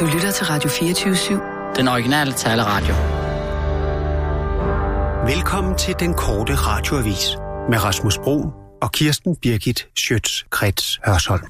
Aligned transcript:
Du 0.00 0.06
lytter 0.06 0.30
til 0.30 0.46
Radio 0.46 0.70
24-7. 0.70 1.76
Den 1.76 1.88
originale 1.88 2.32
taleradio. 2.32 2.94
Velkommen 5.34 5.78
til 5.78 5.94
den 5.98 6.14
korte 6.14 6.54
radioavis 6.54 7.36
med 7.70 7.84
Rasmus 7.84 8.18
Bro 8.18 8.52
og 8.82 8.92
Kirsten 8.92 9.36
Birgit 9.36 9.88
Schøtz-Krets 9.98 11.00
Hørsholm. 11.06 11.42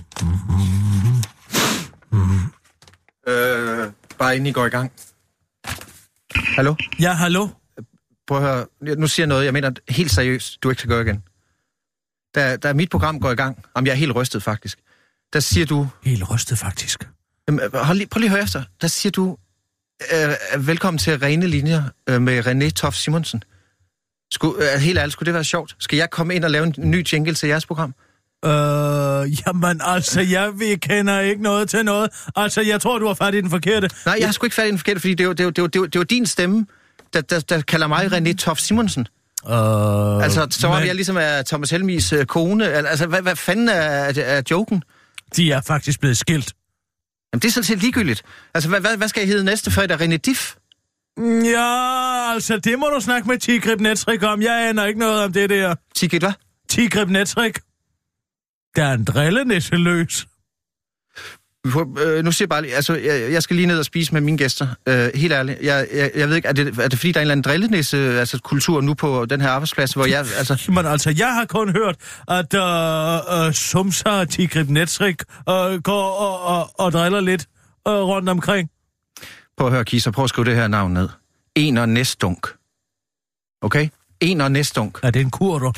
Øh, 3.29 3.93
bare 4.19 4.37
inden 4.37 4.47
I 4.47 4.53
går 4.53 4.67
i 4.67 4.69
gang. 4.69 4.93
Hallo? 6.35 6.75
Ja, 7.01 7.13
hallo? 7.13 7.49
Prøv 8.27 8.39
at 8.39 8.43
høre. 8.43 8.67
Nu 8.97 9.07
siger 9.07 9.25
jeg 9.25 9.29
noget, 9.29 9.45
jeg 9.45 9.53
mener 9.53 9.71
helt 9.89 10.11
seriøst, 10.11 10.63
du 10.63 10.71
ikke 10.71 10.81
skal 10.81 10.91
gøre 10.91 11.03
igen. 11.03 11.23
Da, 12.35 12.57
da 12.57 12.73
mit 12.73 12.91
program 12.91 13.21
går 13.21 13.31
i 13.31 13.35
gang, 13.35 13.65
om 13.75 13.87
jeg 13.87 13.93
er 13.93 13.97
helt 13.97 14.15
rystet 14.15 14.43
faktisk, 14.43 14.79
der 15.33 15.41
siger 15.41 15.67
du... 15.67 15.89
Helt 16.05 16.31
rystet, 16.31 16.59
faktisk. 16.59 17.09
Jamen, 17.49 17.61
hold 17.75 17.99
lige, 17.99 18.09
prøv 18.09 18.19
lige 18.19 18.29
at 18.29 18.33
høre 18.33 18.43
efter. 18.43 18.63
Der 18.81 18.87
siger 18.89 19.11
du, 19.11 19.37
øh, 20.55 20.67
velkommen 20.67 20.99
til 20.99 21.19
Rene 21.19 21.47
Linjer 21.47 21.83
øh, 22.09 22.23
med 22.23 22.47
René 22.47 22.71
Toft 22.71 22.97
Simonsen. 22.97 23.43
Skulle, 24.33 24.73
øh, 24.75 24.81
helt 24.81 24.99
ærligt, 24.99 25.13
skulle 25.13 25.27
det 25.27 25.35
være 25.35 25.45
sjovt? 25.45 25.77
Skal 25.79 25.97
jeg 25.97 26.11
komme 26.11 26.35
ind 26.35 26.45
og 26.45 26.51
lave 26.51 26.67
en 26.67 26.75
ny 26.79 27.07
jingle 27.13 27.35
til 27.35 27.49
jeres 27.49 27.67
program? 27.67 27.95
Øh, 28.45 28.51
jamen 29.47 29.81
altså, 29.85 30.21
jeg 30.21 30.51
vi 30.59 30.77
kender 30.77 31.21
ikke 31.21 31.43
noget 31.43 31.69
til 31.71 31.85
noget. 31.85 32.11
Altså, 32.37 32.61
jeg 32.61 32.81
tror, 32.81 32.99
du 32.99 33.07
har 33.07 33.15
fat 33.15 33.35
i 33.35 33.41
den 33.41 33.51
forkerte. 33.51 33.91
Nej, 34.07 34.17
jeg 34.19 34.27
har 34.27 34.33
sgu 34.33 34.47
ikke 34.47 34.55
fat 34.57 34.67
i 34.67 34.71
den 34.71 34.79
forkerte, 34.79 35.01
fordi 35.01 35.15
det 35.15 35.25
jo, 35.25 35.33
det 35.33 35.45
jo, 35.45 35.51
det 35.51 35.59
jo, 35.59 35.67
det 35.67 35.77
jo, 35.77 35.85
det 35.87 35.97
jo 35.97 36.03
din 36.03 36.27
stemme, 36.27 36.67
der, 37.13 37.21
der, 37.21 37.41
der 37.41 37.61
kalder 37.61 37.87
mig 37.87 38.07
René 38.13 38.33
Toft 38.37 38.63
Simonsen. 38.63 39.07
Øh, 39.47 39.53
Altså, 40.23 40.47
så 40.51 40.67
om 40.67 40.79
men 40.79 40.87
jeg 40.87 40.95
ligesom 40.95 41.17
er 41.17 41.43
Thomas 41.43 41.71
Helmis 41.71 42.13
øh, 42.13 42.27
kone. 42.27 42.69
Al- 42.73 42.87
Altså, 42.87 43.07
hvad, 43.07 43.23
hvad 43.23 43.37
fanden 43.37 43.69
er, 43.69 43.73
er, 43.73 44.13
er 44.23 44.43
joken? 44.51 44.83
De 45.37 45.53
er 45.53 45.61
faktisk 45.61 46.01
blevet 46.01 46.17
skilt. 46.17 46.53
Jamen, 47.33 47.41
det 47.41 47.49
er 47.49 47.53
sådan 47.53 47.65
set 47.65 47.79
ligegyldigt. 47.79 48.23
Altså, 48.55 48.69
hvad, 48.69 48.81
hvad, 48.81 48.97
hvad 48.97 49.09
skal 49.09 49.21
jeg 49.21 49.29
hedde 49.29 49.45
næste 49.45 49.71
fredag? 49.71 50.01
René 50.01 50.17
Diff? 50.17 50.55
Ja, 51.45 52.33
altså, 52.33 52.59
det 52.59 52.79
må 52.79 52.87
du 52.87 53.01
snakke 53.01 53.29
med 53.29 53.39
Tigrib 53.39 53.81
Netrik 53.81 54.23
om. 54.23 54.43
Jeg 54.43 54.69
aner 54.69 54.85
ikke 54.87 55.01
noget 55.01 55.25
om 55.25 55.33
det 55.33 55.51
der. 55.51 55.75
Ticket, 55.95 56.23
hvad? 56.23 56.33
Tigrib 56.69 57.09
Netrik. 57.09 57.59
Der 58.77 58.85
er 58.85 58.93
en 58.95 59.05
drillenisse 59.05 59.77
løs. 59.77 60.27
Øh, 61.67 62.25
nu 62.25 62.33
siger 62.33 62.45
jeg 62.45 62.49
bare 62.49 62.63
lige, 62.63 62.75
altså, 62.75 62.95
jeg, 62.95 63.33
jeg 63.33 63.43
skal 63.43 63.57
lige 63.57 63.67
ned 63.67 63.79
og 63.79 63.85
spise 63.85 64.13
med 64.13 64.21
mine 64.21 64.39
gæster. 64.39 64.67
Øh, 64.89 65.11
helt 65.15 65.33
ærligt, 65.33 65.59
jeg, 65.63 65.87
jeg, 65.95 66.11
jeg 66.15 66.29
ved 66.29 66.37
ikke, 66.37 66.49
er 66.49 66.53
det, 66.53 66.79
er 66.79 66.89
det 66.89 66.99
fordi, 66.99 67.13
der 67.13 67.21
er 67.21 67.23
en 67.23 67.25
eller 67.25 67.33
anden 67.33 67.43
drillenisse 67.43 67.97
altså, 67.97 68.39
kultur 68.45 68.81
nu 68.81 68.95
på 68.95 69.27
den 69.27 69.41
her 69.41 69.51
arbejdsplads, 69.51 69.93
hvor 69.93 70.07
jeg, 70.07 70.19
altså... 70.39 70.65
Men 70.77 70.87
altså, 70.87 71.15
jeg 71.19 71.35
har 71.35 71.45
kun 71.45 71.73
hørt, 71.73 71.97
at 72.29 72.55
uh, 73.47 73.53
Sumsa 73.53 74.11
og 74.11 74.29
Tigrib 74.29 74.69
Netrik 74.69 75.23
uh, 75.39 75.55
går 75.83 76.11
og, 76.11 76.43
og, 76.43 76.71
og 76.75 76.93
driller 76.93 77.21
lidt 77.21 77.47
uh, 77.89 77.93
rundt 77.93 78.29
omkring. 78.29 78.71
Prøv 79.59 79.67
at 79.67 79.73
høre, 79.73 79.85
Kisser, 79.85 80.11
prøv 80.11 80.25
at 80.25 80.29
skrive 80.29 80.45
det 80.45 80.55
her 80.55 80.69
navn 80.69 80.93
ned. 80.93 81.09
En 81.55 81.77
og 81.77 81.89
næstdunk. 81.89 82.47
Okay? 83.63 83.89
En 84.21 84.41
og 84.41 84.53
næstdunk. 84.53 84.99
Er 85.03 85.11
det 85.11 85.21
en 85.21 85.31
kurder? 85.31 85.73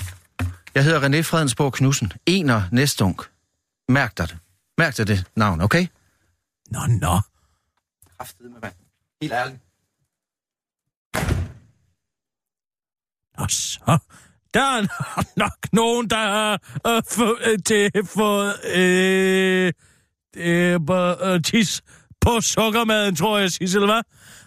Jeg 0.75 0.85
hedder 0.85 1.01
René 1.01 1.21
Fredensborg 1.21 1.73
Knudsen. 1.73 2.13
En 2.27 2.51
og 2.51 2.63
næstdunk. 2.71 3.23
Mærk 3.89 4.19
dig 4.19 4.29
det. 4.29 4.37
Mærk 4.83 4.97
dig 4.97 5.07
det 5.07 5.25
navn, 5.37 5.61
okay? 5.61 5.87
Nå, 6.71 6.79
nå. 7.01 7.21
Kraftedeme, 8.17 8.57
mand. 8.63 8.73
Helt 9.21 9.33
ærligt. 9.33 9.61
Og 13.39 13.51
så, 13.51 13.99
der 14.55 14.61
er 14.61 14.83
nok 15.45 15.73
nogen, 15.73 16.11
der 16.11 16.17
har 16.17 16.53
øh, 16.87 17.03
få, 17.11 17.39
øh, 17.47 17.59
til 17.65 17.91
fået 18.07 18.55
øh, 18.75 19.73
øh, 20.37 20.81
øh, 21.23 21.43
tis 21.43 21.83
på 22.21 22.41
sukkermaden, 22.41 23.17
tror 23.17 23.39
jeg, 23.39 23.53
Sissel, 23.53 23.85
hvad? 23.85 24.03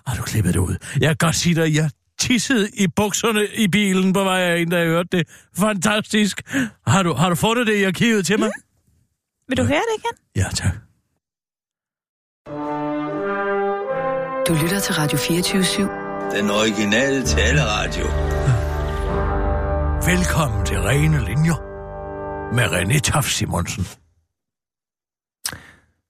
Har 0.07 0.15
du 0.15 0.21
klippet 0.21 0.53
det 0.53 0.59
ud? 0.59 0.77
Jeg 0.99 1.07
kan 1.07 1.17
godt 1.17 1.35
sige 1.35 1.55
dig, 1.55 1.75
jeg 1.75 1.89
tissede 2.19 2.69
i 2.73 2.87
bukserne 2.87 3.47
i 3.47 3.67
bilen 3.67 4.13
på 4.13 4.23
vej 4.23 4.55
ind, 4.55 4.71
da 4.71 4.77
jeg 4.77 4.87
hørte 4.87 5.17
det. 5.17 5.27
Fantastisk. 5.57 6.41
Har 6.87 7.03
du, 7.03 7.13
har 7.13 7.29
du 7.29 7.35
fundet 7.35 7.67
det 7.67 7.75
i 7.75 7.83
arkivet 7.83 8.25
til 8.25 8.39
mig? 8.39 8.51
Vil 9.49 9.57
du 9.57 9.63
høre 9.63 9.81
det 9.89 9.95
igen? 10.01 10.15
Ja, 10.35 10.47
tak. 10.55 10.73
Du 14.47 14.53
lytter 14.63 14.79
til 14.79 14.93
Radio 14.95 15.17
24-7. 15.17 16.37
Den 16.37 16.49
originale 16.49 17.25
taleradio. 17.25 18.05
Velkommen 20.11 20.65
til 20.65 20.77
Rene 20.81 21.25
Linjer 21.25 21.57
med 22.55 22.63
René 22.65 22.99
Taff 22.99 23.27
Simonsen. 23.27 23.85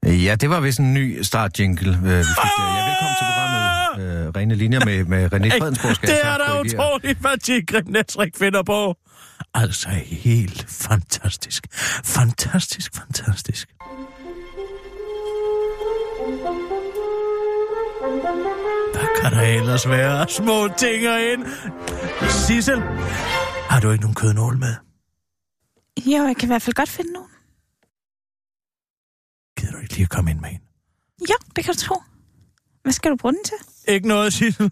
Ja, 0.05 0.35
det 0.35 0.49
var 0.49 0.59
vist 0.59 0.79
en 0.79 0.93
ny 0.93 1.21
start-jingle, 1.21 1.89
øh, 1.89 2.03
vi 2.03 2.33
fik 2.41 2.51
der. 2.57 2.67
Ja, 2.77 2.81
velkommen 2.89 3.15
til 3.19 3.25
programmet. 3.31 4.25
Øh, 4.25 4.29
Rene 4.35 4.55
linjer 4.55 4.85
med, 4.85 5.03
med 5.05 5.33
René 5.33 5.59
Fredensborg. 5.59 6.01
Det 6.01 6.19
er 6.25 6.37
da 6.37 6.59
utroligt, 6.61 7.19
hvad 7.19 7.37
Tigrim 7.37 7.85
Netrik 7.87 8.37
finder 8.37 8.63
på. 8.63 8.95
Altså 9.53 9.89
helt 10.05 10.65
fantastisk. 10.69 11.67
Fantastisk, 12.03 12.95
fantastisk. 12.95 13.75
Hvad 18.93 19.21
kan 19.21 19.31
der 19.31 19.41
ellers 19.41 19.87
være? 19.87 20.29
Små 20.29 20.67
ting 20.77 21.03
ind. 21.03 21.45
Sissel, 22.29 22.79
har 23.69 23.79
du 23.81 23.91
ikke 23.91 24.01
nogen 24.01 24.15
kødnål 24.15 24.57
med? 24.57 24.75
Jo, 26.05 26.23
jeg 26.23 26.35
kan 26.35 26.47
i 26.47 26.51
hvert 26.51 26.61
fald 26.61 26.73
godt 26.73 26.89
finde 26.89 27.13
nogen. 27.13 27.29
Gider 29.59 29.71
du 29.71 29.77
ikke 29.77 29.93
lige 29.93 30.03
at 30.03 30.09
komme 30.09 30.31
ind 30.31 30.39
med 30.39 30.49
en? 30.49 30.61
Jo, 31.29 31.35
det 31.55 31.63
kan 31.65 31.73
du 31.73 31.79
tro. 31.79 31.95
Hvad 32.83 32.93
skal 32.93 33.11
du 33.11 33.15
bruge 33.15 33.33
den 33.33 33.43
til? 33.45 33.57
Ikke 33.93 34.07
noget, 34.07 34.33
Sissel. 34.33 34.71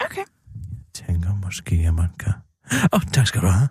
Okay. 0.00 0.24
tænker 0.94 1.34
måske, 1.34 1.84
at 1.86 1.94
man 1.94 2.08
kan... 2.18 2.32
Åh, 2.72 2.78
oh, 2.92 3.02
tak 3.12 3.26
skal 3.26 3.40
du 3.40 3.46
have. 3.46 3.68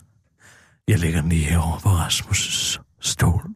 Jeg 0.87 0.99
lægger 0.99 1.21
den 1.21 1.29
lige 1.29 1.43
herovre 1.45 1.79
på 1.83 1.89
Rasmus' 1.89 2.79
stol. 3.01 3.41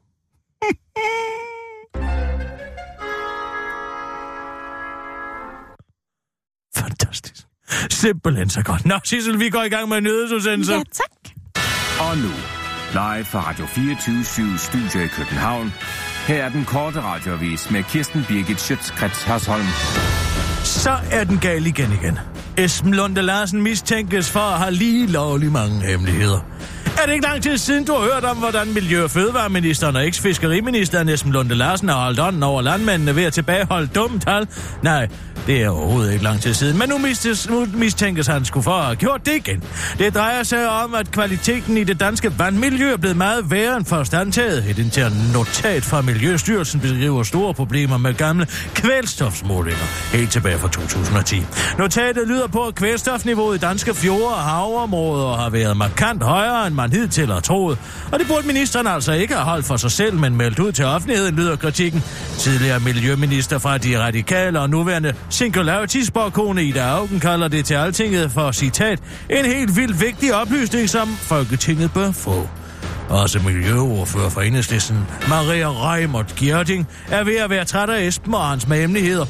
Fantastisk. 6.75 7.47
Simpelthen 7.89 8.49
så 8.49 8.63
godt. 8.63 8.85
Nå, 8.85 8.99
Sissel, 9.03 9.39
vi 9.39 9.49
går 9.49 9.63
i 9.63 9.69
gang 9.69 9.89
med 9.89 9.97
en 9.97 10.03
nyhedsudsendelse. 10.03 10.73
Ja, 10.73 10.77
tak. 10.77 11.09
Og 11.99 12.17
nu, 12.17 12.31
live 12.91 13.25
fra 13.25 13.49
Radio 13.49 13.65
24 13.65 14.57
Studio 14.57 14.99
i 15.01 15.07
København. 15.07 15.73
Her 16.27 16.43
er 16.43 16.49
den 16.49 16.65
korte 16.65 17.01
radiovis 17.01 17.71
med 17.71 17.83
Kirsten 17.83 18.25
Birgit 18.27 18.61
Schøtzgrads 18.61 19.23
Hasholm. 19.23 19.65
Så 20.63 20.91
er 21.11 21.23
den 21.23 21.37
gal 21.37 21.65
igen 21.65 21.91
igen. 21.91 22.19
Esben 22.57 22.93
Lunde 22.93 23.21
Larsen 23.21 23.61
mistænkes 23.61 24.29
for 24.31 24.39
at 24.39 24.59
have 24.59 24.71
lige 24.71 25.07
lovlig 25.07 25.51
mange 25.51 25.81
hemmeligheder. 25.81 26.39
Er 27.01 27.05
det 27.05 27.13
ikke 27.13 27.25
lang 27.25 27.43
tid 27.43 27.57
siden, 27.57 27.85
du 27.85 27.93
har 27.93 28.13
hørt 28.13 28.23
om, 28.23 28.37
hvordan 28.37 28.73
Miljø- 28.73 29.03
og 29.03 29.11
Fødevareministeren 29.11 29.95
og 29.95 30.07
eks-fiskeriministeren 30.07 31.09
Esben 31.09 31.31
Lunde 31.31 31.55
Larsen 31.55 31.89
har 31.89 32.03
holdt 32.03 32.19
ånden 32.19 32.43
over 32.43 32.61
landmændene 32.61 33.15
ved 33.15 33.23
at 33.23 33.33
tilbageholde 33.33 33.87
dumme 33.87 34.19
tal? 34.19 34.47
Nej, 34.83 35.07
det 35.47 35.63
er 35.63 35.69
overhovedet 35.69 36.13
ikke 36.13 36.23
lang 36.23 36.41
tid 36.41 36.53
siden, 36.53 36.77
men 36.77 36.89
nu, 36.89 36.97
mistes, 36.97 37.49
nu 37.49 37.67
mistænkes 37.73 38.27
han 38.27 38.45
skulle 38.45 38.63
for 38.63 38.71
at 38.71 38.85
have 38.85 38.95
gjort 38.95 39.25
det 39.25 39.33
igen. 39.33 39.63
Det 39.97 40.15
drejer 40.15 40.43
sig 40.43 40.69
om, 40.69 40.95
at 40.95 41.11
kvaliteten 41.11 41.77
i 41.77 41.83
det 41.83 41.99
danske 41.99 42.39
vandmiljø 42.39 42.93
er 42.93 42.97
blevet 42.97 43.17
meget 43.17 43.51
værre 43.51 43.77
end 43.77 43.85
først 43.85 44.13
antaget. 44.13 44.65
Et 44.69 44.79
internt 44.79 45.33
notat 45.33 45.83
fra 45.83 46.01
Miljøstyrelsen 46.01 46.79
beskriver 46.79 47.23
store 47.23 47.53
problemer 47.53 47.97
med 47.97 48.13
gamle 48.13 48.47
kvælstofsmålinger 48.75 49.85
helt 50.13 50.31
tilbage 50.31 50.57
fra 50.57 50.67
2010. 50.67 51.45
Notatet 51.77 52.27
lyder 52.27 52.47
på, 52.47 52.63
at 52.63 52.75
kvælstofniveauet 52.75 53.57
i 53.57 53.59
danske 53.59 53.93
fjorde 53.93 54.27
og 54.27 54.41
havområder 54.41 55.35
har 55.35 55.49
været 55.49 55.77
markant 55.77 56.23
højere, 56.23 56.67
end 56.67 56.75
man 56.75 56.91
hidtil 56.91 57.27
har 57.31 57.39
troet. 57.39 57.77
Og 58.11 58.19
det 58.19 58.27
burde 58.27 58.47
ministeren 58.47 58.87
altså 58.87 59.11
ikke 59.11 59.33
have 59.33 59.45
holdt 59.45 59.65
for 59.65 59.77
sig 59.77 59.91
selv, 59.91 60.13
men 60.13 60.35
meldt 60.35 60.59
ud 60.59 60.71
til 60.71 60.85
offentligheden, 60.85 61.35
lyder 61.35 61.55
kritikken. 61.55 62.03
Tidligere 62.37 62.79
miljøminister 62.79 63.59
fra 63.59 63.77
De 63.77 63.99
Radikale 63.99 64.59
og 64.59 64.69
nuværende 64.69 65.13
Singularity-sporkone 65.33 66.63
Ida 66.63 66.81
Augen 66.81 67.19
kalder 67.19 67.47
det 67.47 67.65
til 67.65 67.73
altinget 67.73 68.31
for, 68.31 68.51
citat, 68.51 68.99
en 69.29 69.45
helt 69.45 69.75
vildt 69.75 70.01
vigtig 70.01 70.33
oplysning, 70.33 70.89
som 70.89 71.07
Folketinget 71.07 71.93
bør 71.93 72.11
få. 72.11 72.47
Også 73.09 73.39
miljøordfører 73.39 74.29
for 74.29 74.41
enhedslisten, 74.41 74.97
Maria 75.29 75.93
Reimert 75.93 76.35
Gjerding, 76.35 76.87
er 77.11 77.23
ved 77.23 77.35
at 77.35 77.49
være 77.49 77.65
træt 77.65 77.89
af 77.89 78.03
Esben 78.07 78.33
og 78.33 78.45
hans 78.45 78.63
hemmeligheder. 78.63 79.25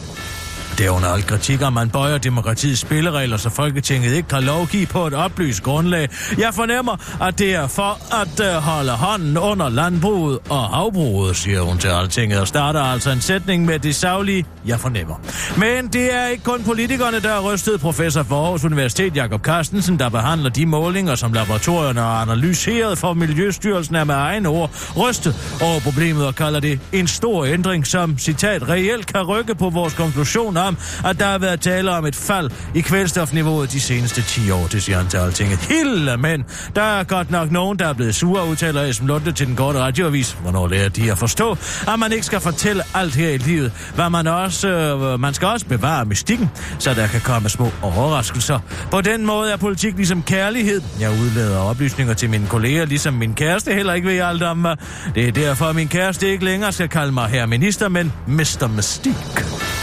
Det 0.77 0.85
er 0.85 0.89
under 0.89 1.07
al 1.07 1.23
kritik, 1.23 1.61
at 1.61 1.73
man 1.73 1.89
bøjer 1.89 2.17
demokratiets 2.17 2.81
spilleregler, 2.81 3.37
så 3.37 3.49
Folketinget 3.49 4.13
ikke 4.13 4.29
kan 4.29 4.43
lovgive 4.43 4.85
på 4.85 5.07
et 5.07 5.13
oplyst 5.13 5.63
grundlag. 5.63 6.09
Jeg 6.37 6.53
fornemmer, 6.53 7.23
at 7.27 7.39
det 7.39 7.55
er 7.55 7.67
for 7.67 8.21
at 8.21 8.39
øh, 8.39 8.61
holde 8.61 8.91
hånden 8.91 9.37
under 9.37 9.69
landbruget 9.69 10.39
og 10.49 10.63
havbruget, 10.63 11.35
siger 11.35 11.61
hun 11.61 11.77
til 11.77 11.87
altinget, 11.87 12.39
og 12.39 12.47
starter 12.47 12.79
altså 12.79 13.11
en 13.11 13.21
sætning 13.21 13.65
med 13.65 13.79
det 13.79 13.95
savlige, 13.95 14.45
jeg 14.65 14.79
fornemmer. 14.79 15.15
Men 15.57 15.87
det 15.87 16.15
er 16.15 16.27
ikke 16.27 16.43
kun 16.43 16.63
politikerne, 16.63 17.19
der 17.19 17.29
har 17.29 17.41
rystet 17.41 17.79
professor 17.79 18.23
for 18.23 18.43
Aarhus 18.43 18.63
Universitet, 18.63 19.15
Jakob 19.15 19.41
Carstensen, 19.41 19.99
der 19.99 20.09
behandler 20.09 20.49
de 20.49 20.65
målinger, 20.65 21.15
som 21.15 21.33
laboratorierne 21.33 21.99
har 21.99 22.21
analyseret 22.21 22.97
for 22.97 23.13
Miljøstyrelsen 23.13 23.95
er 23.95 24.03
med 24.03 24.15
egen 24.15 24.45
ord 24.45 24.71
rystet 24.97 25.59
over 25.61 25.79
problemet 25.79 26.27
og 26.27 26.35
kalder 26.35 26.59
det 26.59 26.79
en 26.91 27.07
stor 27.07 27.45
ændring, 27.45 27.87
som, 27.87 28.17
citat, 28.17 28.69
reelt 28.69 29.07
kan 29.07 29.21
rykke 29.21 29.55
på 29.55 29.69
vores 29.69 29.93
konklusion 29.93 30.57
om, 30.67 30.77
at 31.05 31.19
der 31.19 31.25
har 31.25 31.37
været 31.37 31.61
tale 31.61 31.91
om 31.91 32.05
et 32.05 32.15
fald 32.15 32.49
i 32.75 32.81
kvælstofniveauet 32.81 33.71
de 33.71 33.79
seneste 33.79 34.21
10 34.21 34.51
år, 34.51 34.67
det 34.67 34.83
siger 34.83 34.97
han 34.97 35.07
til 35.07 35.17
altinget. 35.17 35.59
Hilde, 35.59 36.17
men 36.17 36.43
der 36.75 36.81
er 36.81 37.03
godt 37.03 37.31
nok 37.31 37.51
nogen, 37.51 37.79
der 37.79 37.87
er 37.87 37.93
blevet 37.93 38.15
sure, 38.15 38.47
udtaler 38.47 38.81
Esben 38.81 39.07
Lunde 39.07 39.31
til 39.31 39.47
den 39.47 39.55
korte 39.55 39.79
radioavis. 39.79 40.37
Hvornår 40.41 40.67
lærer 40.67 40.89
de 40.89 41.11
at 41.11 41.17
forstå, 41.17 41.57
at 41.87 41.99
man 41.99 42.11
ikke 42.11 42.25
skal 42.25 42.39
fortælle 42.39 42.83
alt 42.93 43.15
her 43.15 43.29
i 43.29 43.37
livet, 43.37 43.71
hvad 43.95 44.09
man 44.09 44.27
også, 44.27 44.67
øh, 44.67 45.19
man 45.19 45.33
skal 45.33 45.47
også 45.47 45.65
bevare 45.65 46.05
mystikken, 46.05 46.49
så 46.79 46.93
der 46.93 47.07
kan 47.07 47.21
komme 47.21 47.49
små 47.49 47.71
overraskelser. 47.81 48.59
På 48.91 49.01
den 49.01 49.25
måde 49.25 49.51
er 49.51 49.57
politik 49.57 49.95
ligesom 49.95 50.23
kærlighed. 50.23 50.81
Jeg 50.99 51.11
udlader 51.11 51.57
oplysninger 51.57 52.13
til 52.13 52.29
mine 52.29 52.47
kolleger, 52.47 52.85
ligesom 52.85 53.13
min 53.13 53.33
kæreste 53.33 53.73
heller 53.73 53.93
ikke 53.93 54.07
ved 54.07 54.19
alt 54.19 54.43
om 54.43 54.57
mig. 54.57 54.77
Det 55.15 55.27
er 55.27 55.31
derfor, 55.31 55.65
at 55.65 55.75
min 55.75 55.87
kæreste 55.87 56.31
ikke 56.31 56.45
længere 56.45 56.71
skal 56.71 56.89
kalde 56.89 57.11
mig 57.11 57.29
her 57.29 57.45
minister, 57.45 57.89
men 57.89 58.13
Mr. 58.27 58.67
Mystik, 58.67 59.15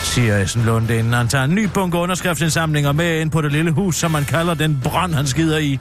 siger 0.03 0.39
Esben 0.39 0.65
Lunde, 0.71 0.99
inden 0.99 1.13
han 1.13 1.29
tager 1.29 1.45
en 1.45 1.55
ny 1.55 1.65
bunke 1.75 1.99
underskriftsindsamlinger 1.99 2.93
med 2.93 3.21
ind 3.21 3.31
på 3.31 3.41
det 3.41 3.53
lille 3.53 3.71
hus, 3.71 3.97
som 3.97 4.11
man 4.11 4.25
kalder 4.25 4.55
den 4.55 4.81
brand, 4.85 5.15
han 5.15 5.27
skider 5.27 5.59
i. 5.59 5.79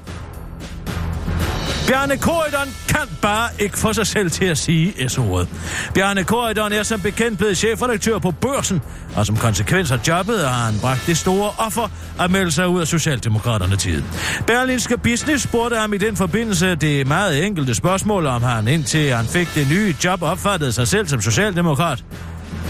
Bjarne 1.88 2.18
Korydon 2.18 2.68
kan 2.88 3.18
bare 3.22 3.50
ikke 3.60 3.80
få 3.80 3.94
sig 3.94 4.08
selv 4.08 4.32
til 4.32 4.46
at 4.46 4.58
sige 4.58 5.10
S-ordet. 5.10 5.48
Bjarne 5.94 6.24
Korydon 6.24 6.72
er 6.72 6.84
som 6.84 7.02
bekendt 7.02 7.38
blevet 7.38 7.58
chefredaktør 7.58 8.20
på 8.20 8.32
børsen, 8.32 8.82
og 9.16 9.26
som 9.26 9.38
konsekvens 9.38 9.92
af 9.92 10.00
jobbet 10.08 10.40
har 10.40 10.66
han 10.66 10.80
bragt 10.82 11.04
det 11.08 11.18
store 11.18 11.52
offer 11.58 11.90
at 12.20 12.32
melde 12.32 12.52
sig 12.52 12.68
ud 12.68 12.82
af 12.82 12.88
Socialdemokraterne 12.88 13.76
tid. 13.76 14.04
Berlinske 14.48 14.98
Business 14.98 15.44
spurgte 15.44 15.76
ham 15.76 15.94
i 15.94 15.98
den 15.98 16.16
forbindelse 16.16 16.76
det 16.76 17.08
meget 17.08 17.46
enkelte 17.46 17.76
spørgsmål, 17.76 18.26
om 18.26 18.44
han 18.44 18.68
indtil 18.68 19.14
han 19.14 19.26
fik 19.26 19.56
det 19.56 19.68
nye 19.70 19.96
job 20.04 20.22
opfattede 20.22 20.72
sig 20.72 20.88
selv 20.88 21.08
som 21.08 21.22
socialdemokrat. 21.22 22.04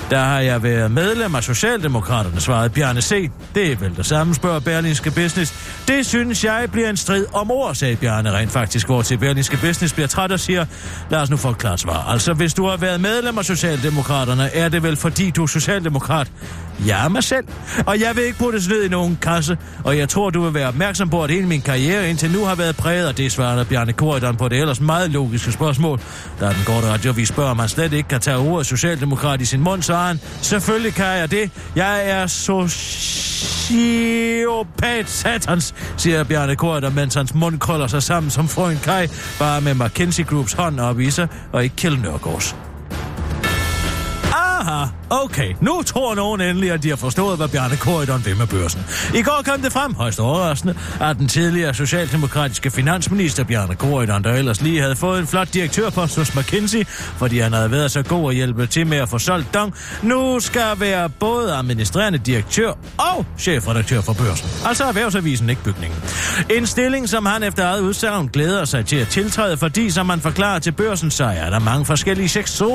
Der 0.09 0.19
har 0.19 0.39
jeg 0.39 0.63
været 0.63 0.91
medlem 0.91 1.35
af 1.35 1.43
Socialdemokraterne, 1.43 2.41
svarede 2.41 2.69
Bjarne 2.69 3.01
C. 3.01 3.29
Det 3.55 3.71
er 3.71 3.75
vel 3.75 3.97
det 3.97 4.05
samme, 4.05 4.35
spørger 4.35 4.59
Berlinske 4.59 5.11
Business. 5.11 5.53
Det 5.87 6.05
synes 6.05 6.43
jeg 6.43 6.67
bliver 6.71 6.89
en 6.89 6.97
strid 6.97 7.25
om 7.33 7.51
ord, 7.51 7.75
sagde 7.75 7.95
Bjarne 7.95 8.31
rent 8.31 8.51
faktisk, 8.51 8.85
hvor 8.85 9.01
til 9.01 9.17
Berlinske 9.17 9.57
Business 9.57 9.93
bliver 9.93 10.07
træt 10.07 10.31
og 10.31 10.39
siger, 10.39 10.65
lad 11.09 11.19
os 11.19 11.29
nu 11.29 11.37
få 11.37 11.49
et 11.49 11.57
klart 11.57 11.79
svar. 11.79 12.11
Altså, 12.11 12.33
hvis 12.33 12.53
du 12.53 12.67
har 12.67 12.77
været 12.77 13.01
medlem 13.01 13.37
af 13.37 13.45
Socialdemokraterne, 13.45 14.55
er 14.55 14.69
det 14.69 14.83
vel 14.83 14.97
fordi 14.97 15.31
du 15.31 15.43
er 15.43 15.47
socialdemokrat? 15.47 16.31
Jeg 16.85 17.05
er 17.05 17.09
mig 17.09 17.23
selv, 17.23 17.47
og 17.85 17.99
jeg 17.99 18.15
vil 18.15 18.23
ikke 18.23 18.37
puttes 18.37 18.69
ned 18.69 18.83
i 18.83 18.89
nogen 18.89 19.17
kasse, 19.21 19.57
og 19.83 19.97
jeg 19.97 20.09
tror, 20.09 20.29
du 20.29 20.43
vil 20.43 20.53
være 20.53 20.67
opmærksom 20.67 21.09
på, 21.09 21.23
at 21.23 21.31
hele 21.31 21.47
min 21.47 21.61
karriere 21.61 22.09
indtil 22.09 22.31
nu 22.31 22.45
har 22.45 22.55
været 22.55 22.75
præget 22.75 23.07
af 23.07 23.15
det, 23.15 23.31
svarer 23.31 23.63
Bjarne 23.63 23.93
Korydon 23.93 24.35
på 24.35 24.47
det 24.47 24.59
ellers 24.59 24.81
meget 24.81 25.11
logiske 25.11 25.51
spørgsmål. 25.51 25.99
Der 26.39 26.47
er 26.47 26.53
den 26.53 26.63
korte 26.65 26.87
radio, 26.87 27.11
vi 27.11 27.25
spørger, 27.25 27.51
om 27.51 27.59
han 27.59 27.69
slet 27.69 27.93
ikke 27.93 28.09
kan 28.09 28.19
tage 28.19 28.37
ordet 28.37 28.67
socialdemokrat 28.67 29.41
i 29.41 29.45
sin 29.45 29.61
mund, 29.61 29.81
så 29.81 29.93
han, 29.99 30.19
selvfølgelig 30.41 30.93
kan 30.93 31.05
jeg 31.05 31.31
det. 31.31 31.51
Jeg 31.75 32.09
er 32.09 32.27
sociopat 33.69 35.09
satans, 35.09 35.75
siger 35.97 36.23
Bjarne 36.23 36.55
Korydon, 36.55 36.95
mens 36.95 37.15
hans 37.15 37.33
mund 37.33 37.59
krøller 37.59 37.87
sig 37.87 38.03
sammen 38.03 38.29
som 38.29 38.47
frøen 38.47 38.79
Kai, 38.83 39.07
bare 39.39 39.61
med 39.61 39.73
McKinsey 39.73 40.25
Groups 40.25 40.53
hånd 40.53 40.79
op 40.79 40.99
i 40.99 41.09
sig, 41.11 41.27
og 41.51 41.63
ikke 41.63 41.75
Kjell 41.75 41.99
Nørgaards. 42.01 42.68
Aha, 44.59 44.85
okay. 45.09 45.53
Nu 45.61 45.81
tror 45.85 46.15
nogen 46.15 46.41
endelig, 46.41 46.71
at 46.71 46.83
de 46.83 46.89
har 46.89 46.95
forstået, 46.95 47.37
hvad 47.37 47.47
Bjarne 47.47 47.77
Korydon 47.77 48.25
vil 48.25 48.37
med 48.37 48.47
børsen. 48.47 48.85
I 49.15 49.21
går 49.21 49.41
kom 49.45 49.61
det 49.61 49.71
frem, 49.71 49.95
højst 49.95 50.19
overraskende, 50.19 50.75
at 51.01 51.17
den 51.17 51.27
tidligere 51.27 51.73
socialdemokratiske 51.73 52.71
finansminister 52.71 53.43
Bjarne 53.43 53.75
Korydon, 53.75 54.23
der 54.23 54.33
ellers 54.33 54.61
lige 54.61 54.81
havde 54.81 54.95
fået 54.95 55.19
en 55.19 55.27
flot 55.27 55.53
direktørpost 55.53 56.15
hos 56.15 56.35
McKinsey, 56.35 56.83
fordi 57.17 57.39
han 57.39 57.53
havde 57.53 57.71
været 57.71 57.91
så 57.91 58.03
god 58.03 58.29
at 58.29 58.35
hjælpe 58.35 58.67
til 58.67 58.87
med 58.87 58.97
at 58.97 59.09
få 59.09 59.17
solgt 59.17 59.53
dong, 59.53 59.73
nu 60.03 60.39
skal 60.39 60.79
være 60.79 61.09
både 61.09 61.55
administrerende 61.55 62.17
direktør 62.17 62.71
og 62.97 63.25
chefredaktør 63.37 64.01
for 64.01 64.13
børsen. 64.13 64.49
Altså 64.65 64.83
erhvervsavisen, 64.83 65.49
ikke 65.49 65.63
bygningen. 65.63 65.99
En 66.49 66.67
stilling, 66.67 67.09
som 67.09 67.25
han 67.25 67.43
efter 67.43 67.65
eget 67.65 67.81
udsagn 67.81 68.27
glæder 68.27 68.65
sig 68.65 68.85
til 68.85 68.95
at 68.95 69.07
tiltræde, 69.07 69.57
fordi, 69.57 69.89
som 69.89 70.05
man 70.05 70.19
forklarer 70.19 70.59
til 70.59 70.71
børsen, 70.71 71.11
så 71.11 71.23
er 71.23 71.49
der 71.49 71.59
mange 71.59 71.85
forskellige 71.85 72.29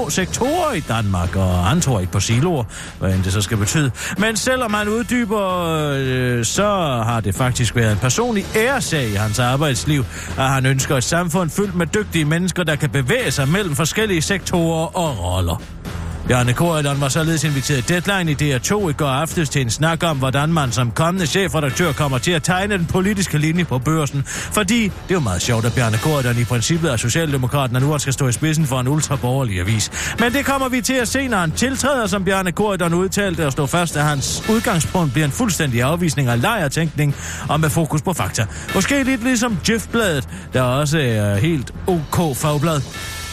sektorer 0.09 0.73
i 0.73 0.81
Danmark, 0.81 1.37
og 1.37 1.74
han 1.75 1.81
tror 1.81 2.01
ikke 2.01 2.13
på 2.13 2.21
siloer, 2.21 2.65
hvad 2.99 3.15
end 3.15 3.25
det 3.25 3.33
så 3.33 3.41
skal 3.41 3.57
betyde. 3.57 3.91
Men 4.19 4.37
selvom 4.37 4.75
han 4.75 4.89
uddyber, 4.89 5.65
øh, 5.99 6.45
så 6.45 6.67
har 7.07 7.21
det 7.21 7.35
faktisk 7.35 7.77
været 7.77 7.93
en 7.93 7.99
personlig 7.99 8.45
æresag 8.57 9.09
i 9.09 9.15
hans 9.15 9.39
arbejdsliv, 9.39 10.05
at 10.39 10.49
han 10.49 10.67
ønsker 10.67 10.97
et 10.97 11.05
samfund 11.05 11.51
fyldt 11.51 11.75
med 11.75 11.87
dygtige 11.87 12.25
mennesker, 12.25 12.63
der 12.63 12.77
kan 12.77 12.91
bevæge 12.91 13.31
sig 13.31 13.49
mellem 13.49 13.77
forskellige 13.77 14.23
sektorer 14.23 14.97
og 14.97 15.19
roller. 15.25 15.63
Bjarne 16.29 16.53
Korydon 16.53 17.01
var 17.01 17.09
således 17.09 17.45
inviteret 17.45 17.89
deadline 17.89 18.31
i 18.31 18.35
DR2 18.35 18.89
i 18.89 18.93
går 18.93 19.07
aftes 19.07 19.49
til 19.49 19.63
en 19.63 19.71
snak 19.71 20.03
om, 20.03 20.19
hvordan 20.19 20.53
man 20.53 20.73
som 20.73 20.91
kommende 20.91 21.27
chefredaktør 21.27 21.93
kommer 21.93 22.19
til 22.19 22.31
at 22.31 22.43
tegne 22.43 22.79
den 22.79 22.87
politiske 22.87 23.39
linje 23.39 23.65
på 23.65 23.79
børsen. 23.79 24.23
Fordi 24.27 24.83
det 24.83 24.91
er 25.11 25.15
jo 25.15 25.21
meget 25.21 25.43
sjovt, 25.43 25.65
at 25.65 25.75
Bjarne 25.75 25.99
Korydon 25.99 26.39
i 26.39 26.45
princippet 26.45 26.93
er 26.93 26.97
Socialdemokraten, 26.97 27.77
og 27.77 27.83
nu 27.83 27.99
skal 27.99 28.13
stå 28.13 28.29
i 28.29 28.33
spidsen 28.33 28.67
for 28.67 28.81
en 28.81 28.89
ultraborgerlig 28.89 29.61
avis. 29.61 30.15
Men 30.19 30.33
det 30.33 30.45
kommer 30.45 30.69
vi 30.69 30.81
til 30.81 30.95
at 30.95 31.09
se, 31.09 31.29
når 31.29 31.39
han 31.39 31.51
tiltræder, 31.51 32.07
som 32.07 32.25
Bjarne 32.25 32.53
Korydon 32.53 32.95
udtalte 32.95 33.47
og 33.47 33.53
stå 33.53 33.67
fast, 33.67 33.97
at 33.97 34.05
hans 34.05 34.43
udgangspunkt 34.49 35.13
bliver 35.13 35.27
en 35.27 35.33
fuldstændig 35.33 35.83
afvisning 35.83 36.29
af 36.29 36.43
lejertænkning 36.43 37.15
og 37.49 37.61
med 37.61 37.71
fokus 37.71 38.03
på 38.03 38.13
fakta. 38.13 38.47
Måske 38.75 39.03
lidt 39.03 39.25
ligesom 39.25 39.59
Jeffbladet, 39.69 40.29
der 40.53 40.63
også 40.63 40.99
er 40.99 41.37
helt 41.37 41.75
ok 41.87 42.37
fagblad. 42.37 42.81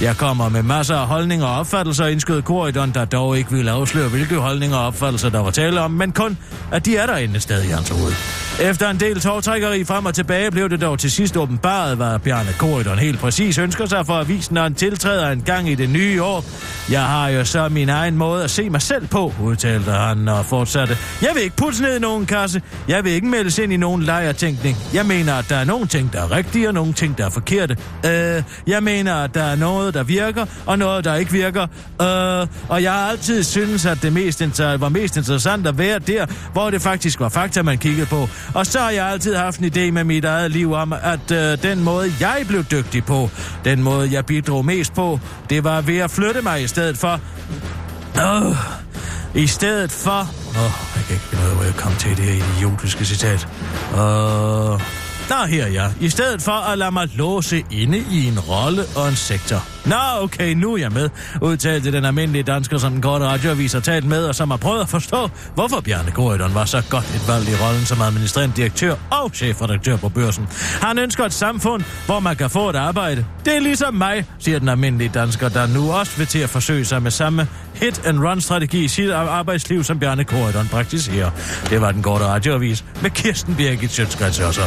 Jeg 0.02 0.18
kommer 0.18 0.50
med 0.50 0.64
masser 0.64 0.96
af 0.96 1.08
holdninger 1.08 1.46
og 1.46 1.60
opfattelser, 1.60 2.06
indskød 2.06 2.42
Korydon, 2.42 2.92
der 2.92 3.06
dog 3.06 3.38
ikke 3.38 3.52
ville 3.52 3.72
afsløre, 3.72 4.10
hvilke 4.10 4.36
holdninger 4.36 4.78
og 4.78 4.88
opfattelser 4.88 5.30
der 5.30 5.40
var 5.40 5.52
tale 5.52 5.82
om, 5.82 5.92
men 5.92 6.12
kun, 6.12 6.38
at 6.72 6.86
de 6.86 6.98
er 6.98 7.06
derinde 7.06 7.40
stadig 7.40 7.68
i 7.68 7.72
hans 7.72 7.90
hoved. 7.90 8.14
Efter 8.62 8.90
en 8.90 9.00
del 9.00 9.20
tårtrækkeri 9.20 9.84
frem 9.84 10.06
og 10.06 10.14
tilbage, 10.14 10.52
blev 10.52 10.70
det 10.70 10.82
dog 10.82 11.00
til 11.00 11.12
sidst 11.12 11.38
åbenbaret, 11.38 11.98
hvad 11.98 12.20
Bjarne 12.20 12.54
Korydon 12.60 13.00
helt 13.00 13.20
præcis 13.20 13.58
ønsker 13.58 13.86
sig 13.86 14.06
for 14.06 14.14
avisen, 14.14 14.54
når 14.54 14.62
han 14.62 14.74
tiltræder 14.74 15.30
en 15.30 15.42
gang 15.42 15.70
i 15.70 15.76
det 15.76 15.90
nye 15.90 16.24
år. 16.24 16.46
Jeg 16.92 17.02
har 17.02 17.30
jo 17.30 17.46
så 17.46 17.70
min 17.70 17.90
egen 17.90 18.18
måde 18.18 18.44
at 18.44 18.50
se 18.50 18.70
mig 18.70 18.82
selv 18.82 19.08
på, 19.08 19.34
udtalte 19.44 19.92
han 19.92 20.28
og 20.28 20.46
fortsatte. 20.46 20.98
Jeg 21.22 21.30
vil 21.34 21.44
ikke 21.44 21.56
putte 21.56 21.82
ned 21.82 21.98
i 21.98 22.00
nogen 22.00 22.26
kasse. 22.26 22.62
Jeg 22.88 23.04
vil 23.04 23.12
ikke 23.12 23.28
meldes 23.28 23.58
ind 23.58 23.74
i 23.74 23.78
nogen 23.78 24.04
lejertænkning. 24.04 24.78
Jeg 24.94 25.06
mener, 25.06 25.36
at 25.36 25.46
der 25.50 25.56
er 25.56 25.64
nogle 25.64 25.88
ting, 25.88 26.14
der 26.14 26.22
er 26.22 26.32
rigtige, 26.32 26.68
og 26.68 26.74
nogle 26.74 26.94
ting, 26.94 27.18
der 27.18 27.26
er 27.26 27.30
forkerte. 27.30 27.78
Øh, 28.06 28.44
jeg 28.68 28.84
mener, 28.84 29.16
at 29.16 29.34
der 29.36 29.44
er 29.44 29.56
noget, 29.56 29.91
der 29.94 30.04
virker, 30.04 30.46
og 30.66 30.80
noget, 30.80 31.06
der 31.06 31.16
ikke 31.16 31.32
virker. 31.32 31.64
Øh, 32.02 32.48
og 32.70 32.84
jeg 32.84 32.92
har 32.92 33.10
altid 33.10 33.44
syntes, 33.44 33.86
at 33.86 34.02
det 34.02 34.14
mest 34.14 34.42
inter- 34.42 34.78
var 34.78 34.90
mest 34.90 35.18
interessant 35.18 35.68
at 35.68 35.78
være 35.78 36.00
der, 36.00 36.26
hvor 36.54 36.70
det 36.70 36.82
faktisk 36.82 37.20
var 37.20 37.30
fakta, 37.30 37.62
man 37.62 37.78
kiggede 37.78 38.06
på. 38.06 38.30
Og 38.54 38.66
så 38.66 38.80
har 38.80 38.90
jeg 38.90 39.08
altid 39.08 39.36
haft 39.36 39.60
en 39.60 39.66
idé 39.66 39.92
med 39.92 40.04
mit 40.04 40.26
eget 40.26 40.52
liv 40.52 40.74
om, 40.74 40.94
at 40.94 41.32
øh, 41.32 41.64
den 41.64 41.84
måde, 41.84 42.14
jeg 42.20 42.44
blev 42.48 42.64
dygtig 42.64 43.06
på, 43.06 43.30
den 43.66 43.84
måde, 43.84 44.10
jeg 44.12 44.26
bidrog 44.26 44.66
mest 44.66 44.94
på, 44.94 45.20
det 45.50 45.64
var 45.64 45.82
ved 45.82 45.98
at 45.98 46.12
flytte 46.12 46.42
mig 46.42 46.64
i 46.64 46.68
stedet 46.68 46.98
for... 46.98 47.20
Øh, 48.18 48.56
I 49.36 49.48
stedet 49.48 49.92
for... 49.92 50.20
Åh, 50.56 50.66
oh, 50.66 50.72
jeg 50.96 51.04
kan 51.08 51.14
ikke 51.16 51.26
finde 51.26 51.44
ud 51.44 51.50
af, 51.50 51.56
hvor 51.56 51.64
jeg 51.64 51.76
kom 51.76 51.96
til 51.96 52.18
det 52.18 52.26
her 52.26 52.44
idiotiske 52.58 53.06
citat. 53.06 53.48
Øh... 53.94 54.80
Nå, 55.30 55.46
her 55.46 55.68
ja. 55.68 55.88
I 56.00 56.10
stedet 56.10 56.42
for 56.42 56.52
at 56.52 56.78
lade 56.78 56.92
mig 56.92 57.10
låse 57.16 57.64
inde 57.72 57.98
i 58.12 58.28
en 58.28 58.40
rolle 58.40 58.84
og 58.96 59.10
en 59.10 59.16
sektor. 59.16 59.64
Nå, 59.86 59.96
okay, 60.22 60.54
nu 60.54 60.74
er 60.74 60.78
jeg 60.78 60.92
med, 60.92 61.10
udtalte 61.42 61.92
den 61.92 62.06
almindelige 62.06 62.44
dansker, 62.44 62.78
som 62.78 62.92
den 62.92 63.02
korte 63.02 63.26
radioavis 63.26 63.74
har 63.74 63.80
talt 63.80 64.06
med, 64.06 64.26
og 64.26 64.36
som 64.36 64.50
har 64.50 64.58
prøvet 64.58 64.82
at 64.82 64.90
forstå, 64.90 65.30
hvorfor 65.54 65.82
Bjarne 65.82 66.12
Korydon 66.12 66.54
var 66.54 66.66
så 66.66 66.84
godt 66.90 67.16
et 67.16 67.28
valg 67.28 67.50
i 67.50 67.56
rollen 67.66 67.86
som 67.86 68.02
administrerende 68.02 68.56
direktør 68.56 68.96
og 69.12 69.32
chefredaktør 69.34 69.98
på 69.98 70.10
børsen. 70.10 70.48
Han 70.82 71.00
ønsker 71.00 71.26
et 71.26 71.34
samfund, 71.34 71.84
hvor 72.06 72.20
man 72.20 72.36
kan 72.36 72.50
få 72.50 72.70
et 72.70 72.76
arbejde. 72.76 73.26
Det 73.46 73.56
er 73.56 73.60
ligesom 73.60 73.94
mig, 73.94 74.26
siger 74.40 74.60
den 74.60 74.70
almindelige 74.70 75.12
dansker, 75.14 75.50
der 75.50 75.68
nu 75.68 75.92
også 75.92 76.18
vil 76.18 76.28
til 76.28 76.40
at 76.40 76.50
forsøge 76.50 76.86
sig 76.86 77.02
med 77.02 77.12
samme 77.12 77.48
hit-and-run-strategi 77.74 78.84
i 78.84 78.88
sit 78.88 79.12
arbejdsliv, 79.12 79.84
som 79.84 80.00
Bjarne 80.00 80.24
Korydon 80.24 80.68
praktiserer. 80.68 81.32
Det 81.70 81.82
var 81.82 81.92
den 81.92 82.04
korte 82.04 82.26
radioavis 82.26 82.84
med 83.02 83.10
Kirsten 83.10 83.56
Birgit 83.56 83.92
Sjøtskrets 83.92 84.40
også. 84.40 84.62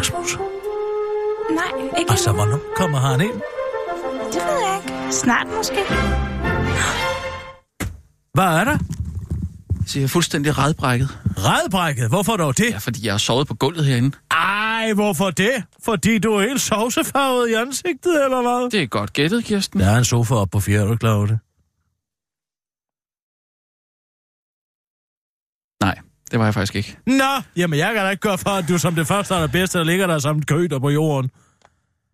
Rasmus? 0.00 0.38
Nej, 1.50 1.98
ikke 1.98 2.10
Altså, 2.10 2.30
endnu. 2.30 2.42
hvornår 2.44 2.60
kommer 2.76 2.98
han 2.98 3.20
ind? 3.20 3.32
Det 4.32 4.42
ved 4.42 4.58
jeg 4.66 4.80
ikke. 4.84 5.14
Snart 5.14 5.46
måske. 5.56 5.74
Hvad 8.34 8.44
er 8.44 8.64
der? 8.64 8.78
Så 9.86 9.98
jeg 9.98 10.04
er 10.04 10.08
fuldstændig 10.08 10.58
redbrækket. 10.58 11.08
Redbrækket. 11.36 12.08
Hvorfor 12.08 12.36
dog 12.36 12.58
det? 12.58 12.70
Ja, 12.70 12.78
fordi 12.78 13.06
jeg 13.06 13.12
har 13.12 13.18
sovet 13.18 13.46
på 13.48 13.54
gulvet 13.54 13.84
herinde. 13.84 14.16
Ej, 14.30 14.92
hvorfor 14.92 15.30
det? 15.30 15.50
Fordi 15.84 16.18
du 16.18 16.32
er 16.34 16.40
helt 16.40 16.60
sovsefarvet 16.60 17.48
i 17.50 17.52
ansigtet, 17.54 18.24
eller 18.24 18.42
hvad? 18.42 18.70
Det 18.70 18.82
er 18.82 18.86
godt 18.86 19.12
gættet, 19.12 19.44
Kirsten. 19.44 19.80
Der 19.80 19.90
er 19.90 19.98
en 19.98 20.04
sofa 20.04 20.34
op 20.34 20.48
på 20.50 20.60
fjerde, 20.60 20.82
er 20.82 20.86
du 20.88 20.96
klar 20.96 21.12
over 21.14 21.26
det? 21.26 21.38
Det 26.30 26.38
var 26.38 26.44
jeg 26.44 26.54
faktisk 26.54 26.74
ikke. 26.74 26.98
Nå, 27.06 27.42
jamen 27.56 27.78
jeg 27.78 27.94
kan 27.94 28.04
da 28.04 28.10
ikke 28.10 28.20
gøre 28.20 28.38
for, 28.38 28.50
at 28.50 28.64
du 28.68 28.78
som 28.78 28.94
det 28.94 29.06
første 29.06 29.34
og 29.34 29.42
det 29.42 29.52
bedste, 29.52 29.78
der 29.78 29.84
ligger 29.84 30.06
der 30.06 30.18
som 30.18 30.38
et 30.38 30.46
køder 30.46 30.78
på 30.78 30.90
jorden. 30.90 31.30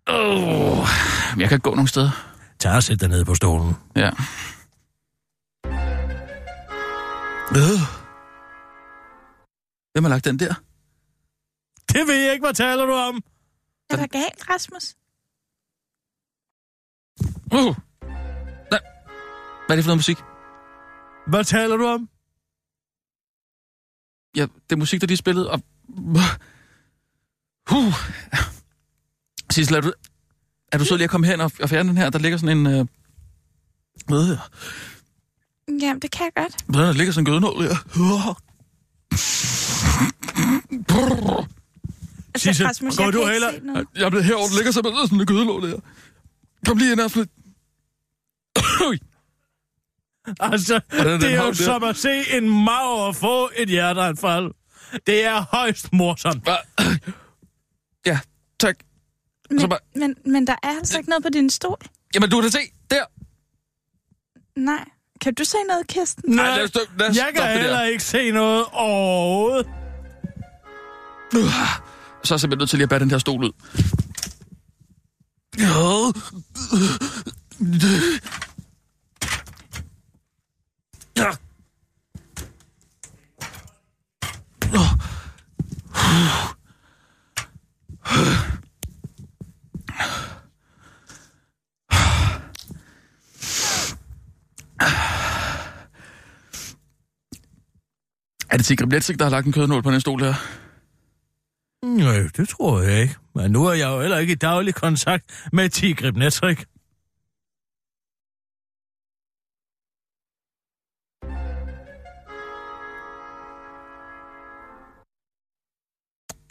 Oh, 0.08 0.87
jeg 1.38 1.49
kan 1.49 1.61
gå 1.61 1.75
nogle 1.75 1.88
steder. 1.88 2.11
Tag 2.58 2.73
og 2.73 2.82
sæt 2.82 3.00
dig 3.00 3.08
ned 3.08 3.25
på 3.25 3.35
stolen. 3.35 3.75
Ja. 3.96 4.11
Øh. 7.50 7.80
Hvem 9.92 10.04
har 10.04 10.08
lagt 10.08 10.25
den 10.25 10.38
der? 10.38 10.54
Det 11.92 12.06
ved 12.06 12.14
jeg 12.14 12.32
ikke, 12.32 12.44
hvad 12.46 12.54
taler 12.54 12.87
du 12.87 12.92
om? 12.92 13.23
Er 13.90 13.96
der 13.96 14.06
galt, 14.06 14.50
Rasmus? 14.50 14.94
Uh. 17.52 17.76
Nej. 18.70 18.80
Hvad 19.66 19.70
er 19.70 19.76
det 19.76 19.85
for 19.85 19.88
noget 19.88 19.99
musik? 19.99 20.18
Hvad 21.26 21.44
taler 21.44 21.76
du 21.76 21.87
om? 21.87 22.08
Ja, 24.37 24.47
det 24.71 24.78
musik, 24.78 25.00
der 25.00 25.07
de 25.07 25.16
spillede, 25.16 25.50
og... 25.50 25.62
Uh. 27.73 27.95
Sissel, 29.50 29.76
er 29.76 29.81
du, 29.81 29.93
er 30.73 30.78
du 30.78 30.85
så 30.85 30.97
lige 30.97 31.05
at 31.05 31.11
komme 31.11 31.26
hen 31.26 31.40
og, 31.40 31.52
og 31.62 31.69
fjerne 31.69 31.88
den 31.88 31.97
her? 31.97 32.11
Der 32.11 32.19
ligger 32.19 32.38
sådan 32.38 32.59
en... 32.59 32.66
Øh... 32.66 32.87
Hvad 34.07 34.26
her? 34.26 34.50
Jamen, 35.81 36.02
det 36.02 36.11
kan 36.11 36.25
jeg 36.25 36.33
godt. 36.43 36.75
Der 36.75 36.93
ligger 36.93 37.12
sådan 37.12 37.23
en 37.23 37.33
gødenål 37.33 37.62
her. 37.62 37.76
Altså, 42.35 42.64
Rasmus, 42.64 42.97
går 42.97 43.11
du 43.11 43.26
heller-. 43.26 43.85
Jeg 43.97 44.05
er 44.05 44.11
blevet 44.11 44.25
herovre, 44.25 44.49
der 44.49 44.57
ligger 44.57 44.73
simpelthen 44.73 45.07
sådan 45.07 45.21
en 45.21 45.26
gødenål 45.26 45.69
her. 45.69 45.76
Kom 46.66 46.78
lige 46.78 46.93
ind 46.93 47.00
her. 47.00 47.26
Altså, 50.40 50.80
Hvordan 50.88 51.06
er 51.06 51.12
det 51.12 51.21
den 51.23 51.33
er 51.38 51.45
jo 51.47 51.54
som 51.54 51.83
at 51.85 51.97
se 51.97 52.37
en 52.37 52.49
maver 52.64 53.12
få 53.12 53.50
et 53.56 53.68
hjerteanfald. 53.68 54.50
Det 55.06 55.25
er 55.25 55.40
højst 55.56 55.92
morsomt. 55.92 56.49
Ja, 58.06 58.18
tak. 58.61 58.76
Men, 59.50 59.61
så 59.61 59.68
bare- 59.68 59.78
men, 59.97 60.14
men 60.26 60.47
der 60.47 60.52
er 60.62 60.68
altså 60.68 60.99
ikke 60.99 61.11
noget 61.11 61.23
på 61.23 61.28
din 61.33 61.50
stol. 61.50 61.76
Jamen, 62.14 62.30
du 62.30 62.37
kan 62.37 62.45
da 62.45 62.50
se. 62.50 62.59
Der. 62.90 63.04
Nej. 64.61 64.85
Kan 65.21 65.35
du 65.35 65.45
se 65.45 65.56
noget, 65.68 65.87
Kirsten? 65.87 66.35
Nej, 66.35 66.56
lad 66.56 66.64
os, 66.64 66.71
lad 66.99 67.09
os 67.11 67.16
jeg 67.16 67.25
stoppe 67.25 67.40
kan 67.40 67.50
det 67.54 67.61
heller 67.61 67.78
der. 67.78 67.85
ikke 67.87 68.04
se 68.04 68.30
noget 68.30 68.64
overhovedet. 68.73 69.66
Så 71.33 71.38
er 71.38 72.37
jeg 72.37 72.40
simpelthen 72.40 72.59
nødt 72.59 72.71
til 72.71 72.76
lige 72.78 72.83
at 72.85 72.88
bære 72.88 73.00
den 73.00 73.11
her 73.11 73.18
stol 73.18 73.45
ud. 73.45 73.52
Er 81.16 81.37
det 98.56 98.66
Tigre 98.66 98.87
Bletsik, 98.87 99.18
der 99.18 99.25
har 99.25 99.30
lagt 99.30 99.46
en 99.46 99.52
kødnål 99.52 99.82
på 99.82 99.90
den 99.90 100.00
stol 100.00 100.20
her? 100.20 100.35
Nej, 101.87 102.28
det 102.37 102.49
tror 102.49 102.80
jeg 102.80 103.02
ikke. 103.02 103.16
Men 103.35 103.50
nu 103.50 103.66
er 103.66 103.73
jeg 103.73 103.88
jo 103.88 104.00
heller 104.00 104.18
ikke 104.18 104.32
i 104.32 104.37
daglig 104.37 104.75
kontakt 104.75 105.25
med 105.52 105.68
Tigre 105.68 106.11
Netrik. 106.11 106.64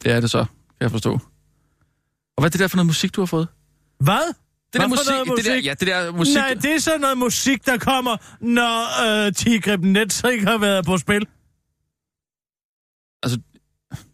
Det 0.06 0.14
er 0.14 0.20
det 0.20 0.32
så, 0.32 0.38
kan 0.46 0.48
jeg 0.82 0.92
forstå. 0.92 1.12
Og 2.38 2.42
hvad 2.42 2.46
er 2.46 2.50
det 2.50 2.60
der 2.60 2.68
for 2.68 2.78
noget 2.78 2.86
musik, 2.88 3.16
du 3.16 3.22
har 3.22 3.26
fået? 3.26 3.48
Hvad? 4.00 4.34
Det 4.74 4.82
der 4.82 4.88
musik, 4.88 5.06
noget 5.26 5.38
Det 5.38 5.46
der, 5.46 5.56
ja, 5.56 5.74
det 5.80 5.88
der 5.88 6.12
musik. 6.12 6.36
Nej, 6.36 6.54
det 6.54 6.76
er 6.76 6.80
sådan 6.80 7.02
noget 7.02 7.18
musik, 7.18 7.66
der 7.66 7.78
kommer, 7.78 8.18
når 8.42 9.26
øh, 9.28 9.34
Tigrib 9.34 9.80
Netrik 9.84 10.42
har 10.42 10.58
været 10.58 10.86
på 10.86 10.98
spil. 10.98 11.28
Altså, 13.24 13.40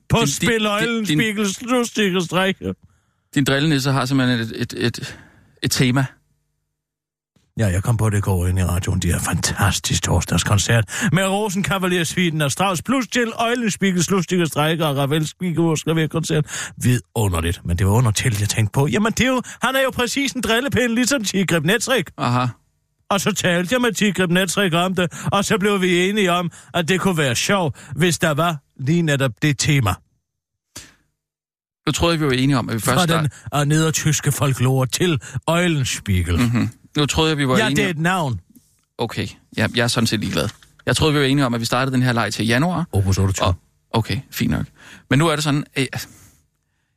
På 0.09 0.17
Din- 0.19 0.27
spil 0.27 0.67
Spiegel's 0.67 1.65
lustige 1.71 2.21
strække. 2.21 2.73
din 3.35 3.43
drillenisse 3.43 3.91
har 3.91 4.05
simpelthen 4.05 4.39
et, 4.39 4.61
et, 4.61 4.73
et, 4.77 5.17
et 5.63 5.71
tema. 5.71 6.05
Ja, 7.57 7.67
jeg 7.67 7.83
kom 7.83 7.97
på 7.97 8.09
det 8.09 8.23
går 8.23 8.47
ind 8.47 8.59
i 8.59 8.63
radioen. 8.63 8.99
De 8.99 9.11
er 9.11 9.19
fantastisk 9.19 10.03
torsdagskoncert 10.03 11.07
med 11.11 11.27
Rosenkavalier 11.27 12.03
Sviden 12.03 12.41
og 12.41 12.51
Strauss 12.51 12.81
plus 12.81 13.07
til 13.07 13.31
Øjlenspiegel, 13.35 14.05
Lustige 14.09 14.45
Strækker 14.45 14.85
og 14.85 14.97
Ravels 14.97 15.33
koncert. 16.11 16.71
Vidunderligt. 16.77 17.61
Men 17.65 17.77
det 17.77 17.87
var 17.87 17.93
under 17.93 18.11
til, 18.11 18.35
jeg 18.39 18.49
tænkte 18.49 18.71
på. 18.71 18.87
Jamen, 18.87 19.11
det 19.11 19.21
er 19.21 19.27
jo, 19.27 19.41
han 19.61 19.75
er 19.75 19.81
jo 19.81 19.89
præcis 19.89 20.31
en 20.31 20.41
drillepind, 20.41 20.91
ligesom 20.91 21.23
Tigrib 21.23 21.65
Netrik. 21.65 22.09
Aha. 22.17 22.45
Og 23.09 23.21
så 23.21 23.31
talte 23.31 23.73
jeg 23.73 23.81
med 23.81 23.91
Tigrib 23.91 24.29
Netrik 24.29 24.73
om 24.73 24.95
det, 24.95 25.27
og 25.31 25.45
så 25.45 25.57
blev 25.57 25.81
vi 25.81 26.09
enige 26.09 26.31
om, 26.31 26.51
at 26.73 26.87
det 26.87 27.01
kunne 27.01 27.17
være 27.17 27.35
sjovt, 27.35 27.75
hvis 27.95 28.19
der 28.19 28.33
var 28.33 28.57
lige 28.79 29.01
netop 29.01 29.31
det 29.41 29.57
tema. 29.59 29.93
Nu 31.87 31.91
troede 31.91 32.13
jeg, 32.13 32.21
vi 32.21 32.25
var 32.25 32.31
enige 32.31 32.57
om, 32.57 32.69
at 32.69 32.75
vi 32.75 32.79
først 32.79 32.97
Fra 32.97 33.03
start... 33.03 33.23
den 33.23 33.31
og 33.51 33.67
nedertyske 33.67 34.31
folklore 34.31 34.87
til 34.87 35.21
Øjlenspiegel. 35.47 36.37
Mm. 36.37 36.43
Mm-hmm. 36.43 36.69
Nu 36.97 37.05
troede 37.05 37.29
jeg, 37.29 37.37
vi 37.37 37.47
var 37.47 37.57
Ja, 37.57 37.65
enige 37.65 37.75
det 37.75 37.85
er 37.85 37.89
et 37.89 37.99
navn. 37.99 38.41
Okay, 38.97 39.27
ja, 39.57 39.67
jeg 39.75 39.83
er 39.83 39.87
sådan 39.87 40.07
set 40.07 40.19
ligeglad. 40.19 40.49
Jeg 40.85 40.95
troede, 40.95 41.13
vi 41.13 41.19
var 41.19 41.25
enige 41.25 41.45
om, 41.45 41.53
at 41.53 41.59
vi 41.59 41.65
startede 41.65 41.95
den 41.95 42.03
her 42.03 42.13
leg 42.13 42.33
til 42.33 42.47
januar. 42.47 42.87
Opus 42.91 43.17
28. 43.17 43.47
Og, 43.47 43.55
okay, 43.91 44.19
fint 44.31 44.51
nok. 44.51 44.65
Men 45.09 45.19
nu 45.19 45.27
er 45.27 45.35
det 45.35 45.43
sådan, 45.43 45.65
at 45.75 46.07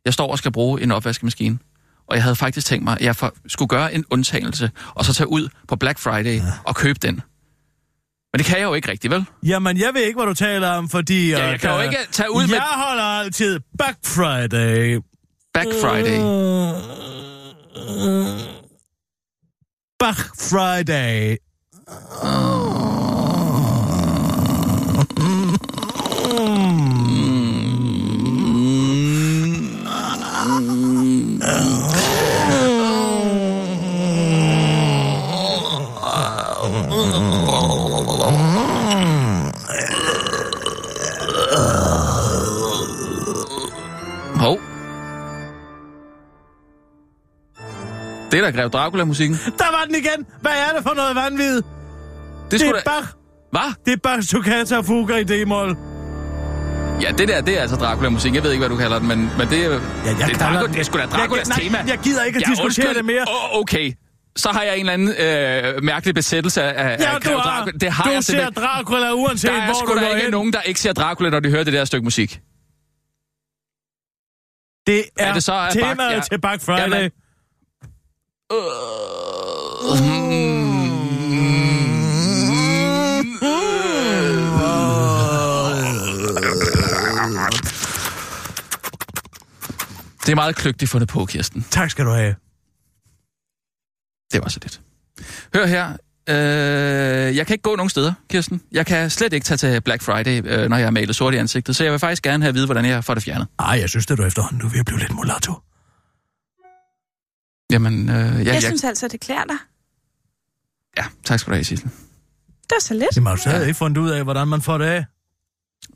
jeg 0.05 0.15
står 0.15 0.31
og 0.31 0.39
skal 0.39 0.53
bruge 0.53 0.83
en 0.83 0.93
opvaskemaskine. 0.93 1.59
Og 2.09 2.17
jeg 2.17 2.23
havde 2.23 2.37
faktisk 2.37 2.67
tænkt 2.67 2.85
mig, 2.85 2.93
at 2.93 3.05
jeg 3.05 3.17
for, 3.17 3.35
skulle 3.47 3.69
gøre 3.69 3.95
en 3.95 4.05
undtagelse, 4.11 4.71
og 4.95 5.05
så 5.05 5.15
tage 5.15 5.29
ud 5.29 5.49
på 5.69 5.77
Black 5.77 5.99
Friday 5.99 6.37
ja. 6.37 6.43
og 6.65 6.77
købe 6.77 6.99
den. 7.03 7.15
Men 8.33 8.39
det 8.39 8.47
kan 8.47 8.59
jeg 8.59 8.65
jo 8.65 8.75
ikke 8.75 8.91
rigtigt, 8.91 9.13
vel? 9.13 9.25
Jamen, 9.43 9.79
jeg 9.79 9.91
ved 9.95 10.03
ikke, 10.03 10.17
hvad 10.19 10.27
du 10.27 10.35
taler 10.35 10.69
om, 10.69 10.89
fordi... 10.89 11.31
Ja, 11.31 11.47
jeg 11.47 11.61
kan 11.61 11.71
jo 11.71 11.79
øh, 11.79 11.85
ikke 11.85 11.97
tage 12.13 12.35
ud 12.35 12.41
jeg 12.41 12.51
med 12.51 12.59
holder 12.61 13.03
altid 13.03 13.61
Black 13.79 13.99
Friday. 14.05 15.01
Black 15.55 15.71
Friday. 15.81 16.19
Black 19.99 20.17
Friday. 20.35 21.39
da 48.45 48.51
Grev 48.51 48.71
Dracula-musikken. 48.71 49.37
Der 49.59 49.71
var 49.77 49.85
den 49.87 49.95
igen. 49.95 50.27
Hvad 50.41 50.53
er 50.53 50.75
det 50.77 50.83
for 50.83 50.95
noget 50.95 51.17
vanvid? 51.17 51.57
Det 51.57 51.65
Det 52.51 52.63
er 52.63 52.73
da... 52.73 52.81
Bach. 52.85 53.07
Hvad? 53.51 53.75
Det 53.85 53.93
er 53.93 53.97
Bach 54.03 54.29
Toccata 54.29 54.81
Fuga 54.81 55.17
i 55.17 55.25
D-mol. 55.25 55.77
Ja, 57.03 57.11
det 57.19 57.29
der, 57.29 57.41
det 57.41 57.57
er 57.59 57.61
altså 57.61 57.77
Dracula-musik. 57.77 58.35
Jeg 58.35 58.43
ved 58.43 58.51
ikke, 58.53 58.61
hvad 58.61 58.69
du 58.69 58.77
kalder 58.77 58.99
den, 58.99 59.09
men, 59.09 59.19
men 59.39 59.49
det 59.49 59.65
er... 59.65 59.71
Ja, 59.71 59.75
jeg 59.75 60.29
det, 60.29 60.35
er 60.35 60.39
Dracula, 60.39 60.63
den- 60.63 60.73
det 60.73 60.81
er 60.81 60.85
sgu 60.85 60.99
da 60.99 61.07
Draculas 61.07 61.49
jeg, 61.49 61.57
tema. 61.57 61.79
Nej, 61.79 61.87
jeg 61.91 61.99
gider 61.99 62.25
ikke 62.25 62.37
at 62.37 62.45
diskutere 62.49 62.65
undskyld. 62.67 62.95
det 62.95 63.05
mere. 63.05 63.25
Åh, 63.29 63.59
okay. 63.61 63.93
Så 64.37 64.49
har 64.49 64.63
jeg 64.63 64.75
en 64.79 64.81
eller 64.81 64.93
anden 64.93 65.09
øh, 65.77 65.83
mærkelig 65.85 66.15
besættelse 66.15 66.63
af, 66.63 66.97
Ja, 67.01 67.15
af 67.15 67.23
Grev. 67.23 67.37
Dracula. 67.37 67.73
Det 67.81 67.93
har 67.93 68.05
du 68.05 68.11
jeg 68.11 68.25
ser. 68.25 68.51
Dracula 68.51 69.13
uanset 69.13 69.51
Der 69.51 69.57
er 69.57 69.65
hvor 69.67 69.73
du 69.95 69.95
da 70.01 70.05
går 70.05 70.09
ikke 70.11 70.23
hen. 70.23 70.31
nogen, 70.31 70.53
der 70.53 70.61
ikke 70.61 70.81
ser 70.81 70.93
Dracula, 70.93 71.31
når 71.31 71.41
de 71.41 71.51
hører 71.51 71.65
det 71.65 71.73
der 71.73 71.85
stykke 71.85 72.05
musik. 72.05 72.41
Det 74.87 74.99
er, 74.99 75.27
Er 75.27 75.33
det 75.33 75.43
så 75.45 75.53
af 75.53 75.73
temaet 75.73 75.97
Bach? 75.97 76.15
Ja. 76.15 76.21
til 76.21 76.41
Black 76.41 76.63
Friday. 76.63 76.81
Jamen, 76.83 77.11
Det 78.51 78.59
er 90.31 90.35
meget 90.35 90.57
kløgtigt 90.57 90.91
fundet 90.91 91.09
på, 91.09 91.27
Kirsten. 91.27 91.67
Tak 91.71 91.91
skal 91.91 92.05
du 92.05 92.11
have. 92.11 92.35
Det 94.33 94.43
var 94.43 94.49
så 94.49 94.59
lidt. 94.63 94.81
Hør 95.55 95.67
her. 95.67 95.93
Øh, 96.29 97.37
jeg 97.37 97.47
kan 97.47 97.55
ikke 97.55 97.63
gå 97.63 97.77
nogen 97.77 97.91
steder, 97.91 98.13
Kirsten. 98.31 98.61
Jeg 98.73 98.87
kan 98.87 99.11
slet 99.11 99.33
ikke 99.33 99.45
tage 99.45 99.59
til 99.59 99.81
Black 99.81 100.03
Friday, 100.03 100.43
øh, 100.45 100.69
når 100.69 100.77
jeg 100.77 100.87
har 100.87 100.91
malet 100.91 101.17
sort 101.17 101.35
i 101.35 101.37
ansigtet. 101.37 101.77
Så 101.77 101.85
jeg 101.85 101.93
vil 101.93 102.01
faktisk 102.01 102.23
gerne 102.23 102.43
have 102.43 102.49
at 102.49 102.55
vide, 102.55 102.67
hvordan 102.67 102.85
jeg 102.85 103.05
får 103.05 103.15
det 103.15 103.23
fjernet. 103.23 103.47
Ej, 103.59 103.79
jeg 103.81 103.89
synes, 103.89 104.11
at 104.11 104.19
du 104.19 104.25
efterhånden 104.25 104.61
du 104.61 104.67
er 104.67 104.71
ved 104.71 104.79
at 104.81 104.87
blive 104.87 104.99
lidt 104.99 105.13
mulatto. 105.13 105.53
Jamen, 107.73 108.09
øh, 108.09 108.15
ja, 108.17 108.23
Jeg, 108.23 108.47
jeg, 108.47 108.63
synes 108.63 108.85
altså, 108.85 109.09
det 109.09 109.21
klæder 109.21 109.45
dig. 109.45 109.57
ja, 110.97 111.05
tak 111.25 111.41
skal 111.41 111.51
du 111.51 111.55
have, 111.55 111.65
Sissel. 111.65 111.89
Det 111.89 112.71
var 112.71 112.81
så 112.81 112.95
lidt. 112.95 113.17
Jamen, 113.17 113.27
har 113.27 113.35
du 113.35 113.41
stadig 113.41 113.61
Ja. 113.61 113.67
ikke 113.67 113.79
fundet 113.79 113.99
ud 114.03 114.11
af, 114.11 114.25
hvordan 114.25 114.49
man 114.49 114.63
får 114.63 114.79
det 114.79 114.85
af? 114.85 115.05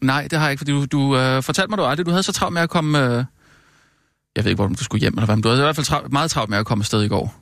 Nej, 0.03 0.29
det 0.31 0.39
har 0.39 0.47
jeg 0.47 0.51
ikke, 0.53 0.61
fordi 0.61 0.73
du, 0.73 0.85
du 0.85 1.17
øh, 1.17 1.43
fortalte 1.43 1.71
mig 1.71 1.79
du 1.79 1.85
aldrig, 1.85 2.07
du 2.07 2.11
havde 2.11 2.23
så 2.23 2.33
travlt 2.33 2.55
med 2.55 2.63
at 2.63 2.71
komme... 2.71 2.99
Øh, 2.99 3.25
jeg 4.37 4.45
ved 4.45 4.51
ikke, 4.51 4.63
hvor 4.63 4.67
du 4.67 4.85
skulle 4.85 5.01
hjem, 5.01 5.15
eller 5.15 5.25
hvad, 5.25 5.37
men 5.37 5.43
du 5.43 5.49
havde 5.49 5.61
i 5.61 5.65
hvert 5.65 5.77
fald 5.77 5.87
travlt, 5.87 6.13
meget 6.13 6.31
travlt 6.31 6.51
med 6.51 6.59
at 6.59 6.67
komme 6.67 6.83
afsted 6.83 7.03
i 7.03 7.09
går. 7.09 7.35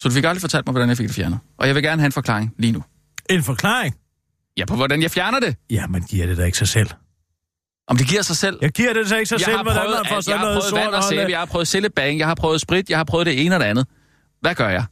Så 0.00 0.08
du 0.08 0.14
fik 0.14 0.24
aldrig 0.24 0.40
fortalt 0.40 0.66
mig, 0.66 0.72
hvordan 0.72 0.88
jeg 0.88 0.96
fik 0.96 1.06
det 1.06 1.14
fjernet. 1.14 1.38
Og 1.58 1.66
jeg 1.66 1.74
vil 1.74 1.82
gerne 1.82 2.02
have 2.02 2.06
en 2.06 2.12
forklaring 2.12 2.54
lige 2.58 2.72
nu. 2.72 2.82
En 3.30 3.42
forklaring? 3.42 3.94
Ja, 4.56 4.64
på 4.64 4.76
hvordan 4.76 5.02
jeg 5.02 5.10
fjerner 5.10 5.40
det. 5.40 5.56
Ja, 5.70 5.86
man 5.86 6.02
giver 6.02 6.26
det 6.26 6.36
da 6.36 6.44
ikke 6.44 6.58
sig 6.58 6.68
selv. 6.68 6.88
Om 7.88 7.96
det 7.96 8.06
giver 8.08 8.22
sig 8.22 8.36
selv. 8.36 8.58
Jeg 8.62 8.70
giver 8.70 8.92
det 8.92 9.10
da 9.10 9.16
ikke 9.16 9.28
sig 9.28 9.38
jeg 9.38 9.44
selv, 9.44 9.56
har 9.56 9.62
hvordan 9.62 9.82
prøvet, 9.82 9.96
man 9.96 10.06
får 10.08 10.16
alt. 10.16 10.16
jeg 10.16 10.22
sådan 10.24 10.38
har 10.38 10.44
noget 10.44 10.56
prøvet 10.56 10.70
sort 10.70 10.80
vand 10.80 10.94
og 10.94 11.04
sæbe, 11.04 11.30
jeg 11.30 11.38
har 11.38 11.46
prøvet 11.46 11.68
cellebang, 11.68 12.18
jeg 12.18 12.26
har 12.26 12.34
prøvet 12.34 12.60
sprit, 12.60 12.90
jeg 12.90 12.98
har 12.98 13.04
prøvet 13.04 13.26
det 13.26 13.44
ene 13.44 13.56
og 13.56 13.60
det 13.60 13.66
andet. 13.66 13.86
Hvad 14.40 14.54
gør 14.54 14.68
jeg? 14.68 14.84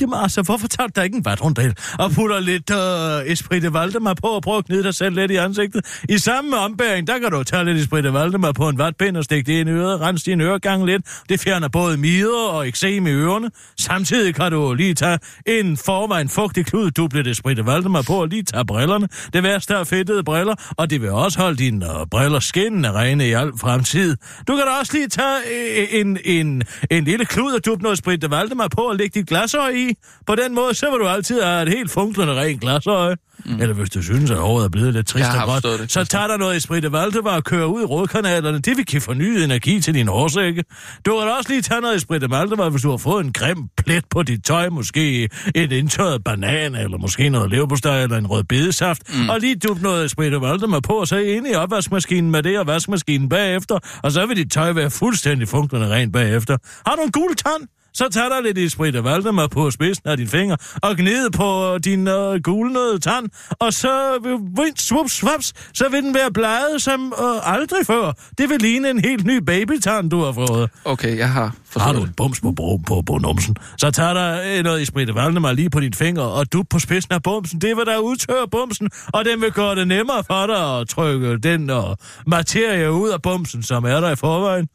Jamen 0.00 0.18
altså, 0.22 0.42
hvorfor 0.42 0.68
tager 0.68 0.86
du 0.86 0.92
da 0.96 1.02
ikke 1.02 1.16
en 1.16 1.24
vatrundel 1.24 1.76
og 1.98 2.10
putter 2.10 2.40
lidt 2.40 2.70
øh, 2.70 3.32
Esprit 3.32 3.72
Valdemar 3.72 4.14
på 4.14 4.26
og 4.26 4.42
prøver 4.42 4.58
at 4.58 4.64
knide 4.64 4.82
dig 4.82 4.94
selv 4.94 5.14
lidt 5.14 5.30
i 5.30 5.36
ansigtet? 5.36 6.00
I 6.08 6.18
samme 6.18 6.56
ombæring, 6.56 7.06
der 7.06 7.18
kan 7.18 7.30
du 7.30 7.42
tage 7.42 7.64
lidt 7.64 7.78
Esprit 7.78 8.12
Valdemar 8.12 8.52
på 8.52 8.68
en 8.68 8.78
vatpind 8.78 9.16
og 9.16 9.24
stikke 9.24 9.52
det 9.52 9.60
ind 9.60 9.68
i 9.68 9.72
øret, 9.72 10.00
rense 10.00 10.30
din 10.30 10.40
øregang 10.40 10.86
lidt. 10.86 11.02
Det 11.28 11.40
fjerner 11.40 11.68
både 11.68 11.96
mider 11.96 12.48
og 12.48 12.68
eksem 12.68 13.06
i 13.06 13.10
ørerne. 13.10 13.50
Samtidig 13.80 14.34
kan 14.34 14.52
du 14.52 14.74
lige 14.74 14.94
tage 14.94 15.18
en 15.46 15.76
forvejen 15.76 16.28
fugtig 16.28 16.66
klud 16.66 16.90
dublet 16.90 17.26
Esprit 17.26 17.66
Valdemar 17.66 18.02
på 18.02 18.14
og 18.14 18.28
lige 18.28 18.42
tage 18.42 18.64
brillerne. 18.64 19.08
Det 19.32 19.42
værste 19.42 19.74
er 19.74 19.84
fedtede 19.84 20.24
briller, 20.24 20.54
og 20.76 20.90
det 20.90 21.02
vil 21.02 21.10
også 21.10 21.38
holde 21.38 21.56
dine 21.56 22.00
øh, 22.00 22.06
briller 22.10 22.40
skinnende 22.40 22.92
rene 22.92 23.28
i 23.28 23.32
al 23.32 23.52
fremtid. 23.60 24.16
Du 24.48 24.56
kan 24.56 24.64
da 24.66 24.70
også 24.80 24.92
lige 24.92 25.08
tage 25.08 25.38
øh, 25.80 26.00
en, 26.00 26.18
en, 26.24 26.62
en 26.90 27.04
lille 27.04 27.24
klud 27.24 27.52
og 27.52 27.64
duble 27.64 27.82
noget 27.82 27.94
Esprit 27.94 28.30
Valdemar 28.30 28.68
på 28.68 28.80
og 28.80 28.96
lægge 28.96 29.20
dit 29.20 29.28
glasøj 29.28 29.70
i. 29.70 29.91
På 30.26 30.34
den 30.34 30.54
måde, 30.54 30.74
så 30.74 30.90
vil 30.90 31.00
du 31.00 31.08
altid 31.08 31.42
have 31.42 31.62
et 31.62 31.68
helt 31.68 31.90
funklende 31.90 32.34
rent 32.40 32.60
glasøje. 32.60 33.16
Mm. 33.44 33.60
Eller 33.60 33.74
hvis 33.74 33.90
du 33.90 34.02
synes, 34.02 34.30
at 34.30 34.36
håret 34.36 34.64
er 34.64 34.68
blevet 34.68 34.94
lidt 34.94 35.06
trist 35.06 35.30
og 35.40 35.46
godt, 35.46 35.80
det, 35.80 35.92
så 35.92 36.04
tager 36.04 36.26
der 36.26 36.36
noget 36.36 36.56
Esprit 36.56 36.82
de 36.82 36.92
Valdemar 36.92 37.36
og 37.36 37.44
kører 37.44 37.64
ud 37.64 37.82
i 37.82 37.84
rådkanalerne. 37.84 38.58
Det 38.58 38.76
vil 38.76 38.86
give 38.86 39.00
fornyet 39.00 39.44
energi 39.44 39.80
til 39.80 39.94
din 39.94 40.08
hårsække. 40.08 40.64
Du 41.06 41.18
kan 41.18 41.28
også 41.38 41.50
lige 41.50 41.62
tage 41.62 41.80
noget 41.80 41.96
Esprit 41.96 42.22
de 42.22 42.30
Valdemar, 42.30 42.68
hvis 42.68 42.82
du 42.82 42.90
har 42.90 42.96
fået 42.96 43.24
en 43.24 43.32
grim 43.32 43.68
plet 43.76 44.04
på 44.10 44.22
dit 44.22 44.44
tøj. 44.44 44.68
Måske 44.68 45.28
et 45.54 45.72
indtørret 45.72 46.24
banan, 46.24 46.74
eller 46.74 46.98
måske 46.98 47.28
noget 47.28 47.50
leverpostej, 47.50 48.02
eller 48.02 48.16
en 48.16 48.26
rød 48.26 48.44
bedesaft. 48.44 49.02
Mm. 49.14 49.28
Og 49.28 49.40
lige 49.40 49.56
dup 49.56 49.82
noget 49.82 50.04
Esprit 50.04 50.32
de 50.32 50.40
Valdemar 50.40 50.80
på, 50.80 50.92
og 50.92 51.08
så 51.08 51.16
ind 51.16 51.46
i 51.48 51.54
opvaskemaskinen 51.54 52.30
med 52.30 52.42
det, 52.42 52.58
og 52.58 52.66
vaskemaskinen 52.66 53.28
bagefter. 53.28 53.78
Og 54.02 54.12
så 54.12 54.26
vil 54.26 54.36
dit 54.36 54.52
tøj 54.52 54.72
være 54.72 54.90
fuldstændig 54.90 55.48
funklende 55.48 55.90
rent 55.90 56.12
bagefter. 56.12 56.56
Har 56.86 56.96
du 56.96 57.02
en 57.02 57.12
gul 57.12 57.34
tand? 57.36 57.68
Så 57.94 58.08
tager 58.12 58.28
der 58.28 58.40
lidt 58.40 58.58
Esprit 58.58 58.94
de 58.94 59.04
Valdemar 59.04 59.46
på 59.46 59.70
spidsen 59.70 60.08
af 60.08 60.16
din 60.16 60.28
finger, 60.28 60.56
og 60.82 60.96
gnid 60.96 61.30
på 61.30 61.78
din 61.84 62.08
øh, 62.08 62.40
gulnede 62.42 62.98
tand, 62.98 63.28
og 63.60 63.72
så 63.72 64.18
vil 64.22 64.32
vind, 64.32 64.76
svups, 64.76 65.12
svaps, 65.12 65.52
så 65.74 65.88
vil 65.88 66.02
den 66.02 66.14
være 66.14 66.30
bladet 66.32 66.82
som 66.82 67.12
øh, 67.22 67.54
aldrig 67.54 67.86
før. 67.86 68.12
Det 68.38 68.48
vil 68.50 68.60
ligne 68.60 68.90
en 68.90 69.00
helt 69.00 69.24
ny 69.26 69.36
babytand, 69.36 70.10
du 70.10 70.20
har 70.24 70.32
fået. 70.32 70.70
Okay, 70.84 71.18
jeg 71.18 71.30
har 71.32 71.42
Har 71.42 71.52
forstået 71.70 71.94
du 71.96 72.00
det. 72.00 72.08
en 72.08 72.14
bums 72.16 72.40
på, 72.40 72.52
på, 72.56 72.80
på, 72.86 73.02
på 73.06 73.18
numsen, 73.18 73.56
så 73.78 73.90
tager 73.90 74.14
der 74.14 74.58
øh, 74.58 74.64
noget 74.64 74.82
Esprit 74.82 75.08
de 75.08 75.14
Valdemar 75.14 75.52
lige 75.52 75.70
på 75.70 75.80
din 75.80 75.92
finger, 75.94 76.22
og 76.22 76.52
du 76.52 76.62
på 76.70 76.78
spidsen 76.78 77.12
af 77.12 77.22
bumsen. 77.22 77.60
Det 77.60 77.76
vil 77.76 77.86
der 77.86 77.98
udtørre 77.98 78.48
bumsen, 78.50 78.90
og 79.12 79.24
den 79.24 79.40
vil 79.40 79.52
gøre 79.52 79.74
det 79.74 79.88
nemmere 79.88 80.24
for 80.26 80.46
dig 80.46 80.80
at 80.80 80.88
trykke 80.88 81.38
den 81.38 81.70
og 81.70 81.96
materie 82.26 82.92
ud 82.92 83.08
af 83.08 83.22
bumsen, 83.22 83.62
som 83.62 83.84
er 83.84 84.00
der 84.00 84.10
i 84.10 84.16
forvejen. 84.16 84.68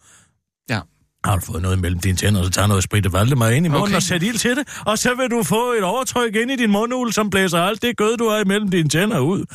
Har 1.27 1.35
du 1.35 1.45
fået 1.45 1.61
noget 1.61 1.79
mellem 1.79 1.99
dine 1.99 2.17
tænder, 2.17 2.43
så 2.43 2.49
tager 2.49 2.67
noget 2.67 2.83
sprit 2.83 3.05
og 3.05 3.13
Valdemar 3.13 3.49
ind 3.49 3.65
i 3.65 3.69
munden 3.69 3.83
Okay. 3.83 3.95
og 3.95 4.03
sæt 4.03 4.23
ild 4.23 4.37
til 4.37 4.55
det, 4.55 4.67
og 4.85 4.97
så 4.97 5.09
vil 5.19 5.31
du 5.31 5.43
få 5.43 5.71
et 5.77 5.83
overtryk 5.83 6.35
ind 6.35 6.51
i 6.51 6.55
din 6.55 6.71
mundhul, 6.71 7.13
som 7.13 7.29
blæser 7.29 7.59
alt 7.59 7.81
det 7.81 7.97
gød, 7.97 8.17
du 8.17 8.29
har 8.29 8.39
imellem 8.39 8.69
dine 8.69 8.89
tænder 8.89 9.19
ud. 9.19 9.45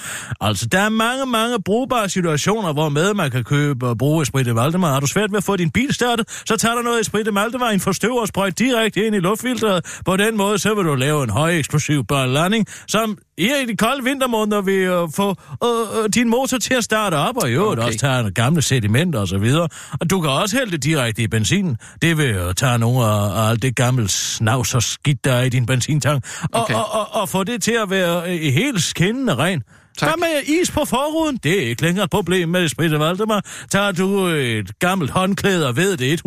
Altså, 0.40 0.66
der 0.66 0.80
er 0.80 0.88
mange, 0.88 1.26
mange 1.26 1.62
brugbare 1.62 2.08
situationer, 2.08 2.72
hvor 2.72 2.88
med 2.88 3.14
man 3.14 3.30
kan 3.30 3.44
købe 3.44 3.88
og 3.88 3.98
bruge 3.98 4.26
sprit 4.26 4.48
og 4.48 4.56
Valdemar. 4.56 4.92
Har 4.92 5.00
du 5.00 5.06
svært 5.06 5.32
ved 5.32 5.38
at 5.38 5.44
få 5.44 5.56
din 5.56 5.70
bil 5.70 5.94
startet, 5.94 6.42
så 6.46 6.56
tager 6.56 6.74
der 6.74 6.82
noget 6.82 7.06
sprit 7.06 7.28
og 7.28 7.34
Valdemar, 7.34 7.68
en 7.70 7.80
forstøver 7.80 8.26
sprøjt 8.26 8.58
direkte 8.58 9.06
ind 9.06 9.16
i 9.16 9.18
luftfilteret. 9.18 10.00
På 10.04 10.16
den 10.16 10.36
måde, 10.36 10.58
så 10.58 10.74
vil 10.74 10.84
du 10.84 10.94
lave 10.94 11.24
en 11.24 11.30
høj 11.30 11.58
eksplosiv 11.58 12.04
landing, 12.10 12.66
som 12.88 13.18
i 13.38 13.48
de 13.68 13.76
kolde 13.76 14.04
vintermåneder 14.04 14.60
vil 14.62 14.90
uh, 14.90 15.08
få 15.16 15.34
uh, 15.64 16.04
din 16.14 16.28
motor 16.28 16.58
til 16.58 16.74
at 16.74 16.84
starte 16.84 17.14
op, 17.14 17.36
og 17.36 17.50
i 17.50 17.52
øvrigt 17.52 17.78
Okay. 17.80 17.86
også 17.88 17.98
tage 17.98 18.30
gamle 18.30 18.62
sedimenter 18.62 19.20
og 19.20 19.28
så 19.28 19.38
videre. 19.38 19.68
Og 20.00 20.10
du 20.10 20.20
kan 20.20 20.30
også 20.30 20.56
hælde 20.56 20.72
det 20.72 20.84
direkte 20.84 21.22
i 21.22 21.26
benzin. 21.28 21.76
Det 22.02 22.18
vil 22.18 22.30
jo 22.30 22.52
tage 22.52 22.78
nogle 22.78 23.04
af, 23.04 23.44
af 23.44 23.50
alt 23.50 23.62
det 23.62 23.76
gamle 23.76 24.08
snavs 24.08 24.74
og 24.74 24.82
skidt, 24.82 25.24
der 25.24 25.32
er 25.32 25.42
i 25.42 25.48
din 25.48 25.66
benzintank, 25.66 26.24
og, 26.52 26.60
Okay. 26.62 26.74
og, 26.74 26.92
og, 26.92 27.20
og 27.20 27.28
få 27.28 27.44
det 27.44 27.62
til 27.62 27.72
at 27.82 27.90
være 27.90 28.22
øh, 28.32 28.52
helt 28.52 28.82
skinnende 28.82 29.34
ren. 29.34 29.62
Tak. 29.98 30.08
Hvad 30.08 30.28
med 30.28 30.60
is 30.62 30.70
på 30.70 30.84
forruden? 30.84 31.36
Det 31.36 31.62
er 31.64 31.68
ikke 31.68 31.82
længere 31.82 32.04
et 32.04 32.10
problem 32.10 32.48
med 32.48 32.68
Spritte 32.68 32.98
Valdemar. 32.98 33.44
Tager 33.70 33.92
du 33.92 34.26
et 34.26 34.78
gammelt 34.78 35.10
håndklæde 35.10 35.68
og 35.68 35.76
ved 35.76 35.96
det 35.96 36.22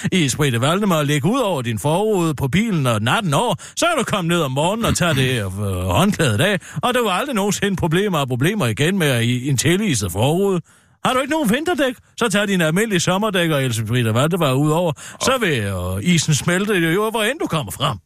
100% 0.00 0.08
i 0.12 0.28
Spritte 0.28 0.60
Valdemar 0.60 0.96
og 0.98 1.06
lægger 1.06 1.30
ud 1.30 1.40
over 1.40 1.62
din 1.62 1.78
forrude 1.78 2.34
på 2.34 2.48
bilen 2.48 2.86
og 2.86 3.02
natten 3.02 3.34
over, 3.34 3.54
så 3.76 3.86
er 3.86 3.98
du 3.98 4.04
kommet 4.04 4.28
ned 4.28 4.42
om 4.42 4.52
morgenen 4.52 4.84
og 4.84 4.96
tager 4.96 5.12
det 5.12 5.36
øh, 5.38 5.52
håndklædet 5.84 6.40
af, 6.40 6.60
og 6.82 6.94
der 6.94 7.02
var 7.02 7.10
aldrig 7.10 7.34
nogensinde 7.34 7.76
problemer 7.76 8.18
og 8.18 8.28
problemer 8.28 8.66
igen 8.66 8.98
med 8.98 9.22
i 9.22 9.48
en 9.48 9.56
teliset 9.56 10.12
forrude. 10.12 10.60
Har 11.04 11.12
du 11.12 11.20
ikke 11.20 11.30
nogen 11.30 11.50
vinterdæk, 11.50 11.94
så 12.16 12.28
tag 12.28 12.48
dine 12.48 12.66
almindelige 12.66 13.00
sommerdæk 13.00 13.50
og 13.50 13.64
Elsebrit 13.64 14.14
Valdemar 14.14 14.52
ud 14.52 14.70
over. 14.70 14.92
Så 15.20 15.38
vil 15.40 15.58
øh, 15.58 16.14
isen 16.14 16.34
smelte 16.34 16.74
jo, 16.74 17.10
hvor 17.10 17.22
end 17.22 17.38
du 17.38 17.46
kommer 17.46 17.72
frem. 17.72 17.98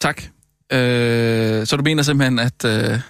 Tak. 0.00 0.22
Øh, 0.72 1.66
så 1.66 1.76
du 1.76 1.82
mener 1.82 2.02
simpelthen, 2.02 2.38
at 2.38 2.64
øh, 2.64 3.00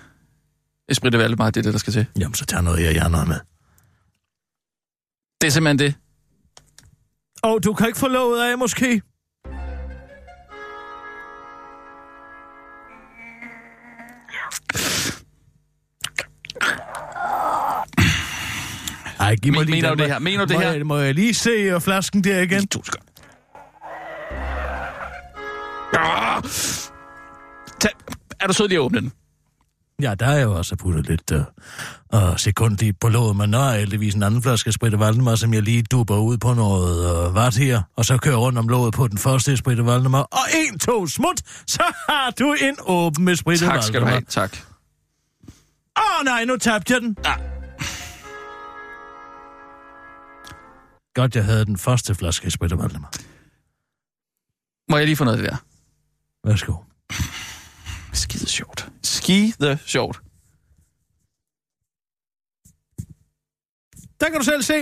Esprit 0.88 1.12
de 1.12 1.18
Valdemar, 1.18 1.50
det 1.50 1.56
er 1.60 1.62
det, 1.62 1.72
der 1.72 1.78
skal 1.78 1.92
til? 1.92 2.06
Jamen, 2.18 2.34
så 2.34 2.46
tag 2.46 2.62
noget 2.62 2.86
af 2.86 2.92
hjerner 2.92 3.24
med. 3.24 3.36
Det 5.40 5.46
er 5.46 5.50
simpelthen 5.50 5.78
det. 5.78 5.94
Og 7.42 7.64
du 7.64 7.72
kan 7.74 7.86
ikke 7.86 7.98
få 7.98 8.08
låget 8.08 8.50
af, 8.50 8.58
måske? 8.58 9.02
Ej, 19.20 19.34
giv 19.36 19.52
mig 19.52 19.60
Men- 19.60 19.66
lige 19.68 19.76
mener 19.82 19.88
den. 19.88 19.98
du 19.98 20.04
det 20.04 20.12
her? 20.12 20.18
Mener 20.18 20.44
du 20.44 20.52
det 20.52 20.62
her? 20.62 20.72
Jeg, 20.72 20.86
må 20.86 20.96
jeg 20.98 21.14
lige 21.14 21.34
se 21.34 21.76
uh, 21.76 21.82
flasken 21.82 22.24
der 22.24 22.40
igen? 22.40 22.66
To 22.66 22.82
sekunder. 22.84 23.06
Ah! 25.98 26.42
Tag, 27.82 27.90
er 28.40 28.46
du 28.46 28.52
sød 28.52 28.68
lige 28.68 28.78
at 28.78 28.82
åbne 28.82 29.00
den? 29.00 29.12
Ja, 30.02 30.14
der 30.14 30.26
er 30.26 30.40
jo 30.42 30.56
også 30.56 30.76
puttet 30.76 31.06
lidt 31.08 31.30
uh, 31.30 31.40
uh, 32.14 32.36
sekund 32.36 32.82
i 32.82 32.92
på 32.92 33.08
låget, 33.08 33.36
men 33.36 33.52
der 33.52 33.70
er 33.70 33.78
heldigvis 33.78 34.14
en 34.14 34.22
anden 34.22 34.42
flaske 34.42 34.72
Spritte 34.72 34.98
Valdemar, 34.98 35.34
som 35.34 35.54
jeg 35.54 35.62
lige 35.62 35.82
duber 35.82 36.18
ud 36.18 36.38
på 36.38 36.54
noget 36.54 37.28
uh, 37.28 37.34
vart 37.34 37.56
her, 37.56 37.82
og 37.96 38.04
så 38.04 38.18
kører 38.18 38.36
rundt 38.36 38.58
om 38.58 38.68
låget 38.68 38.94
på 38.94 39.08
den 39.08 39.18
første 39.18 39.56
Spritte 39.56 39.86
Valdemar, 39.86 40.22
og 40.22 40.44
en, 40.54 40.78
to, 40.78 41.06
smut, 41.06 41.40
så 41.66 41.82
har 42.08 42.30
du 42.30 42.56
en 42.60 42.76
åben 42.86 43.24
med 43.24 43.36
Spritte 43.36 43.64
Tak 43.64 43.82
skal 43.82 44.00
du 44.00 44.06
have. 44.06 44.22
Tak. 44.28 44.56
Åh 45.98 46.20
oh, 46.20 46.24
nej, 46.24 46.44
nu 46.44 46.56
tabte 46.56 46.92
jeg 46.92 47.00
den. 47.00 47.16
Ah. 47.24 47.38
Godt, 51.14 51.36
jeg 51.36 51.44
havde 51.44 51.64
den 51.64 51.78
første 51.78 52.14
flaske 52.14 52.50
Spritte 52.50 52.78
Valdemar. 52.78 53.12
Må 54.90 54.96
jeg 54.96 55.06
lige 55.06 55.16
få 55.16 55.24
noget 55.24 55.38
af 55.38 55.42
det 55.42 55.50
der? 55.50 55.56
Værsgo. 56.48 56.74
Skide 58.12 58.48
sjovt. 58.48 58.88
Skide 59.02 59.78
sjovt. 59.86 60.20
Der 64.20 64.28
kan 64.30 64.38
du 64.38 64.44
selv 64.44 64.62
se. 64.62 64.74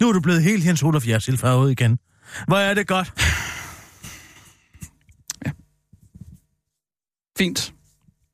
Nu 0.00 0.08
er 0.08 0.12
du 0.12 0.20
blevet 0.20 0.42
helt 0.42 0.66
Jens 0.66 0.82
Olaf 0.82 1.08
Jersild 1.08 1.38
farvet 1.38 1.70
igen. 1.70 1.98
Hvor 2.46 2.56
er 2.56 2.74
det 2.74 2.86
godt. 2.86 3.12
Fint. 7.38 7.72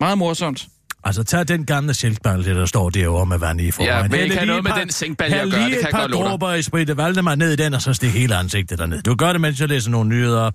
Meget 0.01 0.19
morsomt. 0.19 0.69
Altså, 1.05 1.23
tag 1.25 1.49
den 1.49 1.67
gamle 1.67 1.95
silkballe, 1.95 2.55
der 2.55 2.67
står 2.67 2.91
derovre 2.91 3.27
med 3.27 3.39
vand 3.39 3.61
i 3.61 3.71
forvejen. 3.71 3.97
Ja, 3.97 4.09
men 4.09 4.21
ikke 4.21 4.35
have 4.35 4.47
lige 4.47 4.47
noget 4.47 4.59
et 4.59 4.65
med 4.65 4.73
par- 4.73 4.79
den 4.81 4.91
hæld 5.31 5.51
gøre, 5.51 5.61
lige 5.61 5.71
det 5.71 5.79
kan 5.79 5.79
et 5.79 5.83
jeg 5.83 5.91
par 5.91 6.01
godt 6.01 6.11
love 6.11 6.23
dig. 6.23 6.31
dråber 6.31 6.55
i 6.55 6.63
Valdemar 6.97 7.35
ned 7.35 7.53
i 7.53 7.57
den, 7.57 7.75
og 7.75 7.83
så 7.83 7.95
stik 7.95 8.11
hele 8.11 8.37
ansigtet 8.37 8.79
derned. 8.79 9.03
Du 9.03 9.15
gør 9.15 9.33
det, 9.33 9.41
mens 9.41 9.61
jeg 9.61 9.69
læser 9.69 9.91
nogle 9.91 10.09
nyheder. 10.09 10.51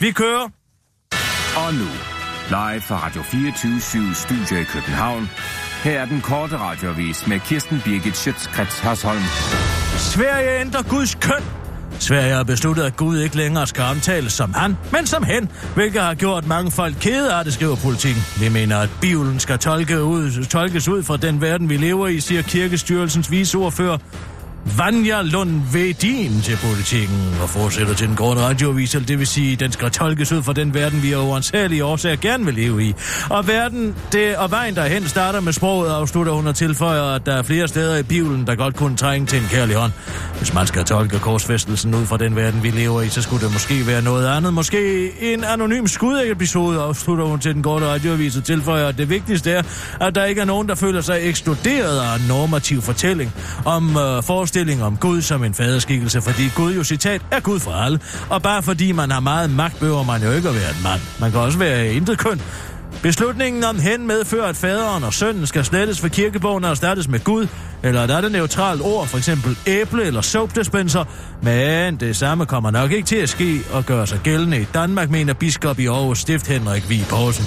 Vi 0.00 0.12
kører. 0.12 0.48
Og 1.56 1.74
nu, 1.74 1.84
live 2.48 2.80
fra 2.80 3.06
Radio 3.06 3.22
24 3.22 4.14
Studio 4.14 4.60
i 4.60 4.64
København. 4.64 5.30
Her 5.84 6.00
er 6.00 6.04
den 6.04 6.20
korte 6.20 6.56
radiovis 6.58 7.26
med 7.26 7.40
Kirsten 7.40 7.80
Birgit 7.84 8.16
Schøtzgrads 8.16 8.78
Hasholm. 8.78 9.22
Sverige 9.96 10.60
ændrer 10.60 10.82
Guds 10.82 11.14
køn. 11.14 11.42
Sverige 11.98 12.34
har 12.34 12.44
besluttet, 12.44 12.82
at 12.82 12.96
Gud 12.96 13.18
ikke 13.18 13.36
længere 13.36 13.66
skal 13.66 13.84
omtales 13.84 14.32
som 14.32 14.54
han, 14.54 14.76
men 14.92 15.06
som 15.06 15.22
hen, 15.22 15.50
hvilket 15.74 16.02
har 16.02 16.14
gjort 16.14 16.46
mange 16.46 16.70
folk 16.70 16.94
kede 17.00 17.34
af 17.34 17.44
det, 17.44 17.54
skriver 17.54 17.76
politikken. 17.76 18.22
Vi 18.40 18.48
mener, 18.48 18.78
at 18.78 18.90
Bibelen 19.00 19.40
skal 19.40 19.58
tolke 19.58 20.02
ud, 20.02 20.44
tolkes 20.44 20.88
ud 20.88 21.02
fra 21.02 21.16
den 21.16 21.40
verden, 21.40 21.68
vi 21.68 21.76
lever 21.76 22.08
i, 22.08 22.20
siger 22.20 22.42
Kirkestyrelsens 22.42 23.30
viceordfører 23.30 23.98
Vanja 24.66 25.22
Lund 25.22 25.60
Vedin 25.72 26.40
til 26.42 26.58
politikken 26.62 27.34
og 27.42 27.48
fortsætter 27.48 27.94
til 27.94 28.08
den 28.08 28.16
korte 28.16 28.40
radioavis, 28.40 28.90
det 29.08 29.18
vil 29.18 29.26
sige, 29.26 29.56
den 29.56 29.72
skal 29.72 29.90
tolkes 29.90 30.32
ud 30.32 30.42
fra 30.42 30.52
den 30.52 30.74
verden, 30.74 31.02
vi 31.02 31.12
af 31.12 31.18
uansagelige 31.18 31.84
årsager 31.84 32.16
gerne 32.16 32.44
vil 32.44 32.54
leve 32.54 32.84
i. 32.84 32.94
Og 33.30 33.48
verden, 33.48 33.96
det 34.12 34.36
og 34.36 34.50
vejen 34.50 34.74
derhen 34.74 35.08
starter 35.08 35.40
med 35.40 35.52
sproget 35.52 35.90
og 35.90 35.96
afslutter 36.00 36.32
hun 36.32 36.46
og 36.46 36.54
tilføjer, 36.54 37.02
at 37.02 37.26
der 37.26 37.34
er 37.34 37.42
flere 37.42 37.68
steder 37.68 37.96
i 37.96 38.02
Bibelen, 38.02 38.46
der 38.46 38.54
godt 38.54 38.76
kunne 38.76 38.96
trænge 38.96 39.26
til 39.26 39.38
en 39.38 39.48
kærlig 39.50 39.76
hånd. 39.76 39.92
Hvis 40.38 40.54
man 40.54 40.66
skal 40.66 40.84
tolke 40.84 41.18
korsfæstelsen 41.18 41.94
ud 41.94 42.06
fra 42.06 42.16
den 42.16 42.36
verden, 42.36 42.62
vi 42.62 42.70
lever 42.70 43.02
i, 43.02 43.08
så 43.08 43.22
skulle 43.22 43.44
det 43.44 43.52
måske 43.52 43.86
være 43.86 44.02
noget 44.02 44.26
andet. 44.26 44.54
Måske 44.54 45.10
en 45.32 45.44
anonym 45.44 45.86
skudepisode, 45.86 46.80
afslutter 46.80 47.24
hun 47.24 47.40
til 47.40 47.54
den 47.54 47.62
korte 47.62 47.86
radioavis 47.86 48.36
og 48.36 48.44
tilføjer, 48.44 48.86
at 48.86 48.98
det 48.98 49.10
vigtigste 49.10 49.50
er, 49.50 49.62
at 50.00 50.14
der 50.14 50.24
ikke 50.24 50.40
er 50.40 50.44
nogen, 50.44 50.68
der 50.68 50.74
føler 50.74 51.00
sig 51.00 51.18
ekskluderet 51.22 52.00
af 52.00 52.16
en 52.18 52.24
normativ 52.28 52.82
fortælling 52.82 53.32
om 53.64 53.96
øh, 53.96 54.22
forestilling 54.54 54.82
om 54.82 54.96
Gud 54.96 55.22
som 55.22 55.44
en 55.44 55.54
faderskikkelse, 55.54 56.20
fordi 56.20 56.42
Gud 56.56 56.74
jo 56.74 56.84
citat 56.84 57.22
er 57.30 57.40
Gud 57.40 57.60
for 57.60 57.70
alle. 57.70 58.00
Og 58.30 58.42
bare 58.42 58.62
fordi 58.62 58.92
man 58.92 59.10
har 59.10 59.20
meget 59.20 59.50
magt, 59.50 59.78
behøver 59.78 60.02
man 60.02 60.22
jo 60.22 60.32
ikke 60.32 60.48
at 60.48 60.54
være 60.54 60.70
en 60.70 60.82
mand. 60.82 61.00
Man 61.20 61.30
kan 61.30 61.40
også 61.40 61.58
være 61.58 61.92
intet 61.92 62.18
køn. 62.18 62.40
Beslutningen 63.02 63.64
om 63.64 63.78
hen 63.78 64.06
medfører, 64.06 64.46
at 64.46 64.56
faderen 64.56 65.04
og 65.04 65.14
sønnen 65.14 65.46
skal 65.46 65.64
slettes 65.64 66.00
for 66.00 66.08
kirkebogen 66.08 66.64
og 66.64 66.70
erstattes 66.70 67.08
med 67.08 67.24
Gud, 67.24 67.46
eller 67.82 68.02
at 68.02 68.08
der 68.08 68.16
er 68.16 68.20
det 68.20 68.32
neutralt 68.32 68.82
ord, 68.82 69.06
for 69.06 69.18
eksempel 69.18 69.56
æble 69.66 70.04
eller 70.04 70.20
soapdispenser, 70.20 71.04
men 71.42 71.96
det 71.96 72.16
samme 72.16 72.46
kommer 72.46 72.70
nok 72.70 72.92
ikke 72.92 73.06
til 73.06 73.16
at 73.16 73.28
ske 73.28 73.60
og 73.72 73.86
gøre 73.86 74.06
sig 74.06 74.20
gældende 74.24 74.60
i 74.60 74.66
Danmark, 74.74 75.10
mener 75.10 75.34
biskop 75.34 75.78
i 75.78 75.86
Aarhus 75.86 76.18
Stift 76.18 76.46
Henrik 76.46 76.90
V. 76.90 77.04
Poulsen. 77.08 77.44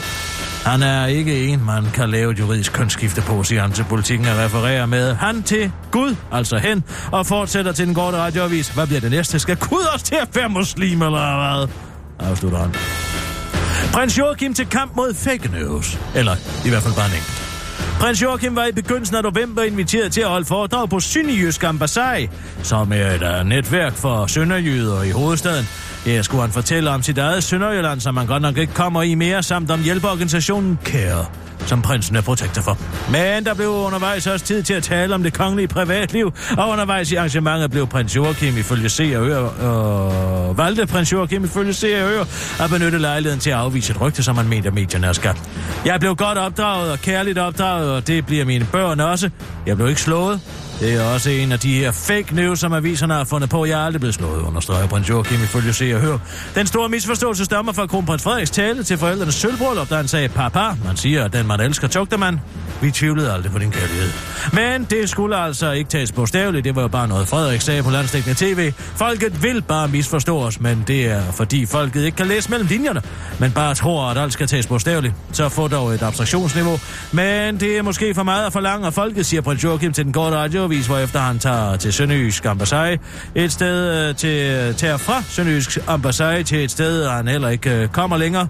Han 0.68 0.84
er 0.84 1.06
ikke 1.06 1.48
en, 1.48 1.66
man 1.66 1.86
kan 1.94 2.10
lave 2.10 2.32
et 2.32 2.40
juridisk 2.40 2.74
kønsskifte 2.74 3.22
på, 3.22 3.44
siger 3.44 3.62
han 3.62 3.72
til 3.72 3.84
politikken 3.84 4.28
og 4.28 4.38
refererer 4.38 4.86
med 4.86 5.14
han 5.14 5.44
til 5.44 5.72
Gud, 5.92 6.16
altså 6.32 6.58
hen, 6.58 6.84
og 7.12 7.26
fortsætter 7.26 7.72
til 7.72 7.88
den 7.88 7.96
korte 7.96 8.18
radioavis. 8.18 8.70
Hvad 8.70 8.88
bliver 8.88 9.00
det 9.00 9.12
næste? 9.12 9.40
Skal 9.40 9.56
Gud 9.56 9.94
også 9.94 10.06
til 10.06 10.16
at 10.22 10.36
være 10.36 10.50
muslim, 10.50 11.02
eller 11.02 11.58
hvad? 11.58 11.68
Afslutter 12.30 12.60
han. 12.60 12.76
Prins 13.94 14.18
Joachim 14.18 14.54
til 14.54 14.66
kamp 14.70 14.96
mod 14.96 15.14
fake 15.14 15.50
news. 15.52 16.00
Eller 16.16 16.36
i 16.66 16.70
hvert 16.70 16.84
fald 16.84 16.96
bare 16.96 17.06
en 17.06 17.12
enkelt. 17.12 17.48
Prins 18.00 18.22
Joachim 18.22 18.56
var 18.56 18.66
i 18.66 18.72
begyndelsen 18.72 19.16
af 19.16 19.24
november 19.24 19.64
inviteret 19.64 20.12
til 20.12 20.22
at 20.22 20.28
holde 20.28 20.46
foredrag 20.46 20.90
på 20.90 21.00
Sønderjysk 21.00 21.64
Ambassade, 21.64 22.28
som 22.64 22.92
er 22.92 23.12
et 23.12 23.40
øh, 23.40 23.46
netværk 23.46 23.94
for 23.94 24.28
sønderjyder 24.28 25.04
i 25.04 25.12
hovedstaden. 25.12 25.68
Her 26.08 26.22
skulle 26.22 26.42
han 26.42 26.52
fortælle 26.52 26.90
om 26.90 27.04
sit 27.04 27.18
eget 27.18 27.44
Sønderjylland, 27.44 28.00
som 28.00 28.16
man 28.16 28.28
godt 28.28 28.42
nok 28.42 28.58
ikke 28.58 28.74
kommer 28.74 29.02
i 29.02 29.16
mere, 29.16 29.44
samt 29.44 29.72
om 29.72 29.84
hjælpeorganisationen 29.84 30.80
Care 30.86 31.26
som 31.66 31.82
prinsen 31.82 32.16
er 32.16 32.22
protektor 32.22 32.62
for. 32.62 32.78
Men 33.12 33.46
der 33.46 33.54
blev 33.54 33.70
undervejs 33.70 34.28
også 34.28 34.46
tid 34.46 34.64
til 34.64 34.74
at 34.74 34.84
tale 34.84 35.16
om 35.16 35.24
det 35.24 35.34
kongelige 35.34 35.68
privatliv, 35.68 36.34
og 36.58 36.70
undervejs 36.70 37.12
i 37.12 37.16
arrangementet 37.16 37.72
blev 37.72 37.88
prins 37.88 38.16
Joachim 38.16 38.58
ifølge 38.58 38.90
Se 38.90 39.18
og 39.18 39.28
Ør, 39.28 40.50
øh, 40.50 40.58
valgte 40.58 40.86
prins 40.86 41.14
Joachim 41.14 41.44
ifølge 41.44 41.74
Se 41.74 42.04
og 42.04 42.12
Ør 42.12 42.22
at 42.64 42.70
benytte 42.70 42.98
lejligheden 42.98 43.40
til 43.40 43.50
at 43.50 43.56
afvise 43.56 43.92
et 43.92 44.02
rygte, 44.02 44.24
som 44.24 44.38
han 44.38 44.48
mente, 44.48 44.68
at 44.68 44.74
medierne 44.74 45.08
er 45.08 45.14
skabt. 45.14 45.42
Jeg 45.86 46.00
blev 46.00 46.16
godt 46.16 46.38
opdraget 46.38 46.92
og 46.92 47.00
kærligt 47.00 47.38
opdraget, 47.38 47.92
og 47.92 48.08
det 48.08 48.26
bliver 48.26 48.46
mine 48.46 48.68
børn 48.72 49.00
også. 49.00 49.30
Jeg 49.66 49.76
blev 49.76 49.90
ikke 49.90 50.02
slået, 50.02 50.40
det 50.80 50.94
er 50.94 51.04
også 51.04 51.30
en 51.30 51.52
af 51.52 51.60
de 51.60 51.74
her 51.74 51.92
fake 51.92 52.36
news, 52.36 52.60
som 52.60 52.74
aviserne 52.74 53.14
har 53.14 53.24
fundet 53.24 53.50
på. 53.50 53.66
Jeg 53.66 53.82
er 53.82 53.86
aldrig 53.86 54.00
blevet 54.00 54.16
slået, 54.16 54.42
understreger 54.42 54.88
prins 54.88 55.10
Joachim 55.10 55.44
ifølge 55.44 55.74
Se 55.74 55.96
og 55.96 56.02
Hør. 56.02 56.18
Den 56.56 56.68
store 56.68 56.90
misforståelse 56.90 57.46
stammer 57.46 57.74
fra 57.74 57.88
kronprins 57.88 58.24
Frederiks 58.24 58.52
tale 58.52 58.84
til 58.84 58.98
forældrenes 58.98 59.36
sølvbrøllup, 59.36 59.90
da 59.90 59.96
han 59.96 60.08
sagde, 60.08 60.30
papa, 60.30 60.60
man 60.86 60.98
siger, 60.98 61.26
at 61.26 61.34
den 61.34 61.48
man 61.48 61.60
elsker, 61.60 61.88
tugter 61.88 62.18
man. 62.18 62.40
Vi 62.82 62.92
tvivlede 62.92 63.34
aldrig 63.34 63.52
på 63.52 63.60
din 63.60 63.72
kærlighed. 63.72 64.10
Men 64.54 64.84
det 64.84 65.10
skulle 65.10 65.38
altså 65.38 65.72
ikke 65.72 65.90
tages 65.90 66.12
bogstaveligt. 66.12 66.64
Det 66.64 66.76
var 66.76 66.82
jo 66.82 66.88
bare 66.88 67.08
noget, 67.08 67.28
Frederik 67.28 67.62
sagde 67.62 67.84
på 67.84 67.90
landstækkende 67.90 68.36
tv. 68.36 68.72
Folket 68.78 69.44
vil 69.44 69.62
bare 69.62 69.88
misforstå 69.88 70.40
os, 70.40 70.60
men 70.60 70.84
det 70.88 71.06
er 71.06 71.22
fordi 71.32 71.66
folket 71.66 72.06
ikke 72.06 72.16
kan 72.16 72.28
læse 72.28 72.50
mellem 72.50 72.68
linjerne, 72.68 73.02
men 73.40 73.52
bare 73.52 73.76
tror, 73.76 74.06
at 74.06 74.18
alt 74.18 74.34
skal 74.34 74.48
tages 74.48 74.68
bogstaveligt. 74.68 75.14
Så 75.32 75.50
få 75.50 75.68
dog 75.68 75.94
et 75.94 76.02
abstraktionsniveau. 76.02 76.80
Men 77.12 77.60
det 77.60 77.78
er 77.78 77.82
måske 77.82 78.14
for 78.16 78.24
meget 78.24 78.46
at 78.46 78.54
forlange 78.54 78.88
og 78.88 78.94
folket, 78.94 79.26
siger 79.26 79.42
prins 79.42 79.64
Joachim 79.64 79.94
til 79.94 80.06
den 80.06 80.14
korte 80.14 80.36
radioavis, 80.68 81.04
efter 81.04 81.20
han 81.20 81.40
tager 81.40 81.76
til 81.76 81.94
Sønderjysk 81.94 82.46
Ambassade. 82.46 82.98
Et 83.36 83.52
sted 83.52 84.08
øh, 84.10 84.16
til, 84.16 84.76
tager 84.76 84.98
fra 84.98 85.24
Sønderjysk 85.30 85.78
Ambassade 85.88 86.44
til 86.44 86.64
et 86.64 86.72
sted, 86.72 87.10
han 87.10 87.28
heller 87.28 87.50
ikke 87.50 87.70
øh, 87.70 87.88
kommer 87.88 88.18
længere 88.18 88.48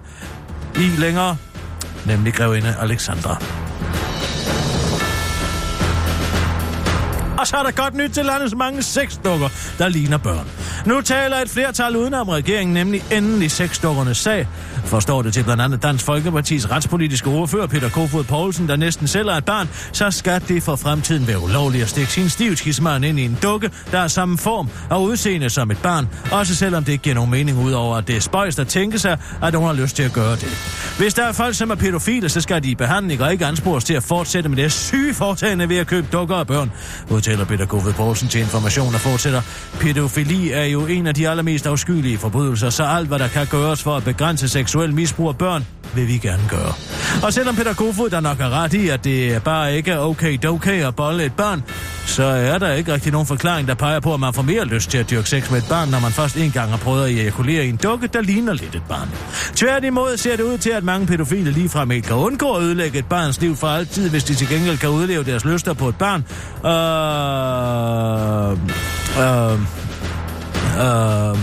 i 0.76 0.90
længere, 0.98 1.36
nemlig 2.06 2.34
grevinde 2.34 2.74
Alexandra. 2.80 3.42
Og 7.38 7.46
så 7.46 7.56
er 7.56 7.62
der 7.62 7.70
godt 7.70 7.94
nyt 7.94 8.10
til 8.10 8.24
landets 8.24 8.54
mange 8.54 8.82
sexdukker, 8.82 9.48
der 9.78 9.88
ligner 9.88 10.18
børn. 10.18 10.46
Nu 10.86 11.00
taler 11.00 11.36
et 11.36 11.50
flertal 11.50 11.96
udenom 11.96 12.28
regeringen, 12.28 12.74
nemlig 12.74 13.04
endelig 13.12 13.50
sexdukkernes 13.50 14.16
sag. 14.16 14.48
Forstår 14.84 15.22
det 15.22 15.34
til 15.34 15.42
blandt 15.44 15.62
andet 15.62 15.82
Dansk 15.82 16.04
Folkepartis 16.04 16.70
retspolitiske 16.70 17.30
ordfører 17.30 17.66
Peter 17.66 17.88
Kofod 17.88 18.24
Poulsen, 18.24 18.68
der 18.68 18.76
næsten 18.76 19.06
selv 19.06 19.28
er 19.28 19.34
et 19.34 19.44
barn, 19.44 19.68
så 19.92 20.10
skal 20.10 20.42
det 20.48 20.62
for 20.62 20.76
fremtiden 20.76 21.26
være 21.26 21.42
ulovligt 21.42 21.82
at 21.82 21.88
stikke 21.88 22.12
sin 22.12 22.28
stivskismand 22.28 23.04
ind 23.04 23.18
i 23.18 23.24
en 23.24 23.38
dukke, 23.42 23.70
der 23.92 23.98
er 23.98 24.08
samme 24.08 24.38
form 24.38 24.68
og 24.90 25.02
udseende 25.02 25.50
som 25.50 25.70
et 25.70 25.78
barn, 25.82 26.08
også 26.32 26.54
selvom 26.54 26.84
det 26.84 26.92
ikke 26.92 27.02
giver 27.02 27.14
nogen 27.14 27.30
mening 27.30 27.58
ud 27.58 27.72
over, 27.72 27.96
at 27.96 28.08
det 28.08 28.16
er 28.16 28.20
spøjst 28.20 28.58
at 28.58 28.68
tænke 28.68 28.98
sig, 28.98 29.18
at 29.42 29.54
hun 29.54 29.66
har 29.66 29.74
lyst 29.74 29.96
til 29.96 30.02
at 30.02 30.12
gøre 30.12 30.36
det. 30.36 30.48
Hvis 30.98 31.14
der 31.14 31.24
er 31.24 31.32
folk, 31.32 31.54
som 31.54 31.70
er 31.70 31.74
pædofile, 31.74 32.28
så 32.28 32.40
skal 32.40 32.62
de 32.62 32.70
i 32.70 32.74
behandling 32.74 33.22
og 33.22 33.32
ikke 33.32 33.46
anspores 33.46 33.84
til 33.84 33.94
at 33.94 34.02
fortsætte 34.02 34.48
med 34.48 34.56
det 34.56 34.72
syge 34.72 35.14
foretagende 35.14 35.68
ved 35.68 35.76
at 35.76 35.86
købe 35.86 36.06
dukker 36.12 36.34
og 36.34 36.46
børn, 36.46 36.70
udtaler 37.10 37.44
Peter 37.44 37.66
Kofod 37.66 37.92
Poulsen 37.92 38.28
til 38.28 38.40
information 38.40 38.94
og 38.94 39.00
fortsætter. 39.00 39.42
Pædofili 39.80 40.50
er 40.50 40.64
jo 40.64 40.77
en 40.86 41.06
af 41.06 41.14
de 41.14 41.28
allermest 41.28 41.66
afskyelige 41.66 42.18
forbrydelser, 42.18 42.70
så 42.70 42.84
alt 42.84 43.08
hvad 43.08 43.18
der 43.18 43.28
kan 43.28 43.46
gøres 43.46 43.82
for 43.82 43.96
at 43.96 44.04
begrænse 44.04 44.48
seksuel 44.48 44.94
misbrug 44.94 45.28
af 45.28 45.38
børn, 45.38 45.66
vil 45.94 46.08
vi 46.08 46.18
gerne 46.18 46.42
gøre. 46.48 46.72
Og 47.22 47.32
selvom 47.32 47.56
Peter 47.56 47.74
Kofod 47.74 48.10
der 48.10 48.20
nok 48.20 48.40
er 48.40 48.50
ret 48.50 48.74
i, 48.74 48.88
at 48.88 49.04
det 49.04 49.42
bare 49.42 49.76
ikke 49.76 49.90
er 49.90 49.98
okay 49.98 50.44
okay 50.44 50.84
at 50.84 50.96
bolle 50.96 51.24
et 51.24 51.32
barn, 51.32 51.62
så 52.06 52.24
er 52.24 52.58
der 52.58 52.72
ikke 52.72 52.92
rigtig 52.92 53.12
nogen 53.12 53.26
forklaring, 53.26 53.68
der 53.68 53.74
peger 53.74 54.00
på, 54.00 54.14
at 54.14 54.20
man 54.20 54.34
får 54.34 54.42
mere 54.42 54.64
lyst 54.64 54.90
til 54.90 54.98
at 54.98 55.10
dyrke 55.10 55.28
sex 55.28 55.50
med 55.50 55.58
et 55.58 55.68
barn, 55.68 55.88
når 55.88 56.00
man 56.00 56.10
først 56.10 56.36
en 56.36 56.50
gang 56.50 56.70
har 56.70 56.76
prøvet 56.76 57.04
at 57.04 57.10
ejakulere 57.10 57.66
i 57.66 57.68
en 57.68 57.76
dukke, 57.76 58.06
der 58.06 58.20
ligner 58.20 58.52
lidt 58.52 58.74
et 58.74 58.82
barn. 58.88 59.08
Tværtimod 59.54 60.16
ser 60.16 60.36
det 60.36 60.42
ud 60.42 60.58
til, 60.58 60.70
at 60.70 60.84
mange 60.84 61.06
pædofile 61.06 61.50
ligefrem 61.50 61.90
ikke 61.90 62.06
kan 62.06 62.16
undgå 62.16 62.54
at 62.54 62.62
ødelægge 62.62 62.98
et 62.98 63.06
barns 63.06 63.40
liv 63.40 63.56
for 63.56 63.66
altid, 63.66 64.10
hvis 64.10 64.24
de 64.24 64.34
til 64.34 64.48
gengæld 64.48 64.78
kan 64.78 64.88
udleve 64.88 65.24
deres 65.24 65.44
lyster 65.44 65.72
på 65.72 65.88
et 65.88 65.96
barn. 65.96 66.24
Øh, 66.64 68.52
øh, 69.24 69.87
øh, 70.78 71.34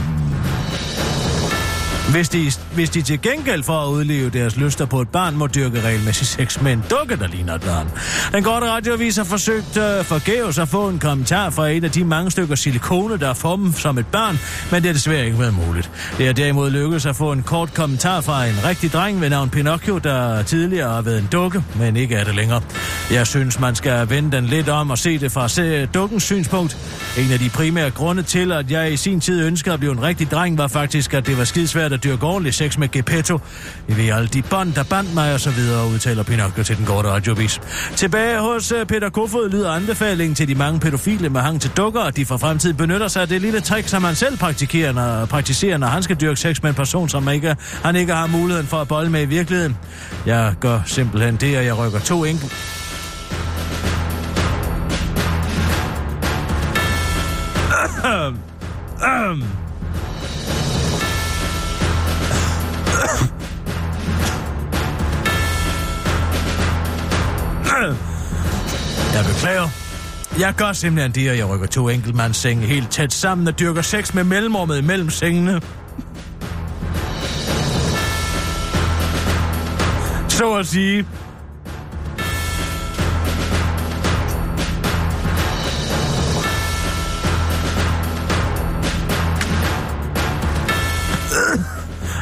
hvis 2.12 2.30
de, 2.30 2.52
hvis 2.74 2.90
de 2.90 3.02
til 3.02 3.22
gengæld 3.22 3.64
for 3.64 3.82
at 3.82 3.88
udleve 3.88 4.30
deres 4.30 4.58
lyster 4.58 4.86
på 4.86 5.02
et 5.02 5.10
barn, 5.10 5.36
må 5.36 5.48
dyrke 5.48 5.82
regelmæssigt 5.82 6.30
sex 6.30 6.62
med 6.62 6.74
en 6.74 6.84
dukke, 6.90 7.16
der 7.16 7.28
ligner 7.28 7.56
et 7.56 7.62
barn. 7.62 7.90
Den 8.34 8.44
korte 8.44 8.66
radioavis 8.70 9.18
har 9.18 9.24
forsøgt 9.24 9.78
uh, 9.78 10.06
forgæves 10.06 10.58
at 10.58 10.68
få 10.68 10.90
en 10.90 11.00
kommentar 11.00 11.50
fra 11.50 11.68
et 11.68 11.84
af 11.84 11.92
de 11.92 12.04
mange 12.04 12.32
stykker 12.32 12.56
silikone, 12.56 13.18
der 13.18 13.30
er 13.30 13.34
formet 13.34 13.76
som 13.76 13.98
et 13.98 14.08
barn, 14.08 14.40
men 14.72 14.84
det 14.84 14.90
er 14.90 14.94
desværre 14.94 15.26
ikke 15.26 15.40
været 15.40 15.54
muligt. 15.54 15.92
Det 16.18 16.28
er 16.28 16.34
derimod 16.34 16.70
lykkedes 16.70 17.06
at 17.06 17.16
få 17.16 17.32
en 17.32 17.44
kort 17.44 17.74
kommentar 17.74 18.22
fra 18.22 18.46
en 18.46 18.56
rigtig 18.66 18.94
dreng 18.94 19.22
ved 19.22 19.30
navn 19.30 19.50
Pinocchio, 19.50 19.98
der 19.98 20.44
tidligere 20.44 20.90
har 20.90 21.02
været 21.02 21.20
en 21.20 21.28
dukke, 21.32 21.64
men 21.76 21.96
ikke 21.96 22.16
er 22.16 22.24
det 22.24 22.36
længere. 22.36 22.62
Jeg 23.12 23.28
synes, 23.28 23.60
man 23.60 23.76
skal 23.76 24.10
vende 24.10 24.32
den 24.32 24.46
lidt 24.46 24.70
om 24.70 24.92
og 24.92 24.98
se 24.98 25.20
det 25.20 25.32
fra 25.32 25.48
se 25.48 25.86
dukkens 25.86 26.24
synspunkt. 26.24 26.78
En 27.18 27.32
af 27.32 27.40
de 27.40 27.50
primære 27.50 27.90
grunde 27.90 28.24
til, 28.24 28.52
at 28.52 28.72
jeg 28.72 28.94
i 28.94 28.98
sin 28.98 29.20
tid 29.20 29.46
ønskede 29.46 29.74
at 29.74 29.80
blive 29.80 29.92
en 29.92 30.02
rigtig 30.02 30.32
dreng, 30.32 30.58
var 30.58 30.68
faktisk, 30.68 31.14
at 31.14 31.28
det 31.28 31.38
var 31.38 31.44
skidesvært 31.44 31.94
at 31.96 32.04
dyrke 32.04 32.26
ordentlig 32.26 32.54
sex 32.54 32.78
med 32.78 32.92
Gepetto. 32.92 33.40
Vi 33.88 33.98
ved 33.98 34.10
alle 34.10 34.28
de 34.28 34.42
bånd, 34.42 34.74
der 34.74 34.84
bandt 34.84 35.14
mig 35.14 35.34
og 35.34 35.40
så 35.40 35.52
videre, 35.52 35.88
udtaler 35.88 36.24
Pinocchio 36.24 36.64
til 36.64 36.78
den 36.78 36.86
korte 36.86 37.10
radiovis. 37.10 37.62
Tilbage 37.96 38.40
hos 38.40 38.72
øh, 38.72 38.86
Peter 38.86 39.10
Kofod 39.10 39.50
lyder 39.50 39.72
anbefalingen 39.72 40.36
til 40.36 40.48
de 40.48 40.56
mange 40.56 40.80
pædofile 40.80 41.30
med 41.30 41.42
hang 41.42 41.62
til 41.62 41.72
dukker, 41.78 42.02
at 42.02 42.16
de 42.18 42.26
for 42.26 42.38
fremtiden 42.38 42.78
benytter 42.78 43.08
sig 43.08 43.22
af 43.22 43.28
det 43.28 43.42
lille 43.42 43.62
trick, 43.62 43.88
som 43.88 44.04
han 44.04 44.16
selv 44.16 44.38
praktiserer, 44.38 44.92
når, 44.92 45.26
praktiserer, 45.26 45.78
når 45.78 45.88
han 45.88 46.04
skal 46.04 46.16
dyrke 46.22 46.40
sex 46.40 46.62
med 46.62 46.70
en 46.70 46.76
person, 46.76 47.10
som 47.10 47.30
ikke, 47.30 47.56
han 47.84 47.96
ikke 47.96 48.14
har 48.14 48.28
muligheden 48.28 48.68
for 48.68 48.78
at 48.78 48.88
bolle 48.88 49.12
med 49.12 49.22
i 49.22 49.26
virkeligheden. 49.26 49.78
Jeg 50.26 50.54
gør 50.60 50.80
simpelthen 50.86 51.36
det, 51.36 51.56
at 51.56 51.66
jeg 51.66 51.78
rykker 51.78 52.00
to 52.00 52.26
enkelt 52.26 52.54
beklager. 69.24 69.70
Jeg 70.40 70.54
gør 70.58 70.74
simpelthen 70.74 71.12
det, 71.12 71.30
at 71.30 71.38
jeg 71.38 71.50
rykker 71.50 71.68
to 71.68 71.90
enkeltmandssenge 71.90 72.68
helt 72.68 72.92
tæt 72.92 73.14
sammen 73.14 73.48
og 73.48 73.60
dyrker 73.60 73.82
sex 73.82 74.14
med 74.14 74.24
mellemrummet 74.24 74.78
imellem 74.78 75.10
sengene. 75.10 75.62
Så 80.30 80.54
at 80.60 80.68
sige. 80.68 81.06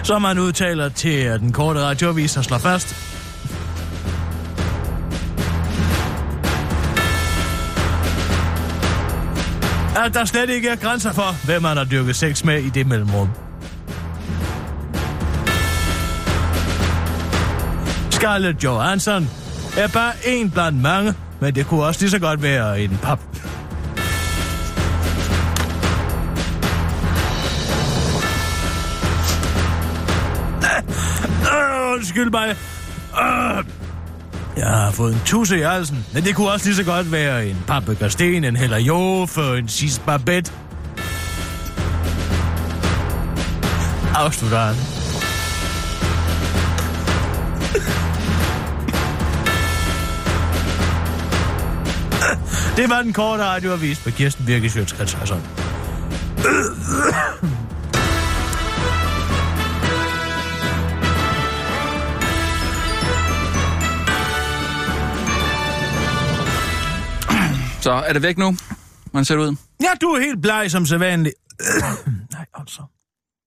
Som 0.03 0.21
man 0.21 0.39
udtaler 0.39 0.89
til 0.89 1.39
den 1.39 1.51
korte 1.51 1.79
radioavis, 1.79 2.33
der 2.33 2.41
slår 2.41 2.57
fast. 2.57 3.12
At 10.03 10.13
der 10.13 10.25
slet 10.25 10.49
ikke 10.49 10.69
er 10.69 10.75
grænser 10.75 11.13
for, 11.13 11.45
hvem 11.45 11.61
man 11.61 11.77
har 11.77 11.83
dyrket 11.83 12.15
sex 12.15 12.43
med 12.43 12.63
i 12.63 12.69
det 12.69 12.87
mellemrum. 12.87 13.29
Scarlett 18.11 18.63
Johansson 18.63 19.29
er 19.77 19.87
bare 19.87 20.13
en 20.25 20.51
blandt 20.51 20.81
mange, 20.81 21.13
men 21.41 21.55
det 21.55 21.67
kunne 21.67 21.83
også 21.83 22.01
lige 22.01 22.11
så 22.11 22.19
godt 22.19 22.41
være 22.41 22.81
en 22.81 22.99
pap. 23.01 23.19
Undskyld 31.93 32.29
mig. 32.29 32.55
Uh. 33.13 33.82
Jeg 34.57 34.67
har 34.67 34.91
fået 34.91 35.13
en 35.13 35.21
tusse 35.25 35.59
i 35.59 35.61
halsen, 35.61 36.05
men 36.13 36.23
det 36.23 36.35
kunne 36.35 36.51
også 36.51 36.65
lige 36.65 36.75
så 36.75 36.83
godt 36.83 37.11
være 37.11 37.47
en 37.47 37.57
pappegasten, 37.67 38.43
en 38.43 38.55
heller 38.55 38.77
jofe, 38.77 39.57
en 39.57 39.67
sidst. 39.67 40.01
Afslutter 44.15 44.59
han. 44.59 44.75
Det 52.77 52.89
var 52.89 53.01
den 53.01 53.13
korte 53.13 53.43
radioavis 53.43 54.05
med 54.05 54.13
Kirsten 54.13 54.45
Birke 54.45 54.69
Sjøtskrets 54.69 55.13
Så 67.83 67.91
er 67.91 68.13
det 68.13 68.21
væk 68.21 68.37
nu? 68.37 68.57
Man 69.13 69.25
ser 69.25 69.35
det 69.35 69.43
ud. 69.43 69.55
Ja, 69.81 69.87
du 70.01 70.07
er 70.07 70.19
helt 70.19 70.41
bleg 70.41 70.71
som 70.71 70.85
sædvanligt. 70.85 71.35
Nej, 72.31 72.45
altså. 72.53 72.81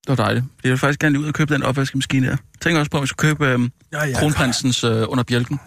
Det 0.07 0.19
var 0.19 0.25
dejligt. 0.25 0.45
Jeg 0.65 0.71
vil 0.71 0.79
faktisk 0.79 1.01
gerne 1.01 1.13
lige 1.13 1.23
ud 1.23 1.29
og 1.29 1.35
købe 1.35 1.55
den 1.55 1.63
opvaskemaskine 1.63 2.27
der. 2.27 2.37
Tænker 2.61 2.79
også 2.81 2.91
på, 2.91 2.97
at 2.97 3.03
vi 3.03 3.07
skal 3.07 3.17
købe 3.17 3.47
øhm, 3.47 3.73
Ja, 3.93 4.05
ja, 4.05 4.19
kronprinsens 4.19 4.85
øh, 4.85 5.05
under 5.09 5.25
bjælken. 5.25 5.61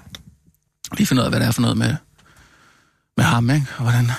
Lige 0.98 1.08
finde 1.08 1.22
ud 1.22 1.26
af, 1.26 1.32
hvad 1.32 1.40
det 1.40 1.48
er 1.48 1.52
for 1.52 1.62
noget 1.62 1.78
med, 1.78 1.96
med 3.18 3.26
ham, 3.26 3.50
ikke? 3.50 3.66
Og 3.78 3.84
hvordan, 3.84 4.12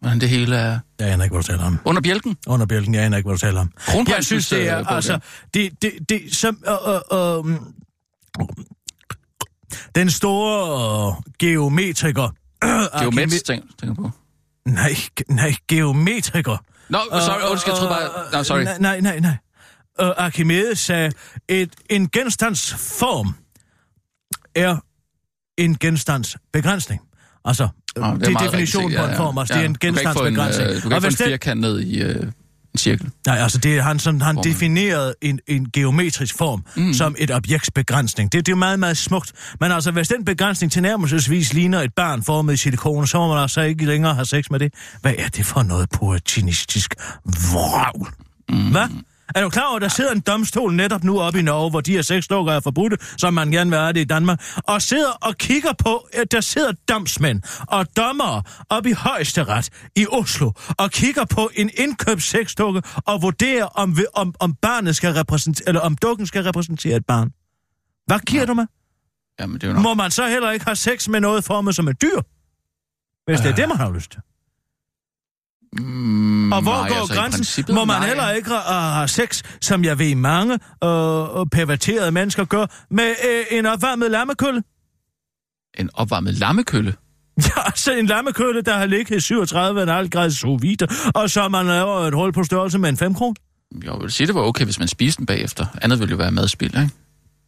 hvordan 0.00 0.20
det 0.20 0.28
hele 0.28 0.56
er... 0.56 0.78
Jeg 0.98 1.08
aner 1.08 1.24
ikke, 1.24 1.34
hvad 1.34 1.42
du 1.42 1.46
taler 1.46 1.64
om. 1.64 1.78
Under 1.84 2.02
bjælken? 2.02 2.36
Under 2.46 2.66
bjælken, 2.66 2.94
jeg 2.94 3.04
aner 3.04 3.16
ikke, 3.16 3.26
hvad 3.26 3.36
du 3.36 3.40
taler 3.40 3.60
om. 3.60 3.70
Kronprinsens, 3.76 4.16
Jeg 4.16 4.24
synes, 4.24 4.48
det 4.48 4.68
er, 4.68 4.80
øh, 4.80 4.96
altså, 4.96 5.18
det, 5.54 5.82
det, 5.82 5.92
det, 6.08 6.36
som, 6.36 6.64
øh, 6.68 6.94
øh, 7.12 7.38
øh, 7.38 7.58
den 9.94 10.10
store 10.10 11.16
øh, 11.16 11.32
geometriker. 11.38 12.28
Øh, 12.94 13.00
Geomets, 13.00 13.42
tænker, 13.42 13.66
tænker 13.80 13.94
på. 13.94 14.10
Nej, 14.66 14.94
nej, 15.28 15.54
geometriker. 15.68 16.56
Nå, 16.88 16.98
sorry, 17.10 17.50
undskyld, 17.50 17.72
jeg 17.74 17.78
troede 17.78 17.94
bare... 17.94 18.32
Nå, 18.32 18.42
sorry. 18.42 18.62
Nej, 18.62 18.78
nej, 18.80 19.00
nej. 19.00 19.20
nej. 19.20 19.36
Uh, 20.02 20.24
Archimedes 20.24 20.78
sagde, 20.78 21.12
et, 21.48 21.74
en 21.90 22.08
genstands 22.10 22.74
form 22.74 23.34
er 24.54 24.76
en 25.58 25.78
genstands 25.78 26.36
begrænsning. 26.52 27.00
Altså, 27.44 27.68
oh, 27.96 28.18
det 28.18 28.26
er, 28.26 28.30
meget 28.30 28.50
definitionen 28.50 28.96
på 28.98 29.04
en 29.04 29.16
form, 29.16 29.38
altså 29.38 29.54
det 29.54 29.60
er 29.60 29.64
en 29.64 29.72
Du 29.72 29.78
kan 29.78 29.88
ikke 29.98 30.12
få 30.12 30.24
en, 30.26 30.32
begrænsning. 30.34 30.70
øh, 30.70 30.76
Du 30.82 30.88
kan 30.88 30.96
ikke 30.96 31.16
få 31.16 31.22
en 31.24 31.30
firkant 31.30 31.60
ned 31.60 31.80
i 31.80 32.02
øh, 32.02 32.32
en 32.74 32.78
cirkel. 32.78 33.10
Nej, 33.26 33.38
altså 33.38 33.58
det 33.58 33.82
han, 33.82 33.98
sådan, 33.98 34.20
han 34.20 34.34
Formen. 34.34 34.52
definerede 34.52 35.14
en, 35.22 35.40
en 35.46 35.70
geometrisk 35.72 36.38
form 36.38 36.64
mm. 36.76 36.92
som 36.92 37.14
et 37.18 37.30
objekts 37.30 37.70
begrænsning. 37.70 38.32
Det, 38.32 38.46
det 38.46 38.52
er 38.52 38.56
jo 38.56 38.58
meget, 38.58 38.78
meget 38.78 38.96
smukt. 38.96 39.32
Men 39.60 39.72
altså, 39.72 39.90
hvis 39.90 40.08
den 40.08 40.24
begrænsning 40.24 40.72
tilnærmelsesvis 40.72 41.52
ligner 41.52 41.80
et 41.80 41.94
barn 41.94 42.22
formet 42.22 42.54
i 42.54 42.56
silikone, 42.56 43.06
så 43.06 43.18
må 43.18 43.28
man 43.28 43.38
altså 43.38 43.60
ikke 43.60 43.84
længere 43.84 44.14
have 44.14 44.26
sex 44.26 44.50
med 44.50 44.58
det. 44.58 44.74
Hvad 45.00 45.14
er 45.18 45.28
det 45.28 45.46
for 45.46 45.62
noget 45.62 45.90
puritinistisk 45.90 46.94
vragl? 47.24 48.08
Mm. 48.48 48.70
Hvad? 48.70 48.88
Er 49.34 49.40
du 49.42 49.48
klar 49.48 49.66
over, 49.66 49.76
at 49.76 49.82
der 49.82 49.88
sidder 49.88 50.12
en 50.12 50.20
domstol 50.20 50.74
netop 50.74 51.04
nu 51.04 51.20
oppe 51.20 51.38
i 51.38 51.42
Norge, 51.42 51.70
hvor 51.70 51.80
de 51.80 51.92
her 51.92 52.02
sexdukker 52.02 52.52
er 52.52 52.60
forbudte, 52.60 52.96
som 53.18 53.34
man 53.34 53.50
gerne 53.50 53.70
vil 53.70 53.78
have 53.78 53.92
det 53.92 54.00
i 54.00 54.04
Danmark, 54.04 54.42
og 54.56 54.82
sidder 54.82 55.10
og 55.10 55.36
kigger 55.36 55.72
på, 55.78 56.08
at 56.12 56.32
der 56.32 56.40
sidder 56.40 56.72
domsmænd 56.88 57.42
og 57.68 57.96
dommere 57.96 58.42
oppe 58.70 58.90
i 58.90 58.92
højesteret 58.92 59.70
i 59.96 60.06
Oslo, 60.12 60.52
og 60.78 60.90
kigger 60.90 61.24
på 61.24 61.50
en 61.54 61.70
indkøbt 61.78 62.22
sexdukke 62.22 62.82
og 63.06 63.22
vurderer, 63.22 63.64
om, 63.64 63.96
om, 64.14 64.34
om 64.40 64.54
barnet 64.54 64.96
skal 64.96 65.12
repræsentere, 65.12 65.68
eller 65.68 65.80
om 65.80 65.96
dukken 65.96 66.26
skal 66.26 66.42
repræsentere 66.42 66.96
et 66.96 67.06
barn. 67.06 67.30
Hvad 68.06 68.18
giver 68.18 68.42
ja. 68.42 68.46
du 68.46 68.54
med? 68.54 68.66
Jamen, 69.40 69.60
det 69.60 69.68
er 69.68 69.72
nok... 69.72 69.82
Må 69.82 69.94
man 69.94 70.10
så 70.10 70.28
heller 70.28 70.50
ikke 70.50 70.64
have 70.64 70.76
sex 70.76 71.08
med 71.08 71.20
noget 71.20 71.44
formet 71.44 71.76
som 71.76 71.88
et 71.88 72.02
dyr? 72.02 72.20
Hvis 73.26 73.40
det 73.40 73.46
er 73.46 73.52
Øh. 73.52 73.56
det, 73.56 73.68
man 73.68 73.76
har 73.76 73.92
lyst 73.92 74.10
til. 74.10 74.20
Mm, 75.78 76.52
Og 76.52 76.62
hvor 76.62 76.72
nej, 76.72 76.88
går 76.88 76.96
altså, 76.96 77.14
grænsen? 77.14 77.64
Må 77.74 77.84
man 77.84 78.00
nej. 78.00 78.06
heller 78.06 78.30
ikke 78.30 78.50
uh, 78.50 78.56
have 78.74 79.08
sex, 79.08 79.42
som 79.60 79.84
jeg 79.84 79.98
ved 79.98 80.14
mange 80.14 80.52
uh, 80.54 80.58
perverterede 81.52 82.10
mennesker 82.12 82.44
gør, 82.44 82.66
med 82.90 83.10
uh, 83.24 83.58
en 83.58 83.66
opvarmet 83.66 84.10
lammekølle? 84.10 84.62
En 85.78 85.90
opvarmet 85.94 86.34
lammekølle? 86.34 86.94
Ja, 87.46 87.66
altså 87.66 87.92
en 87.92 88.06
lammekølle, 88.06 88.62
der 88.62 88.78
har 88.78 88.86
ligget 88.86 89.30
i 89.30 89.34
37,5 89.34 90.08
grader 90.08 90.28
sous 90.30 90.62
vide, 90.62 90.86
og 91.14 91.30
så 91.30 91.48
man 91.48 91.66
laver 91.66 91.98
et 91.98 92.14
hul 92.14 92.32
på 92.32 92.44
størrelse 92.44 92.78
med 92.78 92.88
en 92.88 92.96
5 92.96 93.14
kron. 93.14 93.36
Jeg 93.84 93.92
vil 94.00 94.10
sige, 94.10 94.26
det 94.26 94.34
var 94.34 94.40
okay, 94.40 94.64
hvis 94.64 94.78
man 94.78 94.88
spiste 94.88 95.18
den 95.18 95.26
bagefter. 95.26 95.66
Andet 95.82 95.98
ville 95.98 96.10
jo 96.10 96.16
være 96.16 96.30
madspil, 96.30 96.66
ikke? 96.80 96.90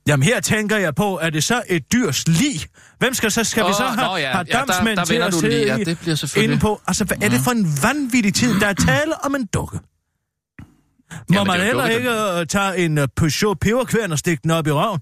Jamen 0.07 0.23
her 0.23 0.41
tænker 0.41 0.77
jeg 0.77 0.95
på, 0.95 1.19
er 1.23 1.31
det 1.31 1.45
så 1.45 1.63
et 1.69 1.93
dyrs 1.93 2.29
lig? 2.29 2.61
Hvem 2.99 3.15
skal 3.15 3.31
så, 3.31 3.45
skal 3.45 3.65
vi 3.67 3.73
så 3.73 3.83
have, 3.85 4.09
nå 4.11 4.17
ja, 4.17 4.31
have 4.33 4.45
ja, 4.49 4.59
der- 4.59 4.65
der 4.95 5.05
til 5.05 5.15
at 5.15 5.35
sidde 5.35 5.49
lige. 5.49 5.67
Ja, 5.77 5.85
det 5.85 5.99
bliver 5.99 6.15
selvfølgelig- 6.15 6.53
inde 6.53 6.61
på? 6.61 6.81
Altså, 6.87 7.05
hvad 7.05 7.17
er 7.23 7.29
det 7.29 7.41
for 7.41 7.51
en 7.51 7.67
vanvittig 7.83 8.35
tid, 8.35 8.61
der 8.61 8.67
er 8.67 8.73
tale 8.73 9.25
om 9.25 9.35
en 9.35 9.47
dukke? 9.47 9.79
Må 9.79 11.35
Jamen, 11.35 11.47
man 11.47 11.61
er 11.61 11.65
heller 11.65 11.83
dukke, 11.83 11.97
ikke 11.97 12.41
uh, 12.41 12.47
tage 12.47 12.77
en 12.85 12.99
uh, 12.99 13.05
Peugeot 13.17 13.59
peberkværn 13.61 14.13
og 14.13 14.19
stikke 14.19 14.41
den 14.43 14.51
op 14.51 14.67
i 14.67 14.71
røven? 14.71 15.01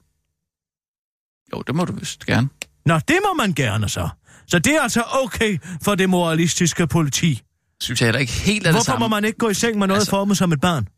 Jo, 1.52 1.62
det 1.66 1.74
må 1.74 1.84
du 1.84 1.92
vist 1.92 2.26
gerne. 2.26 2.48
Nå, 2.86 2.98
det 3.08 3.16
må 3.28 3.34
man 3.34 3.52
gerne 3.54 3.88
så. 3.88 4.08
Så 4.46 4.58
det 4.58 4.76
er 4.76 4.80
altså 4.82 5.02
okay 5.24 5.58
for 5.82 5.94
det 5.94 6.10
moralistiske 6.10 6.86
politi. 6.86 7.42
Synes 7.82 8.00
jeg 8.00 8.06
heller 8.06 8.20
ikke 8.20 8.32
helt 8.32 8.66
er 8.66 8.70
det 8.70 8.74
Hvorfor 8.74 8.84
samme. 8.84 9.04
må 9.04 9.08
man 9.08 9.24
ikke 9.24 9.38
gå 9.38 9.48
i 9.48 9.54
seng 9.54 9.78
med 9.78 9.86
noget. 9.86 10.00
Altså- 10.00 10.10
formet 10.10 10.38
som 10.38 10.52
et 10.52 10.60
barn? 10.60 10.88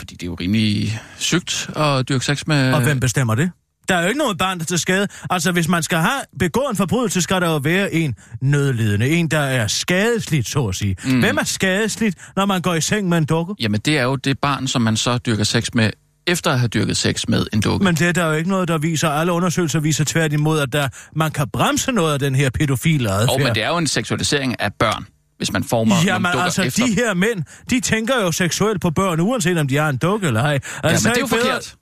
Fordi 0.00 0.14
det 0.14 0.22
er 0.22 0.26
jo 0.26 0.34
rimelig 0.40 1.00
sygt 1.18 1.70
at 1.76 2.08
dyrke 2.08 2.24
sex 2.24 2.46
med... 2.46 2.72
Og 2.72 2.82
hvem 2.82 3.00
bestemmer 3.00 3.34
det? 3.34 3.50
Der 3.88 3.96
er 3.96 4.02
jo 4.02 4.08
ikke 4.08 4.18
noget 4.18 4.38
barn, 4.38 4.58
der 4.58 4.64
er 4.64 4.66
til 4.66 4.78
skade. 4.78 5.08
Altså, 5.30 5.52
hvis 5.52 5.68
man 5.68 5.82
skal 5.82 5.98
have 5.98 6.20
begået 6.38 6.70
en 6.70 6.76
forbrydelse, 6.76 7.22
skal 7.22 7.40
der 7.40 7.50
jo 7.50 7.56
være 7.56 7.94
en 7.94 8.14
nødlidende. 8.42 9.08
En, 9.08 9.28
der 9.28 9.38
er 9.38 9.66
skadesligt, 9.66 10.48
så 10.48 10.66
at 10.66 10.74
sige. 10.74 10.96
Mm. 11.04 11.20
Hvem 11.20 11.36
er 11.36 11.44
skadesligt, 11.44 12.16
når 12.36 12.46
man 12.46 12.62
går 12.62 12.74
i 12.74 12.80
seng 12.80 13.08
med 13.08 13.18
en 13.18 13.24
dukke? 13.24 13.54
Jamen, 13.60 13.80
det 13.80 13.98
er 13.98 14.02
jo 14.02 14.16
det 14.16 14.38
barn, 14.38 14.66
som 14.66 14.82
man 14.82 14.96
så 14.96 15.18
dyrker 15.18 15.44
sex 15.44 15.68
med, 15.74 15.90
efter 16.26 16.50
at 16.50 16.58
have 16.58 16.68
dyrket 16.68 16.96
sex 16.96 17.28
med 17.28 17.46
en 17.52 17.60
dukke. 17.60 17.84
Men 17.84 17.94
det 17.94 18.08
er 18.08 18.12
der 18.12 18.26
jo 18.26 18.32
ikke 18.32 18.50
noget, 18.50 18.68
der 18.68 18.78
viser. 18.78 19.08
Alle 19.08 19.32
undersøgelser 19.32 19.80
viser 19.80 20.04
tværtimod, 20.04 20.60
at 20.60 20.72
der, 20.72 20.88
man 21.16 21.30
kan 21.30 21.48
bremse 21.52 21.92
noget 21.92 22.12
af 22.12 22.18
den 22.18 22.34
her 22.34 22.50
pædofile 22.50 23.10
adfærd. 23.10 23.28
Og 23.28 23.40
men 23.40 23.54
det 23.54 23.62
er 23.62 23.68
jo 23.68 23.76
en 23.76 23.86
seksualisering 23.86 24.60
af 24.60 24.72
børn, 24.78 25.06
hvis 25.40 25.52
man 25.52 25.64
former 25.64 25.94
nogle 25.94 26.12
Jamen 26.12 26.32
dukker 26.32 26.44
altså, 26.44 26.62
efter. 26.62 26.86
de 26.86 26.94
her 26.94 27.14
mænd, 27.14 27.42
de 27.70 27.80
tænker 27.80 28.20
jo 28.20 28.32
seksuelt 28.32 28.80
på 28.80 28.90
børn, 28.90 29.20
uanset 29.20 29.58
om 29.58 29.68
de 29.68 29.76
har 29.76 29.88
en 29.88 29.96
dukke 29.96 30.26
eller 30.26 30.42
ej. 30.42 30.52
Altså, 30.54 30.68
Jamen, 30.84 30.96
det 30.96 31.06
er 31.06 31.20
jo 31.20 31.26
bedre- 31.26 31.40
forkert. 31.42 31.74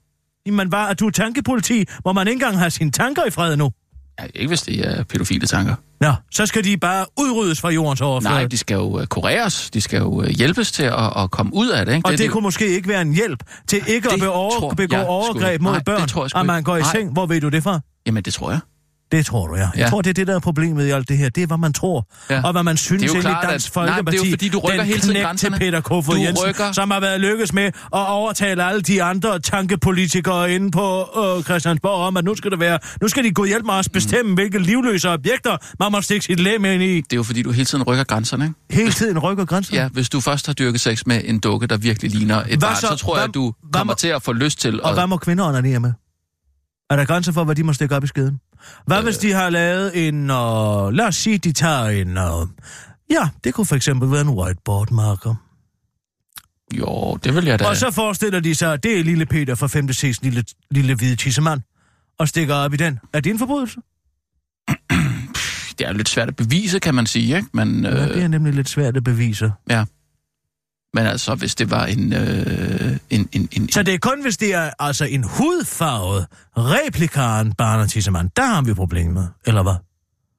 Jamen, 0.47 0.68
hvad, 0.68 0.79
er 0.79 0.94
du 0.94 1.11
tankepoliti? 1.11 1.85
Må 2.05 2.12
man 2.12 2.29
ikke 2.29 2.35
engang 2.37 2.59
have 2.59 2.71
sine 2.71 2.90
tanker 2.90 3.25
i 3.25 3.31
fred 3.31 3.57
nu? 3.57 3.73
Ja, 4.21 4.25
ikke 4.35 4.49
hvis 4.49 4.62
det 4.62 4.79
er 4.88 5.03
pædofile 5.05 5.47
tanker. 5.47 5.75
Nå, 6.01 6.12
så 6.31 6.47
skal 6.47 6.64
de 6.64 6.77
bare 6.77 7.07
udryddes 7.21 7.61
fra 7.61 7.68
jordens 7.71 8.01
overflade. 8.01 8.35
Nej, 8.35 8.44
de 8.47 8.59
skal 8.59 8.75
jo 8.75 8.83
uh, 9.01 9.05
kureres. 9.05 9.71
De 9.71 9.81
skal 9.81 9.99
jo 9.99 10.09
uh, 10.09 10.27
hjælpes 10.27 10.73
til 10.73 10.83
at, 10.83 11.12
at 11.23 11.31
komme 11.31 11.55
ud 11.55 11.68
af 11.68 11.87
det. 11.87 11.94
Ikke? 11.94 12.07
Og 12.07 12.12
det, 12.12 12.18
det 12.18 12.25
det, 12.25 12.33
kunne 12.33 12.42
måske 12.42 12.68
ikke 12.68 12.88
være 12.88 13.03
en 13.03 13.14
hjælp 13.14 13.42
til 13.68 13.83
ikke 13.87 14.09
at 14.09 14.14
Det 14.14 14.21
begå, 14.21 14.33
tror 14.33 14.71
begå 14.71 14.97
jeg 14.97 15.05
sgu 15.05 15.11
overgreb 15.12 15.61
mod 15.61 15.73
Nej, 15.73 15.83
børn, 15.83 16.40
at 16.40 16.47
man 16.47 16.62
går 16.62 16.77
i 16.77 16.81
Nej. 16.81 16.92
seng. 16.92 17.12
Hvor 17.12 17.27
ved 17.27 17.40
du 17.40 17.49
det 17.49 17.62
fra? 17.62 17.81
Jamen, 18.07 18.23
det 18.23 18.35
tror 18.35 18.51
jeg. 18.51 18.61
Det 19.12 19.27
tror 19.27 19.47
du, 19.47 19.55
ja. 19.55 19.61
Jeg 19.61 19.71
Ja. 19.77 19.88
tror, 19.88 20.03
det 20.03 20.11
er 20.11 20.14
det, 20.14 20.27
der 20.27 20.35
er 20.35 20.38
problemet 20.40 20.87
i 20.87 20.90
alt 20.90 21.09
det 21.09 21.18
her. 21.18 21.29
Det 21.29 21.42
er, 21.42 21.47
hvad 21.47 21.59
man 21.59 21.73
tror. 21.73 22.07
Ja. 22.31 22.42
Og 22.44 22.53
hvad 22.53 22.62
man 22.62 22.77
synes 22.77 23.03
Det 23.03 23.11
er 23.11 23.14
jo 23.14 23.21
klart, 23.21 23.47
Dansk 23.51 23.68
at- 23.68 23.77
nej, 23.77 23.97
men 23.97 24.07
det 24.07 24.12
er 24.12 24.16
jo 24.16 24.21
Folkeparti. 24.23 24.31
fordi, 24.31 24.49
du 24.49 24.59
rykker 24.59 24.83
hele 24.83 25.01
tiden 25.01 25.23
grænserne. 25.23 25.57
til 25.59 25.61
Peter 25.64 25.81
Kofod 25.81 26.14
Du 26.14 26.21
Jensen, 26.21 26.47
rykker- 26.47 26.73
som 26.73 26.90
har 26.90 27.01
været 27.01 27.21
lykkes 27.21 27.53
med 27.53 27.62
at 27.64 27.73
overtale 27.92 28.64
alle 28.64 28.83
de 28.83 29.03
andre 29.03 29.38
tankepolitikere 29.40 30.53
inde 30.55 30.71
på 30.71 31.09
øh, 31.38 31.44
Christiansborg 31.44 31.92
om, 32.07 32.16
at 32.16 32.25
nu 32.25 32.35
skal 32.37 32.51
det 32.51 32.61
være, 32.61 32.79
nu 33.03 33.09
skal 33.09 33.25
de 33.25 33.31
gå 33.31 33.44
hjælp 33.44 33.64
med 33.64 33.75
os 33.75 33.88
bestemme, 33.88 34.35
hvilke 34.35 34.59
livløse 34.59 35.11
objekter 35.11 35.57
man 35.81 35.92
må 35.92 36.01
stikke 36.01 36.25
sit 36.25 36.40
læm 36.40 36.64
ind 36.64 36.83
i. 36.83 36.97
Det 36.97 37.12
er 37.12 37.16
jo 37.16 37.23
fordi, 37.23 37.42
du 37.42 37.51
hele 37.51 37.64
tiden 37.64 37.85
rykker 37.85 38.05
grænserne, 38.05 38.44
ikke? 38.44 38.57
Hele 38.83 38.92
tiden 38.92 39.18
rykker 39.18 39.44
grænsen. 39.44 39.75
Ja, 39.75 39.88
hvis 39.88 40.09
du 40.09 40.21
først 40.21 40.47
har 40.47 40.53
dyrket 40.55 40.81
sex 40.81 41.03
med 41.07 41.21
en 41.25 41.38
dukke, 41.38 41.66
der 41.66 41.77
virkelig 41.77 42.11
ligner 42.11 42.37
et 42.37 42.47
Hvad 42.47 42.59
barn, 42.59 42.77
så? 42.77 42.87
så, 42.87 42.97
tror 42.97 43.16
jeg, 43.16 43.21
Hvad- 43.21 43.29
at 43.29 43.35
du 43.35 43.53
hvad 43.62 43.73
kommer 43.81 43.92
må- 43.92 43.97
til 43.97 44.09
at 44.09 44.23
få 44.23 44.33
lyst 44.33 44.61
til 44.61 44.83
Og 44.83 44.88
at... 44.88 44.94
hvad 44.97 45.07
må 45.07 45.16
kvinder 45.16 45.44
onanere 45.49 45.81
med? 45.81 45.92
Er 46.90 46.96
der 46.96 47.05
grænser 47.05 47.33
for, 47.33 47.44
hvad 47.44 47.55
de 47.55 47.62
må 47.62 47.72
stikke 47.72 47.96
op 47.96 48.05
i 48.05 48.07
skeden? 48.07 48.40
Hvad 48.87 48.98
øh. 48.98 49.05
hvis 49.05 49.18
de 49.18 49.33
har 49.33 49.51
lavet 49.51 50.09
en... 50.09 50.14
Uh, 50.20 50.92
lad 50.92 51.07
os 51.07 51.16
sige, 51.16 51.38
de 51.38 51.53
tager 51.53 51.85
en... 51.85 52.18
Uh, 52.18 52.48
ja, 53.11 53.29
det 53.44 53.55
kunne 53.55 53.66
for 53.66 53.77
eksempel 53.77 54.11
være 54.11 54.20
en 54.20 54.29
whiteboard 54.29 54.90
marker. 54.90 55.35
Jo, 56.79 57.18
det 57.24 57.35
vil 57.35 57.44
jeg 57.44 57.59
da... 57.59 57.64
Og 57.64 57.77
så 57.77 57.90
forestiller 57.90 58.40
de 58.40 58.55
sig, 58.55 58.72
at 58.72 58.83
det 58.83 58.98
er 58.98 59.05
lille 59.05 59.27
Peter 59.27 59.55
fra 59.55 59.66
5. 59.66 59.88
C's 59.90 60.18
lille, 60.22 60.44
lille 60.70 60.94
hvide 60.94 61.16
tissemand, 61.16 61.61
og 62.18 62.29
stikker 62.29 62.55
op 62.55 62.74
i 62.74 62.77
den. 62.77 62.98
Er 63.12 63.20
det 63.20 63.31
en 63.31 63.38
forbrydelse? 63.38 63.81
Det 65.79 65.87
er 65.87 65.92
lidt 65.92 66.09
svært 66.09 66.29
at 66.29 66.37
bevise, 66.37 66.79
kan 66.79 66.94
man 66.94 67.07
sige, 67.07 67.37
ikke? 67.37 67.48
Men, 67.53 67.87
Øh. 67.87 67.92
Ja, 67.92 68.03
det 68.03 68.16
øh, 68.16 68.22
er 68.22 68.29
nemlig 68.29 68.55
lidt 68.55 68.68
svært 68.68 68.96
at 68.96 69.05
bevise. 69.05 69.53
Men 70.94 71.07
altså, 71.07 71.35
hvis 71.35 71.55
det 71.55 71.70
var 71.70 71.87
en... 71.87 72.12
Øh, 72.12 72.96
en, 73.11 73.29
en, 73.33 73.48
en 73.53 73.72
Så 73.72 73.83
det 73.83 73.94
er 73.94 73.98
kun, 73.98 74.22
hvis 74.22 74.37
det 74.37 74.55
er 74.55 74.70
altså 74.79 75.05
en 75.05 75.24
hudfarvet 75.24 76.27
replikaren 76.57 77.53
barnetissemand, 77.53 78.31
der 78.37 78.46
har 78.46 78.62
vi 78.62 78.74
problemet, 78.74 79.31
eller 79.46 79.62
hvad? 79.62 79.74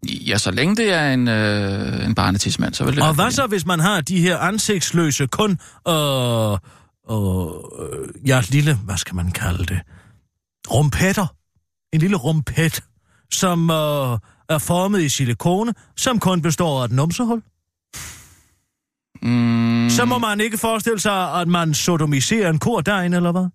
Ja, 0.07 0.37
så 0.37 0.51
længe 0.51 0.75
det 0.75 0.93
er 0.93 1.13
en, 1.13 1.27
øh, 1.27 2.05
en 2.05 2.15
barnetidsmand, 2.15 2.73
så 2.73 2.83
vil 2.83 2.95
det 2.95 3.03
Og 3.03 3.13
hvad 3.13 3.31
så, 3.31 3.47
hvis 3.47 3.65
man 3.65 3.79
har 3.79 4.01
de 4.01 4.21
her 4.21 4.37
ansigtsløse, 4.37 5.27
kun 5.27 5.59
øh, 5.87 6.53
øh, 6.53 6.57
ja, 8.27 8.41
lille, 8.49 8.75
hvad 8.75 8.97
skal 8.97 9.15
man 9.15 9.31
kalde 9.31 9.65
det? 9.65 9.79
Rumpetter. 10.71 11.27
En 11.93 11.99
lille 11.99 12.17
rumpet, 12.17 12.83
som 13.31 13.69
øh, 13.69 14.17
er 14.49 14.57
formet 14.57 15.01
i 15.01 15.09
silikone, 15.09 15.73
som 15.97 16.19
kun 16.19 16.41
består 16.41 16.81
af 16.81 16.85
et 16.85 16.91
numsehul. 16.91 17.41
Mm, 19.21 19.89
Så 19.89 20.05
må 20.05 20.17
man 20.17 20.39
ikke 20.41 20.57
forestille 20.57 20.99
sig, 20.99 21.33
at 21.41 21.47
man 21.47 21.73
sodomiserer 21.73 22.49
en 22.49 22.59
kor 22.59 22.81
derinde, 22.81 23.17
eller 23.17 23.31
hvad? 23.31 23.45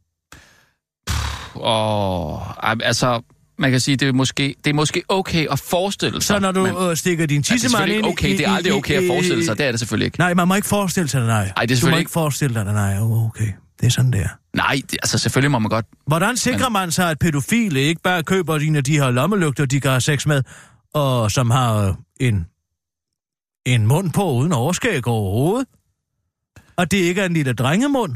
åh, 1.57 2.41
altså, 2.87 3.23
man 3.59 3.71
kan 3.71 3.81
sige, 3.81 3.97
det 3.97 4.09
er 4.09 4.13
måske, 4.13 4.55
det 4.65 4.71
er 4.71 4.75
måske 4.75 5.03
okay 5.09 5.47
at 5.51 5.59
forestille 5.61 6.23
sig. 6.23 6.23
Så 6.37 6.39
når 6.39 6.53
du 6.53 6.63
men, 6.63 6.91
øh, 6.91 6.97
stikker 6.97 7.27
din 7.27 7.43
tissemand 7.43 7.85
ind 7.85 7.93
ikke 7.97 8.09
okay, 8.09 8.29
i, 8.29 8.37
det 8.37 8.47
er 8.47 8.51
aldrig 8.51 8.71
i- 8.73 8.77
okay 8.77 8.95
at 8.95 9.03
i- 9.05 9.07
forestille 9.09 9.45
sig, 9.45 9.59
det 9.59 9.67
er 9.67 9.71
det 9.71 9.81
selvfølgelig 9.81 10.07
ikke. 10.07 10.19
Nej, 10.19 10.35
man 10.35 10.49
må 10.49 10.55
ikke 10.55 10.69
forestille 10.69 11.09
sig 11.09 11.21
det, 11.21 11.29
nej. 11.29 11.53
Ej, 11.57 11.67
det 11.67 11.77
er 11.77 11.81
du 11.87 11.91
må 11.91 11.97
ikke 11.97 12.11
forestille 12.11 12.55
dig 12.55 12.67
det, 12.67 12.75
nej. 12.75 12.99
Okay, 13.01 13.49
det 13.81 13.87
er 13.87 13.91
sådan, 13.91 14.11
det 14.13 14.21
er. 14.21 14.29
Nej, 14.57 14.81
det, 14.91 14.99
altså 15.03 15.19
selvfølgelig 15.19 15.51
må 15.51 15.59
man 15.59 15.69
godt... 15.71 15.87
Hvordan 16.07 16.37
sikrer 16.37 16.69
man 16.69 16.91
sig, 16.91 17.11
at 17.11 17.19
pædofile 17.19 17.81
ikke 17.81 18.01
bare 18.05 18.23
køber 18.23 18.57
en 18.57 18.77
af 18.77 18.85
de 18.85 18.93
her 18.99 19.11
lommelygter, 19.11 19.65
de 19.67 19.81
kan 19.81 19.91
have 19.91 20.01
sex 20.01 20.27
med, 20.27 20.43
og 20.95 21.31
som 21.31 21.51
har 21.51 21.89
øh, 21.89 21.95
en, 22.21 22.47
en 23.65 23.87
mund 23.87 24.13
på 24.13 24.33
uden 24.33 24.53
overskæg 24.53 25.07
overhovedet? 25.09 25.69
Og 26.77 26.91
det 26.91 26.97
ikke 26.97 27.21
er 27.21 27.27
en 27.27 27.33
lille 27.35 27.53
drengemund. 27.53 28.15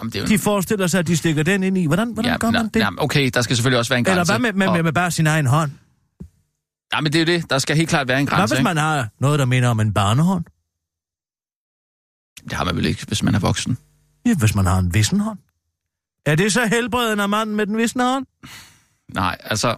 Jamen, 0.00 0.12
det 0.12 0.18
er 0.18 0.22
jo, 0.22 0.26
De 0.28 0.38
forestiller 0.38 0.86
sig, 0.86 0.98
at 1.00 1.06
de 1.06 1.16
stikker 1.16 1.42
den 1.42 1.62
ind 1.62 1.78
i. 1.78 1.86
Hvordan, 1.86 2.12
hvordan 2.12 2.32
ja, 2.32 2.38
gør 2.38 2.50
man 2.50 2.68
det? 2.68 2.82
na- 2.82 2.94
okay, 2.98 3.30
der 3.34 3.42
skal 3.42 3.56
selvfølgelig 3.56 3.78
også 3.78 3.88
være 3.88 3.98
en 3.98 4.04
grænse. 4.04 4.20
Eller 4.20 4.24
hvad 4.32 4.38
med, 4.38 4.52
med, 4.52 4.66
og- 4.66 4.74
med, 4.74 4.82
med 4.82 4.92
bare 4.92 5.10
sin 5.10 5.26
egen 5.26 5.46
hånd? 5.46 5.70
Ja, 6.94 7.00
men 7.00 7.12
det 7.12 7.18
er 7.28 7.32
jo 7.34 7.38
det. 7.40 7.50
Der 7.50 7.58
skal 7.58 7.76
helt 7.76 7.88
klart 7.88 8.08
være 8.08 8.20
en 8.20 8.28
Hvad 8.28 8.38
grænse, 8.38 8.54
hvis 8.54 8.64
man 8.64 8.76
har 8.76 9.08
noget, 9.18 9.38
der 9.38 9.44
minder 9.44 9.68
om 9.68 9.80
en 9.80 9.94
barnehånd? 9.94 10.44
Det 12.44 12.52
har 12.52 12.64
man 12.64 12.76
vel 12.76 12.86
ikke, 12.86 13.04
hvis 13.06 13.22
man 13.22 13.34
er 13.34 13.38
voksen. 13.38 13.78
Ja, 14.26 14.34
hvis 14.34 14.54
man 14.54 14.66
har 14.66 14.78
en 14.78 14.94
vissen 14.94 15.20
hånd. 15.20 15.38
Er 16.26 16.34
det 16.34 16.52
så 16.52 16.66
helbredende 16.66 17.22
af 17.22 17.28
manden 17.28 17.56
med 17.56 17.66
den 17.66 17.76
visne 17.76 18.04
hånd? 18.04 18.26
Nej, 19.14 19.36
altså, 19.40 19.76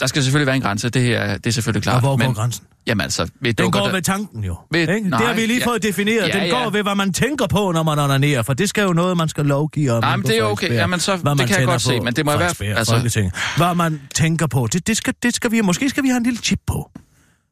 der 0.00 0.06
skal 0.06 0.22
selvfølgelig 0.22 0.46
være 0.46 0.56
en 0.56 0.62
grænse. 0.62 0.88
Det 0.90 1.02
her, 1.02 1.36
det 1.36 1.46
er 1.46 1.50
selvfølgelig 1.50 1.82
klart. 1.82 1.94
Og 1.94 2.00
hvor 2.00 2.16
men, 2.16 2.26
går 2.26 2.34
grænsen? 2.34 2.64
Jamen 2.86 3.00
altså, 3.00 3.28
ved 3.40 3.54
Den 3.54 3.70
går 3.70 3.80
der- 3.80 3.92
ved 3.92 4.02
tanken 4.02 4.44
jo. 4.44 4.56
Ved- 4.70 4.80
ikke? 4.80 4.94
det 4.94 5.04
nej, 5.06 5.24
har 5.24 5.34
vi 5.34 5.46
lige 5.46 5.58
ja. 5.58 5.66
fået 5.66 5.82
defineret. 5.82 6.28
Ja, 6.28 6.38
Den 6.38 6.46
ja. 6.46 6.62
går 6.62 6.70
ved, 6.70 6.82
hvad 6.82 6.94
man 6.94 7.12
tænker 7.12 7.46
på, 7.46 7.72
når 7.72 7.82
man 7.82 7.98
onanerer, 7.98 8.42
for 8.42 8.54
det 8.54 8.68
skal 8.68 8.82
jo 8.82 8.92
noget, 8.92 9.16
man 9.16 9.28
skal 9.28 9.44
lovgive 9.46 9.92
om. 9.92 10.02
Nej, 10.02 10.16
men 10.16 10.26
det 10.26 10.38
er 10.38 10.42
okay. 10.42 10.66
Frederiksberg. 10.66 10.76
Jamen, 10.80 11.00
så- 11.00 11.16
Hvad 11.16 11.36
det 11.36 11.46
kan 11.48 11.58
jeg 11.58 11.66
godt 11.66 11.82
se, 11.82 12.00
men 12.00 12.16
det 12.16 12.24
må 12.26 12.32
fald- 12.32 12.54
Frederiksberg, 12.54 12.96
altså-. 12.98 13.30
Hvad 13.56 13.74
man 13.74 14.00
tænker 14.14 14.46
på, 14.46 14.68
det, 14.72 14.86
det, 14.86 14.96
skal, 14.96 15.14
det 15.22 15.34
skal 15.34 15.50
vi, 15.50 15.60
måske 15.60 15.90
skal 15.90 16.02
vi 16.02 16.08
have 16.08 16.16
en 16.16 16.22
lille 16.22 16.38
chip 16.38 16.60
på. 16.66 16.90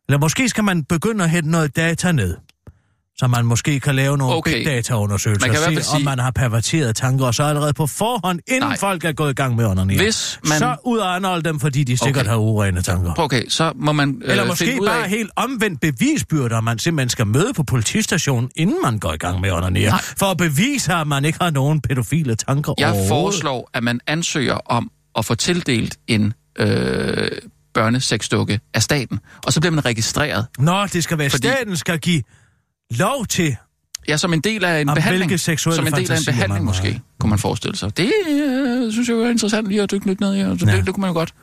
Eller 0.09 0.19
måske 0.19 0.49
skal 0.49 0.65
man 0.65 0.85
begynde 0.85 1.25
at 1.25 1.31
hente 1.31 1.51
noget 1.51 1.77
data 1.77 2.13
ned. 2.13 2.37
Så 3.19 3.27
man 3.27 3.47
måske 3.47 3.81
kan 3.81 3.95
lave 3.95 4.19
nogle 4.19 4.35
Okay. 4.35 4.55
big 4.57 4.67
data-undersøgelser, 4.67 5.47
Man 5.47 5.55
kan 5.55 5.59
og 5.59 5.65
se, 5.65 5.75
fald 5.75 5.79
om 5.95 5.97
sige- 5.99 6.05
man 6.05 6.19
har 6.19 6.31
perverterede 6.31 6.93
tanker, 6.93 7.27
og 7.27 7.35
så 7.35 7.43
allerede 7.43 7.73
på 7.73 7.87
forhånd, 7.87 8.41
inden 8.49 8.63
Nej. 8.69 8.77
folk 8.79 9.05
er 9.05 9.13
gået 9.13 9.31
i 9.31 9.35
gang 9.35 9.57
med 9.57 9.65
onanere. 9.67 9.97
Hvis 9.99 10.41
man- 10.49 10.59
Så 10.59 10.77
ud 10.85 10.99
og 10.99 11.17
anholde 11.17 11.43
dem, 11.49 11.61
fordi 11.61 11.85
de 11.85 11.97
sikkert 11.97 12.17
Okay. 12.23 12.31
har 12.31 12.37
urene 12.37 12.83
tanker. 12.83 13.13
Okay, 13.19 13.43
så 13.49 13.73
må 13.77 13.93
man 13.93 14.21
øh, 14.25 14.31
Eller 14.31 14.47
måske 14.47 14.79
ud 14.81 14.87
bare 14.87 15.05
af... 15.05 15.11
helt 15.11 15.31
omvendt 15.37 15.81
bevisbyrder, 15.81 16.61
man 16.61 16.79
simpelthen 16.79 17.09
skal 17.09 17.27
møde 17.27 17.53
på 17.57 17.63
politistationen, 17.63 18.51
inden 18.57 18.77
man 18.83 18.99
går 18.99 19.13
i 19.13 19.17
gang 19.17 19.41
med. 19.41 19.51
Nej. 19.71 20.01
For 20.19 20.27
at 20.27 20.37
bevise, 20.37 20.95
at 20.95 21.07
man 21.07 21.25
ikke 21.25 21.39
har 21.43 21.51
nogen 21.51 21.81
pædofile 21.81 22.35
tanker 22.35 22.75
Jeg 22.79 23.05
foreslår, 23.09 23.71
at 23.75 23.83
man 23.85 24.01
ansøger 24.07 24.55
om 24.67 24.91
at 25.19 25.25
få 25.25 25.35
tildelt 25.35 25.97
en 26.07 26.33
øh, 26.59 27.29
børnesexdukke 27.75 28.61
af 28.75 28.83
staten, 28.83 29.19
og 29.47 29.53
så 29.53 29.61
bliver 29.61 29.73
man 29.73 29.85
registreret. 29.85 30.47
Nå, 30.59 30.87
det 30.87 31.05
skal 31.05 31.19
være, 31.19 31.31
Fordi... 31.31 31.49
staten 31.49 31.77
skal 31.77 31.99
give 31.99 32.23
lov 32.99 33.27
til. 33.27 33.57
Ja, 34.09 34.17
som 34.17 34.33
en 34.33 34.41
del 34.41 34.65
af 34.65 34.81
en 34.81 34.89
Om 34.89 34.95
behandling. 34.95 35.41
seksuelle 35.41 35.77
som 35.77 35.87
en 35.87 35.93
del 35.93 36.13
af 36.13 36.19
en 36.19 36.25
behandling, 36.25 36.49
man 36.65 36.75
har. 36.75 36.83
måske, 36.83 37.01
kunne 37.21 37.31
man 37.31 37.39
forestille 37.39 37.77
sig. 37.77 37.97
Det 37.97 38.13
øh, 38.31 38.93
synes 38.93 39.09
jeg 39.09 39.17
er 39.17 39.31
interessant 39.31 39.69
lige 39.69 39.83
at 39.83 39.91
dykke 39.91 40.07
lidt 40.07 40.21
ned 40.21 40.37
i, 40.37 40.41
og 40.41 40.59
så 40.59 40.67
Ja. 40.67 40.77
det, 40.77 40.87
det 40.87 40.95
kunne 40.95 41.01
man 41.01 41.09
jo 41.11 41.15
godt. 41.15 41.35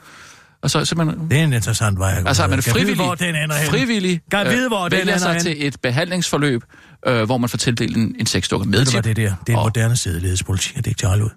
Og 0.63 0.71
så 0.71 0.85
simpelthen... 0.85 1.29
Det 1.29 1.39
er 1.39 1.43
en 1.43 1.53
interessant 1.53 1.99
vej 1.99 2.11
at. 2.11 2.27
Altså, 2.27 2.43
at 2.43 2.49
man 2.49 2.61
Kan 2.61 2.65
vide, 2.65 2.73
frivillig, 2.79 3.05
hvor 3.05 3.15
den 3.15 3.35
ender 3.35 3.55
hen. 3.55 3.67
frivillig 3.69 4.21
Kan 4.31 4.47
vide, 4.47 4.67
hvor 4.67 4.87
den 4.89 4.97
vælger 4.97 5.17
sig 5.17 5.33
hen. 5.33 5.41
til 5.41 5.67
et 5.67 5.75
behandlingsforløb, 5.83 6.61
øh, 7.07 7.23
hvor 7.23 7.37
man 7.37 7.49
får 7.49 7.57
tildelt 7.57 7.97
en, 7.97 8.15
en 8.19 8.25
sexdukke 8.25 8.69
med 8.69 8.77
hvad 8.79 8.85
tip. 8.85 9.03
det 9.03 9.15
der? 9.15 9.33
Det 9.47 9.53
er 9.53 9.57
Og- 9.57 9.65
moderne 9.65 9.95
sædelighedspolitik, 9.95 10.75
det 10.77 10.85
er 10.85 10.89
ikke 10.89 10.99
til 10.99 11.23
ud. 11.23 11.29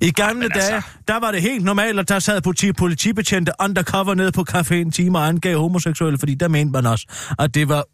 I 0.00 0.10
gamle 0.10 0.34
men 0.40 0.50
altså- 0.54 0.70
dage, 0.70 0.82
der 1.08 1.20
var 1.20 1.30
det 1.30 1.42
helt 1.42 1.64
normalt, 1.64 1.98
at 1.98 2.08
der 2.08 2.18
sad 2.18 2.40
politi, 2.42 2.72
politibetjente 2.72 3.52
undercover 3.62 4.14
nede 4.14 4.32
på 4.32 4.44
caféen 4.50 4.90
time 4.90 5.18
og 5.18 5.28
angav 5.28 5.58
homoseksuelle, 5.60 6.18
fordi 6.18 6.34
der 6.34 6.48
mente 6.48 6.72
man 6.72 6.86
også, 6.86 7.06
at 7.38 7.54
det 7.54 7.68
var 7.68 7.84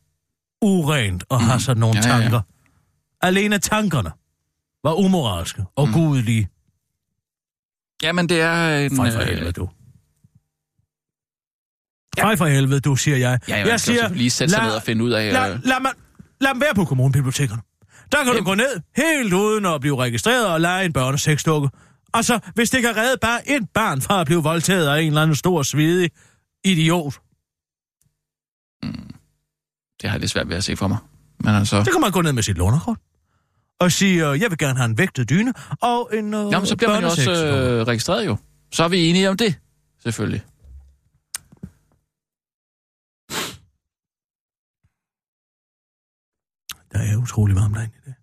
urent 0.66 1.24
at 1.31 1.40
have 1.40 1.61
sådan 1.61 1.81
nogle 1.81 1.96
Ja, 2.05 2.09
ja, 2.09 2.16
ja. 2.16 2.20
tanker. 2.22 2.40
Alene 3.22 3.59
tankerne 3.59 4.11
var 4.85 4.94
umoralske 4.94 5.64
og 5.76 5.88
mm. 5.88 5.94
gudelige. 5.94 6.48
Jamen, 8.02 8.29
det 8.29 8.40
er 8.40 8.79
en... 8.79 8.96
Fej 8.96 9.11
for 9.12 9.20
øh, 9.20 9.26
helvede, 9.26 9.52
du. 9.52 9.68
Fej 12.18 12.37
for 12.37 12.46
helvede, 12.46 12.81
du, 12.81 12.96
siger 12.96 13.16
jeg. 13.16 13.38
Ja, 13.48 13.57
jeg 13.59 13.66
jeg 13.66 13.81
siger, 13.81 14.09
lige 14.09 14.31
sætte 14.31 14.55
sig 14.55 14.62
ned 14.64 14.72
og 14.72 14.83
finde 14.83 15.05
ud 15.05 15.11
af... 15.11 15.33
Lad, 15.33 15.52
Øh, 15.55 15.61
lad, 15.64 15.81
man, 15.81 15.92
lad 16.40 16.50
dem 16.50 16.61
være 16.61 16.74
på 16.74 16.85
kommunebibliotekerne. 16.85 17.62
Der 18.12 18.18
kan 18.18 18.26
du 18.26 18.33
Jamen. 18.33 18.44
gå 18.44 18.55
ned, 18.55 18.81
helt 18.96 19.33
uden 19.33 19.66
at 19.66 19.81
blive 19.81 19.96
registreret 19.96 20.46
og 20.46 20.61
lege 20.61 20.85
en 20.85 20.92
børnesexdukke. 20.92 21.68
Og 22.12 22.24
så, 22.24 22.38
hvis 22.55 22.70
det 22.70 22.83
kan 22.83 22.96
redde 22.96 23.16
bare 23.20 23.48
et 23.50 23.68
barn 23.74 24.00
fra 24.00 24.20
at 24.20 24.26
blive 24.26 24.42
voldtaget 24.42 24.88
af 24.88 25.00
en 25.00 25.07
eller 25.07 25.22
anden 25.22 25.37
stor, 25.37 25.62
svedig 25.62 26.11
idiot, 26.64 27.14
det 30.02 30.11
har 30.11 30.14
jeg 30.16 30.20
lidt 30.20 30.30
svært 30.30 30.48
ved 30.48 30.56
at 30.56 30.64
se 30.64 30.76
for 30.76 30.88
mig. 30.88 30.98
Men 31.40 31.54
altså... 31.54 31.85
så 31.85 31.90
kan 31.90 32.00
man 32.00 32.11
gå 32.11 32.22
ned 32.22 32.32
med 32.32 32.42
sit 32.42 32.59
lånerkort. 32.59 32.98
Og 33.80 33.92
sige, 33.92 34.28
øh, 34.28 34.40
jeg 34.40 34.50
vil 34.50 34.59
gerne 34.59 34.78
have 34.78 34.85
en 34.90 34.98
vægtet 34.98 35.30
dyne 35.30 35.52
og 35.82 36.11
en 36.12 36.35
øh, 36.35 36.52
Jamen, 36.52 36.66
så 36.66 36.76
bliver 36.76 36.92
man 36.92 37.02
jo 37.02 37.09
også 37.09 37.30
øh, 37.30 37.87
registreret 37.87 38.26
jo. 38.26 38.37
Så 38.72 38.85
er 38.85 38.88
vi 38.88 39.09
enige 39.09 39.30
om 39.30 39.37
det, 39.37 39.59
selvfølgelig. 40.02 40.44
Der 46.92 46.98
er 46.98 47.16
utrolig 47.16 47.56
varmt 47.56 47.74
derinde 47.74 47.94
i 47.96 48.00
det. 48.04 48.14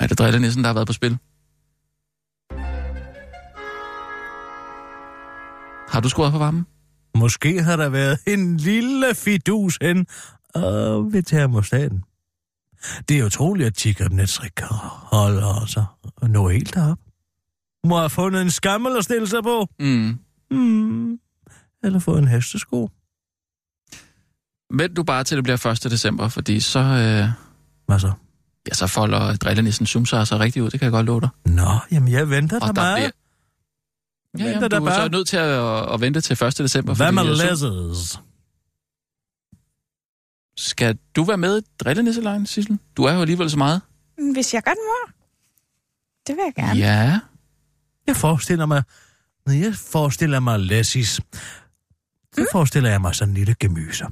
Er 0.00 0.06
det 0.06 0.18
drillenissen, 0.18 0.64
der 0.64 0.68
har 0.68 0.74
været 0.74 0.86
på 0.86 0.92
spil? 0.92 1.18
Har 5.88 6.00
du 6.00 6.08
skruet 6.08 6.32
på 6.32 6.38
varmen? 6.38 6.66
Måske 7.18 7.62
har 7.62 7.76
der 7.76 7.88
været 7.88 8.18
en 8.26 8.56
lille 8.56 9.14
fidus 9.14 9.78
hen 9.82 10.06
øh, 10.56 10.62
ved 11.12 11.22
termostaten. 11.22 12.02
Det 13.08 13.18
er 13.18 13.24
utroligt, 13.24 13.66
at 13.66 13.78
Chikabnetsrik 13.78 14.50
kan 14.56 14.66
holde 14.70 15.70
sig 15.70 15.84
og 16.16 16.30
nå 16.30 16.48
helt 16.48 16.74
derop. 16.74 16.98
Må 17.84 17.98
have 17.98 18.10
fundet 18.10 18.42
en 18.42 18.50
skammel 18.50 18.96
at 18.96 19.04
stille 19.04 19.28
sig 19.28 19.42
på. 19.42 19.66
Mm. 19.80 20.18
Hmm. 20.50 21.18
Eller 21.84 21.98
få 21.98 22.16
en 22.16 22.28
hestesko. 22.28 22.90
Vent 24.72 24.96
du 24.96 25.02
bare 25.02 25.24
til 25.24 25.36
det 25.36 25.44
bliver 25.44 25.66
1. 25.84 25.90
december, 25.90 26.28
fordi 26.28 26.60
så, 26.60 26.78
øh, 26.78 27.28
Hvad 27.86 27.98
så? 27.98 28.12
ja, 28.68 28.74
så 28.74 28.86
folder 28.86 29.36
drillenissen 29.36 29.86
sumser 29.86 30.24
sig 30.24 30.40
rigtig 30.40 30.62
ud, 30.62 30.70
det 30.70 30.80
kan 30.80 30.84
jeg 30.84 30.92
godt 30.92 31.06
love 31.06 31.20
dig. 31.20 31.28
Nå, 31.44 31.70
jamen 31.92 32.12
jeg 32.12 32.30
venter 32.30 32.60
Og 32.60 32.66
der 32.66 32.72
meget. 32.72 32.96
bliver, 32.96 33.10
Ja, 34.38 34.44
ja, 34.44 34.60
du 34.60 34.66
der 34.66 34.76
er 34.76 34.80
bare. 34.84 34.94
så 34.94 35.08
nødt 35.08 35.28
til 35.28 35.36
at, 35.36 35.94
at 35.94 36.00
vente 36.00 36.20
til 36.20 36.44
1. 36.44 36.58
december. 36.58 36.94
Hvad 36.94 37.12
med 37.12 37.24
læses? 37.24 38.20
Skal 40.56 40.98
du 41.16 41.24
være 41.24 41.36
med 41.36 41.62
i 41.62 41.66
Drillenisselejen, 41.78 42.46
Sissel? 42.46 42.78
Du 42.96 43.04
er 43.04 43.12
jo 43.12 43.20
alligevel 43.20 43.50
så 43.50 43.58
meget. 43.58 43.82
Hvis 44.32 44.54
jeg 44.54 44.62
godt 44.64 44.78
må. 44.86 45.12
Det 46.26 46.36
vil 46.36 46.42
jeg 46.44 46.54
gerne. 46.54 46.78
Ja. 46.80 47.20
Jeg 48.06 48.16
forestiller 48.16 48.66
mig, 48.66 48.82
når 49.46 49.52
jeg 49.52 49.74
forestiller 49.74 50.40
mig 50.40 50.60
læsis, 50.60 51.08
så 51.08 51.22
Mm. 52.38 52.46
forestiller 52.52 52.90
jeg 52.90 53.00
mig 53.00 53.14
sådan 53.14 53.30
en 53.30 53.34
lille 53.34 53.54
gemyser. 53.60 54.08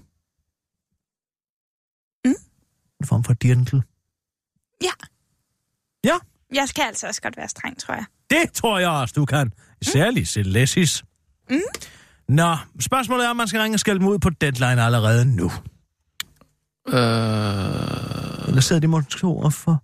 Mm. 2.24 2.34
En 3.00 3.06
form 3.06 3.24
for 3.24 3.32
dirndl. 3.32 3.76
Jeg 6.52 6.68
skal 6.68 6.82
altså 6.82 7.06
også 7.06 7.22
godt 7.22 7.36
være 7.36 7.48
streng, 7.48 7.78
tror 7.78 7.94
jeg. 7.94 8.04
Det 8.30 8.52
tror 8.52 8.78
jeg 8.78 8.88
også, 8.90 9.12
du 9.16 9.24
kan. 9.24 9.52
Særligt 9.82 10.28
til 10.28 10.46
læsis. 10.46 11.04
Mm. 11.50 11.60
Nå, 12.28 12.56
spørgsmålet 12.80 13.26
er, 13.26 13.30
om 13.30 13.36
man 13.36 13.48
skal 13.48 13.60
ringe 13.60 13.76
og 13.76 13.80
skælde 13.80 13.98
dem 14.00 14.08
ud 14.08 14.18
på 14.18 14.30
deadline 14.30 14.82
allerede 14.82 15.24
nu. 15.36 15.52
Øh, 16.88 16.94
Eller 18.48 18.60
sidder 18.60 18.80
de 18.80 18.86
måske 18.86 19.26
over 19.26 19.50
for 19.50 19.82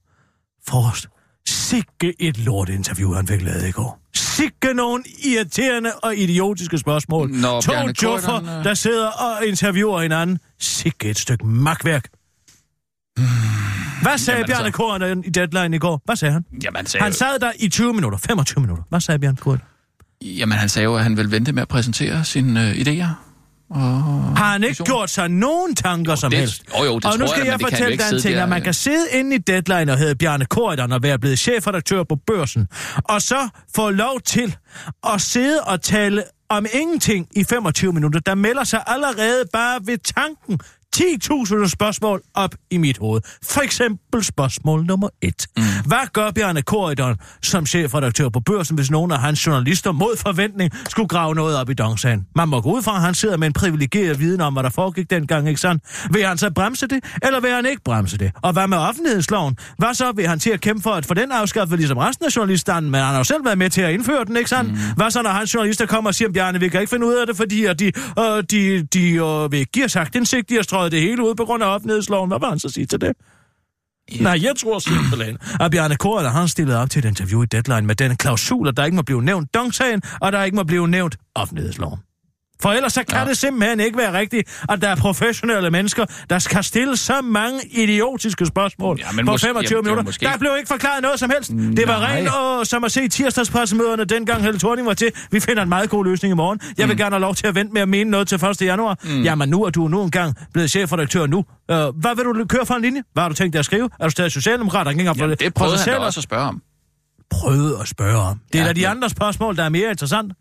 frost? 0.69 1.09
Sikke 1.49 2.15
et 2.23 2.39
lortinterview, 2.39 3.13
han 3.15 3.27
fik 3.27 3.43
lavet 3.43 3.69
i 3.69 3.71
går. 3.71 4.01
Sikke 4.15 4.75
nogle 4.75 5.05
irriterende 5.25 5.91
og 6.03 6.17
idiotiske 6.17 6.79
spørgsmål. 6.79 7.31
Nå, 7.31 7.61
to 7.61 7.73
joffer, 8.03 8.35
øh. 8.59 8.65
der 8.65 8.75
sidder 8.75 9.09
og 9.09 9.47
interviewer 9.47 10.03
hinanden. 10.03 10.39
Sikke 10.61 11.11
et 11.11 11.19
stykke 11.19 11.47
magtværk. 11.47 12.09
Hvad 14.03 14.19
sagde 14.19 14.39
Jamen, 14.39 14.47
Bjarne 14.49 14.65
altså- 14.65 14.77
Corydon 14.77 15.25
i 15.25 15.29
deadline 15.31 15.77
i 15.77 15.79
går? 15.79 16.03
Hvad 16.05 16.17
sagde 16.17 16.33
han? 16.33 16.45
jamen, 16.65 16.77
han 16.77 16.87
sagde, 16.87 17.05
Han 17.05 17.13
sad 17.13 17.39
der 17.39 17.53
i 17.61 17.69
20 17.69 17.93
minutter, 17.95 18.19
25 18.19 18.61
minutter. 18.61 18.85
Hvad 18.89 19.01
sagde 19.01 19.19
Bjarne 19.19 19.37
Corydon? 19.37 19.67
Jamen, 20.25 20.59
han 20.59 20.69
sagde 20.69 20.85
jo, 20.85 20.97
at 20.97 21.03
han 21.03 21.17
vil 21.17 21.31
vente 21.31 21.53
med 21.53 21.63
at 21.63 21.69
præsentere 21.69 22.25
sine 22.25 22.69
øh, 22.71 22.75
idéer. 22.77 23.07
Og 23.71 24.03
Har 24.37 24.53
han 24.53 24.63
ikke 24.63 24.69
visioner. 24.71 24.87
gjort 24.87 25.11
sig 25.11 25.29
nogen 25.29 25.75
tanker 25.75 26.15
som 26.15 26.31
det- 26.31 26.39
helst? 26.41 26.63
jo, 26.79 26.85
jo, 26.85 26.97
det 26.99 27.05
og 27.05 27.19
nu 27.19 27.25
jeg 27.25 27.29
skal 27.29 27.45
jeg, 27.47 27.61
jo 27.61 27.67
fortælle 27.69 27.97
dig 27.99 28.13
en 28.13 28.21
ting, 28.21 28.35
at 28.35 28.49
man 28.49 28.59
ja. 28.59 28.65
kan 28.65 28.75
sidde 28.75 29.07
inde 29.13 29.37
i 29.37 29.39
Deadline 29.39 29.93
og 29.93 29.99
hedde 29.99 30.15
Bjarne 30.15 30.45
Korydon 30.45 30.93
og 30.93 31.03
være 31.03 31.19
blevet 31.19 31.39
chefredaktør 31.39 32.03
på 32.05 32.17
børsen, 32.27 32.69
og 33.05 33.23
så 33.23 33.49
få 33.77 33.91
lov 33.91 34.21
til 34.21 34.57
at 35.15 35.21
sidde 35.21 35.61
og 35.61 35.83
tale 35.83 36.23
om 36.49 36.67
ingenting 36.73 37.29
i 37.37 37.45
25 37.45 37.93
minutter. 37.93 38.21
Der 38.21 38.35
melder 38.35 38.65
sig 38.65 38.83
allerede 38.87 39.45
bare 39.53 39.81
ved 39.85 39.99
tanken 39.99 40.59
10.000 40.97 41.69
spørgsmål 41.69 42.23
op 42.35 42.55
i 42.71 42.77
mit 42.77 42.99
hoved. 42.99 43.21
For 43.45 43.61
eksempel 43.61 44.25
spørgsmål 44.25 44.85
nummer 44.85 45.09
et. 45.23 45.47
Mm. 45.57 45.63
Hvad 45.87 46.13
gør 46.13 46.31
Bjarne 46.31 46.63
Korydon 46.63 47.17
som 47.43 47.67
chefredaktør 47.67 48.29
på 48.29 48.41
børsen, 48.41 48.77
hvis 48.77 48.91
nogen 48.91 49.11
af 49.11 49.19
hans 49.19 49.47
journalister 49.47 49.93
mod 49.93 50.17
forventning 50.17 50.71
skulle 50.89 51.09
grave 51.09 51.35
noget 51.35 51.57
op 51.57 51.71
i 51.71 51.75
dongsagen? 51.75 52.27
Man 52.37 52.49
må 52.49 52.61
gå 52.61 52.73
ud 52.73 52.83
fra, 52.83 52.97
at 52.97 53.03
han 53.03 53.15
sidder 53.15 53.37
med 53.37 53.47
en 53.47 53.53
privilegeret 53.53 54.21
viden 54.21 54.41
om, 54.41 54.53
hvad 54.53 54.63
der 54.63 54.71
foregik 54.71 55.11
dengang, 55.11 55.49
ikke 55.49 55.61
sandt? 55.61 55.85
Vil 56.11 56.27
han 56.27 56.39
så 56.39 56.51
bremse 56.51 56.87
det, 56.87 57.05
eller 57.23 57.41
vil 57.41 57.51
han 57.51 57.67
ikke 57.67 57.83
bremse 57.85 58.19
det? 58.19 58.33
Og 58.43 58.53
hvad 58.53 58.69
med 58.69 58.79
offentlighedsloven? 58.79 59.57
Hvad 59.79 59.95
så 59.95 60.13
vil 60.13 60.27
han 60.29 60.39
til 60.39 60.51
at 60.51 60.61
kæmpe 60.61 60.83
for 60.83 60.91
at 60.91 61.07
få 61.07 61.15
den 61.15 61.33
afskaffet, 61.33 61.79
ligesom 61.79 61.99
resten 61.99 62.27
af 62.27 62.37
journalisterne? 62.37 62.91
Men 62.91 63.01
han 63.01 63.11
har 63.11 63.19
jo 63.19 63.25
selv 63.25 63.45
været 63.45 63.59
med 63.59 63.71
til 63.71 63.81
at 63.81 63.93
indføre 63.93 64.25
den, 64.25 64.37
ikke 64.37 64.51
sandt? 64.51 64.71
Mm. 64.71 64.79
Hvad 64.97 65.11
så, 65.11 65.23
når 65.23 65.31
hans 65.31 65.55
journalister 65.55 65.87
kommer 65.87 66.11
og 66.11 66.15
siger, 66.15 66.33
Bjarne, 66.33 66.61
vi 66.61 66.69
kan 66.69 66.81
ikke 66.81 66.91
finde 66.91 67.07
ud 67.07 67.15
af 67.15 67.27
det, 67.27 67.37
fordi 67.37 67.65
at 67.65 67.79
de, 67.79 67.93
øh, 68.19 68.43
de, 68.51 68.83
de 68.83 69.13
øh, 69.13 69.53
vil 69.53 69.59
ikke 69.59 69.73
give 69.73 69.85
os 69.85 69.97
aktindsigt, 69.97 70.49
de 70.49 70.55
har 70.55 70.63
strøget 70.83 70.93
det 70.93 71.01
hele 71.01 71.29
ud 71.29 71.35
på 71.35 71.45
grund 71.45 71.63
af 71.63 71.67
offentlighedsloven. 71.75 72.29
Hvad 72.31 72.39
vil 72.39 72.49
han 72.49 72.59
så 72.59 72.69
sige 72.69 72.87
til 72.87 73.01
det? 73.01 73.13
Ja. 74.13 74.23
Nej, 74.23 74.39
jeg 74.43 74.53
tror 74.57 74.79
simpelthen, 74.79 75.39
at 75.65 75.71
Bjarne 75.71 75.97
Korydon 75.97 76.33
har 76.33 76.47
stillet 76.47 76.77
op 76.77 76.91
til 76.91 76.99
et 76.99 77.09
interview 77.09 77.43
i 77.43 77.47
Deadline 77.47 77.87
med 77.87 77.95
den 77.95 78.17
klausul, 78.17 78.69
at 78.69 78.77
der 78.77 78.85
ikke 78.85 78.97
må 78.97 79.03
blive 79.03 79.23
nævnt 79.23 79.55
dongsagen, 79.55 80.03
og 80.21 80.33
der 80.33 80.45
ikke 80.45 80.57
må 80.57 80.63
blive 80.65 80.89
nævnt 80.89 81.17
offentlighedsloven. 81.35 81.99
For 82.63 82.73
ellers 82.73 82.93
så 82.93 83.05
kan 83.09 83.19
ja. 83.19 83.25
Det 83.29 83.37
simpelthen 83.39 83.81
ikke 83.81 83.99
være 83.99 84.19
rigtigt, 84.19 84.63
at 84.69 84.83
der 84.83 84.89
er 84.89 84.97
professionelle 84.97 85.71
mennesker, 85.71 86.05
der 86.31 86.39
skal 86.39 86.65
stille 86.65 86.97
så 86.97 87.21
mange 87.23 87.61
idiotiske 87.71 88.47
spørgsmål 88.47 88.99
Ja, 89.01 89.13
men 89.13 89.27
på 89.27 89.33
måske- 89.33 89.47
25 89.47 89.77
jamen, 89.77 89.85
minutter. 89.85 90.05
måske- 90.05 90.27
Der 90.27 90.39
blev 90.39 90.51
ikke 90.59 90.69
forklaret 90.69 91.03
noget 91.03 91.19
som 91.21 91.31
helst. 91.31 91.51
Det 91.51 91.89
var 91.89 91.99
Nej. 91.99 92.17
rent 92.17 92.29
og, 92.29 92.67
som 92.67 92.85
at 92.85 92.93
se 92.93 93.09
tirsdagspressemøderne, 93.09 94.05
dengang 94.05 94.43
Helle 94.43 94.59
Thorning 94.59 94.87
var 94.87 94.95
til. 94.95 95.13
Vi 95.31 95.41
finder 95.41 95.63
en 95.63 95.69
meget 95.69 95.91
god 95.91 96.05
løsning 96.05 96.33
i 96.33 96.35
morgen. 96.35 96.61
Jeg 96.79 96.89
vil 96.89 96.97
gerne 96.97 97.11
have 97.15 97.21
lov 97.21 97.35
til 97.35 97.47
at 97.47 97.55
vente 97.55 97.73
med 97.73 97.83
at 97.83 97.89
mene 97.89 98.11
noget 98.11 98.29
til 98.29 98.45
1. 98.45 98.63
januar. 98.63 98.99
Mm. 99.05 99.23
Jamen 99.23 99.49
nu 99.49 99.65
er 99.65 99.71
du 99.71 99.89
nu 99.89 100.03
engang 100.03 100.35
blevet 100.53 100.71
chefredaktør 100.71 101.27
nu. 101.27 101.37
Uh, 101.39 101.45
hvad 101.77 102.17
vil 102.17 102.25
du 102.25 102.45
køre 102.49 102.67
for 102.67 102.75
en 102.75 102.83
linje? 102.83 103.03
Hvad 103.13 103.23
har 103.23 103.29
du 103.29 103.35
tænkt 103.35 103.53
dig 103.53 103.59
at 103.59 103.65
skrive? 103.65 103.91
Er 104.01 104.05
du 104.05 104.11
stadig 104.11 104.33
socialdemokrat? 104.33 104.87
Jamen, 104.87 105.31
det 105.39 105.55
prøvede 105.55 105.79
han 105.79 105.89
da 105.89 105.99
også 105.99 106.21
at 106.21 106.25
spørge 106.25 106.45
om. 106.49 106.63
prøvet 107.31 107.77
at 107.81 107.89
spørge 107.89 108.19
om. 108.19 108.39
Det 108.53 108.59
er 108.59 108.63
Ja, 108.63 108.69
da 108.69 108.73
de 108.73 108.89
andre 108.89 109.11
spørgsmål, 109.11 109.57
der 109.57 109.65
er 109.65 109.69
mere 109.69 109.91
interessant. 109.91 110.33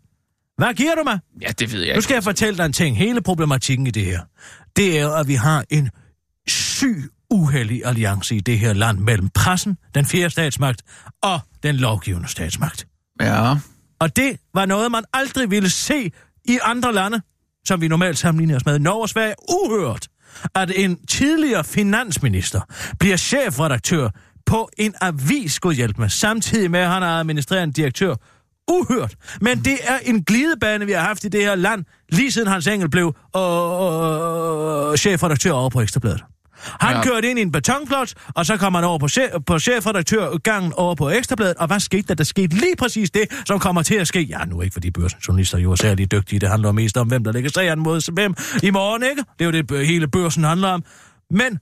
Hvad 0.58 0.74
giver 0.74 0.94
du 0.94 1.02
mig? 1.04 1.18
Ja, 1.42 1.48
det 1.58 1.72
ved 1.72 1.80
jeg 1.80 1.88
Nu 1.88 1.92
ikke. 1.92 2.02
skal 2.02 2.14
jeg 2.14 2.24
fortælle 2.24 2.58
dig 2.58 2.66
en 2.66 2.72
ting. 2.72 2.96
Hele 2.98 3.22
problematikken 3.22 3.86
i 3.86 3.90
det 3.90 4.04
her, 4.04 4.20
det 4.76 4.98
er, 5.00 5.08
at 5.08 5.28
vi 5.28 5.34
har 5.34 5.64
en 5.70 5.90
syg, 6.48 7.10
uheldig 7.30 7.82
alliance 7.84 8.36
i 8.36 8.40
det 8.40 8.58
her 8.58 8.72
land 8.72 8.98
mellem 8.98 9.28
pressen, 9.28 9.76
den 9.94 10.06
fjerde 10.06 10.30
statsmagt, 10.30 10.82
og 11.22 11.40
den 11.62 11.76
lovgivende 11.76 12.28
statsmagt. 12.28 12.86
Ja. 13.20 13.54
Og 14.00 14.16
det 14.16 14.36
var 14.54 14.66
noget, 14.66 14.90
man 14.90 15.04
aldrig 15.12 15.50
ville 15.50 15.70
se 15.70 16.10
i 16.44 16.58
andre 16.62 16.92
lande, 16.94 17.20
som 17.66 17.80
vi 17.80 17.88
normalt 17.88 18.18
sammenligner 18.18 18.56
os 18.56 18.66
med. 18.66 18.78
Norge 18.78 19.02
og 19.02 19.08
Sverige 19.08 19.34
uhørt, 19.48 20.08
at 20.54 20.72
en 20.76 21.06
tidligere 21.06 21.64
finansminister 21.64 22.60
bliver 22.98 23.16
chefredaktør 23.16 24.08
på 24.46 24.70
en 24.78 24.94
avis, 25.00 25.52
skulle 25.52 25.76
hjælpe 25.76 26.00
med, 26.00 26.08
samtidig 26.08 26.70
med, 26.70 26.80
at 26.80 26.88
han 26.88 27.02
er 27.02 27.06
administrerende 27.06 27.74
direktør. 27.74 28.14
Uhørt. 28.70 29.14
Men 29.40 29.64
det 29.64 29.78
er 29.82 29.98
en 30.04 30.24
glidebane, 30.24 30.86
vi 30.86 30.92
har 30.92 31.00
haft 31.00 31.24
i 31.24 31.28
det 31.28 31.40
her 31.40 31.54
land, 31.54 31.84
lige 32.08 32.32
siden 32.32 32.48
Hans 32.48 32.66
Engel 32.66 32.90
blev 32.90 33.06
øh, 33.06 34.96
chefredaktør 34.96 35.52
over 35.52 35.70
på 35.70 35.80
Ekstrabladet. 35.80 36.24
Han 36.80 36.96
ja. 36.96 37.02
Kørte 37.02 37.30
ind 37.30 37.38
i 37.38 37.42
en 37.42 37.52
betonklot, 37.52 38.14
og 38.34 38.46
så 38.46 38.56
kom 38.56 38.74
han 38.74 38.84
over 38.84 38.98
på, 38.98 39.08
chef, 39.08 39.30
på 39.46 39.58
chefredaktørgangen 39.58 40.72
over 40.76 40.94
på 40.94 41.10
Ekstrabladet, 41.10 41.56
og 41.56 41.66
hvad 41.66 41.80
skete 41.80 42.02
der? 42.08 42.14
Der 42.14 42.24
skete 42.24 42.56
lige 42.56 42.76
præcis 42.78 43.10
det, 43.10 43.22
som 43.46 43.58
kommer 43.58 43.82
til 43.82 43.94
at 43.94 44.08
ske. 44.08 44.22
Ja, 44.22 44.44
nu 44.44 44.60
ikke 44.60 44.72
fordi 44.72 44.90
børsjournalister 44.90 45.58
jo 45.58 45.70
er 45.72 45.76
særlig 45.76 46.12
dygtige, 46.12 46.40
det 46.40 46.48
handler 46.48 46.72
mest 46.72 46.96
om, 46.96 47.08
hvem 47.08 47.24
der 47.24 47.32
lægger 47.32 47.50
sagen 47.50 47.80
mod 47.80 48.12
hvem 48.12 48.34
i 48.62 48.70
morgen, 48.70 49.02
ikke? 49.02 49.24
Det 49.38 49.40
er 49.40 49.44
jo 49.44 49.52
det, 49.52 49.70
øh, 49.72 49.80
hele 49.80 50.08
børsen 50.08 50.44
handler 50.44 50.68
om. 50.68 50.84
Men, 51.30 51.58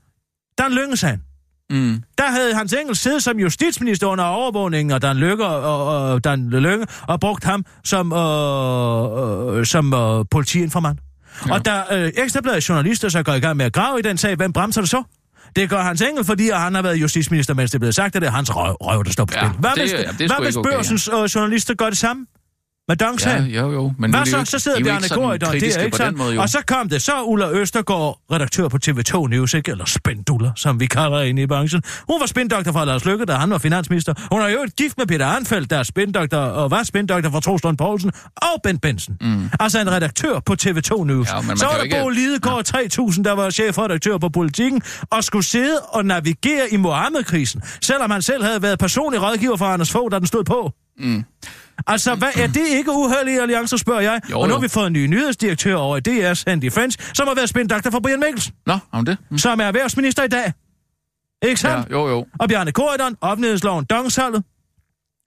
Dan 0.58 0.72
Lyngesagen, 0.72 1.22
Mm. 1.70 2.02
der 2.18 2.30
havde 2.30 2.54
Hans 2.54 2.72
Engel 2.72 2.96
siddet 2.96 3.22
som 3.22 3.38
justitsminister 3.38 4.06
under 4.06 4.24
overvågningen, 4.24 4.92
og 4.92 5.02
Dan 5.02 5.16
Lykke 5.16 5.44
og, 5.46 5.86
og 6.12 6.24
Dan 6.24 6.50
Lønge, 6.50 6.86
og 7.02 7.20
brugt 7.20 7.44
ham 7.44 7.64
som, 7.84 8.12
øh, 8.12 9.58
øh, 9.58 9.66
som 9.66 9.94
øh, 9.94 10.24
politiinformand. 10.30 10.98
Ja. 11.48 11.52
Og 11.54 11.64
da 11.64 11.82
øh, 11.92 12.12
Ekstrabladets 12.16 12.68
journalister 12.68 13.08
så 13.08 13.22
går 13.22 13.32
i 13.32 13.40
gang 13.40 13.56
med 13.56 13.66
at 13.66 13.72
grave 13.72 13.98
i 13.98 14.02
den 14.02 14.16
sag, 14.18 14.34
hvem 14.36 14.52
bremser 14.52 14.80
det 14.80 14.90
så? 14.90 15.02
Det 15.56 15.70
gør 15.70 15.82
Hans 15.82 16.02
Engel, 16.02 16.24
fordi 16.24 16.50
han 16.50 16.74
har 16.74 16.82
været 16.82 16.96
justitsminister, 16.96 17.54
mens 17.54 17.70
det 17.70 17.80
blev 17.80 17.92
sagt, 17.92 18.16
at 18.16 18.22
det 18.22 18.28
er 18.28 18.32
hans 18.32 18.56
røv, 18.56 18.76
røv 18.80 19.04
der 19.04 19.10
står 19.10 19.24
på 19.24 19.34
Ja, 19.36 19.48
spil. 19.48 19.58
Hvad 19.60 19.70
det- 19.70 19.82
hvis, 19.82 19.92
ja, 19.92 19.98
det 19.98 20.06
hvad 20.16 20.36
hvis 20.38 20.48
ikke 20.48 20.58
okay, 20.58 20.70
ja. 20.70 20.76
børsens 20.76 21.08
øh, 21.08 21.14
journalister 21.34 21.74
gør 21.74 21.86
det 21.88 21.98
samme? 21.98 22.26
Med 22.88 22.96
Ja, 23.00 23.06
Dong-sagen? 23.06 23.46
jo, 23.46 23.72
jo. 23.72 23.92
Men 23.98 24.10
Hvad 24.10 24.26
så? 24.26 24.36
ikke- 24.38 24.50
Så 24.50 24.58
sidder 24.58 24.78
er 24.78 24.84
Bjarne 24.84 25.08
Gård 25.08 25.32
og 25.42 25.52
det 25.52 25.76
er 25.76 25.82
ikke 25.84 25.96
sådan. 25.96 26.16
måde, 26.18 26.34
jo. 26.34 26.40
Og 26.40 26.48
så 26.48 26.58
kom 26.66 26.88
det, 26.88 27.02
så 27.02 27.22
Ulla 27.24 27.50
Østergaard, 27.50 28.18
redaktør 28.32 28.68
på 28.68 28.78
TV2 28.86 29.26
News, 29.26 29.54
ikke? 29.54 29.70
eller 29.70 29.84
spænduller, 29.84 30.52
som 30.56 30.80
vi 30.80 30.86
kalder 30.86 31.22
hende 31.22 31.42
i 31.42 31.46
branchen. 31.46 31.82
Hun 32.10 32.20
var 32.20 32.26
spindoktor 32.26 32.72
for 32.72 32.84
Lars 32.84 33.04
Lykke, 33.04 33.24
da 33.24 33.34
han 33.34 33.50
var 33.50 33.58
finansminister. 33.58 34.14
Hun 34.32 34.40
er 34.42 34.48
jo 34.48 34.62
et 34.62 34.76
gift 34.76 34.98
med 34.98 35.06
Peter 35.06 35.26
Arnfeldt, 35.26 35.70
der 35.70 35.78
er 35.78 35.82
spindoktor, 35.82 36.38
og 36.38 36.70
var 36.70 36.82
spindoktor 36.82 37.30
for 37.30 37.40
Trostrøm 37.40 37.76
Poulsen, 37.76 38.12
og 38.36 38.62
Bent 38.62 38.80
Benson. 38.82 39.16
Mm. 39.20 39.50
Altså 39.60 39.80
en 39.80 39.90
redaktør 39.92 40.40
på 40.40 40.56
TV2 40.62 41.04
News. 41.04 41.28
Ja, 41.28 41.40
så 41.56 41.64
var 41.66 41.74
der 41.76 41.82
ikke- 41.82 41.96
Bo 42.02 42.08
Lidegaard 42.08 42.64
3000, 42.64 43.24
der 43.24 43.32
var 43.32 43.50
chefredaktør 43.50 44.18
på 44.18 44.28
politikken, 44.28 44.82
og 45.10 45.24
skulle 45.24 45.44
sidde 45.44 45.78
og 45.80 46.04
navigere 46.06 46.66
i 46.72 46.76
Mohammed-krisen, 46.76 47.62
selvom 47.82 48.10
han 48.10 48.22
selv 48.22 48.44
havde 48.44 48.62
været 48.62 48.78
personlig 48.78 49.22
rådgiver 49.22 49.56
for 49.56 49.64
Anders 49.66 49.90
Fogh, 49.90 50.10
da 50.12 50.18
den 50.18 50.26
stod 50.26 50.44
på. 50.44 50.72
Mm. 50.98 51.24
Altså, 51.86 52.14
hvad 52.14 52.28
er 52.36 52.46
det 52.46 52.66
ikke 52.68 52.90
uheldige 52.92 53.42
alliancer, 53.42 53.76
spørger 53.76 54.00
jeg? 54.00 54.20
Jo, 54.30 54.40
og 54.40 54.48
nu 54.48 54.54
har 54.54 54.60
vi 54.60 54.68
fået 54.68 54.86
en 54.86 54.92
ny 54.92 55.06
nyhedsdirektør 55.06 55.76
over 55.76 55.96
i 55.96 56.00
DR, 56.00 56.32
Sandy 56.34 56.72
French, 56.72 56.98
som 57.14 57.26
har 57.28 57.34
været 57.34 57.48
spindoktor 57.48 57.90
for 57.90 58.00
Brian 58.00 58.20
Mikkelsen, 58.20 58.54
Nå, 58.66 58.78
om 58.92 59.04
det. 59.04 59.16
Mm. 59.30 59.38
som 59.38 59.60
er 59.60 59.64
erhvervsminister 59.64 60.22
i 60.22 60.28
dag. 60.28 60.52
Ikke 61.48 61.60
sandt? 61.60 61.90
Ja, 61.90 61.94
jo, 61.96 62.08
jo. 62.08 62.26
Og 62.40 62.48
Bjarne 62.48 62.72
Korydon, 62.72 63.16
offentlighedsloven, 63.20 63.84
dongsalget. 63.84 64.44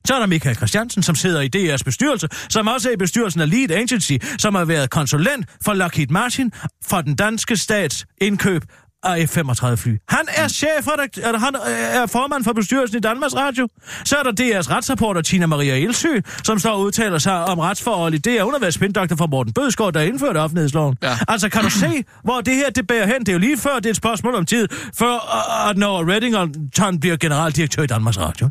Så 0.07 0.15
er 0.15 0.19
der 0.19 0.25
Michael 0.27 0.55
Christiansen, 0.55 1.03
som 1.03 1.15
sidder 1.15 1.41
i 1.41 1.49
DR's 1.55 1.83
bestyrelse, 1.85 2.27
som 2.49 2.67
også 2.67 2.89
er 2.89 2.93
i 2.93 2.97
bestyrelsen 2.97 3.41
af 3.41 3.49
Lead 3.49 3.71
Agency, 3.71 4.13
som 4.39 4.55
har 4.55 4.65
været 4.65 4.89
konsulent 4.89 5.45
for 5.65 5.73
Lockheed 5.73 6.07
Martin 6.07 6.51
for 6.85 7.01
den 7.01 7.15
danske 7.15 7.57
stats 7.57 8.05
indkøb 8.21 8.63
af 9.03 9.29
F-35 9.29 9.75
fly. 9.75 9.97
Han 10.09 10.25
er 10.35 10.47
chefredaktør, 10.47 11.27
eller 11.27 11.39
han 11.39 11.55
er 11.65 12.05
formand 12.05 12.43
for 12.43 12.53
bestyrelsen 12.53 12.97
i 12.97 12.99
Danmarks 12.99 13.35
Radio. 13.35 13.67
Så 14.05 14.15
er 14.15 14.23
der 14.23 14.31
DR's 14.31 14.71
retsrapporter 14.71 15.21
Tina 15.21 15.45
Maria 15.45 15.75
Ilsø, 15.75 16.19
som 16.43 16.59
står 16.59 16.71
og 16.71 16.79
udtaler 16.81 17.17
sig 17.17 17.45
om 17.45 17.59
retsforhold 17.59 18.13
i 18.13 18.17
DR. 18.17 18.43
Hun 18.43 18.53
har 18.53 18.59
været 18.59 18.73
spindoktor 18.73 19.15
for 19.15 19.27
Morten 19.27 19.53
Bødskov, 19.53 19.91
der 19.91 20.01
indførte 20.01 20.37
offentlighedsloven. 20.37 20.97
Ja. 21.03 21.17
Altså, 21.27 21.49
kan 21.49 21.61
du 21.61 21.69
se, 21.69 22.03
hvor 22.23 22.41
det 22.41 22.55
her 22.55 22.69
det 22.69 22.87
bærer 22.87 23.05
hen? 23.05 23.19
Det 23.19 23.29
er 23.29 23.33
jo 23.33 23.39
lige 23.39 23.57
før, 23.57 23.75
det 23.75 23.85
er 23.85 23.89
et 23.89 23.95
spørgsmål 23.95 24.35
om 24.35 24.45
tid, 24.45 24.67
før 24.97 25.13
uh, 25.13 25.69
at 25.69 25.77
når 25.77 26.13
Reddington 26.13 26.99
bliver 26.99 27.17
generaldirektør 27.17 27.83
i 27.83 27.87
Danmarks 27.87 28.19
Radio. 28.19 28.49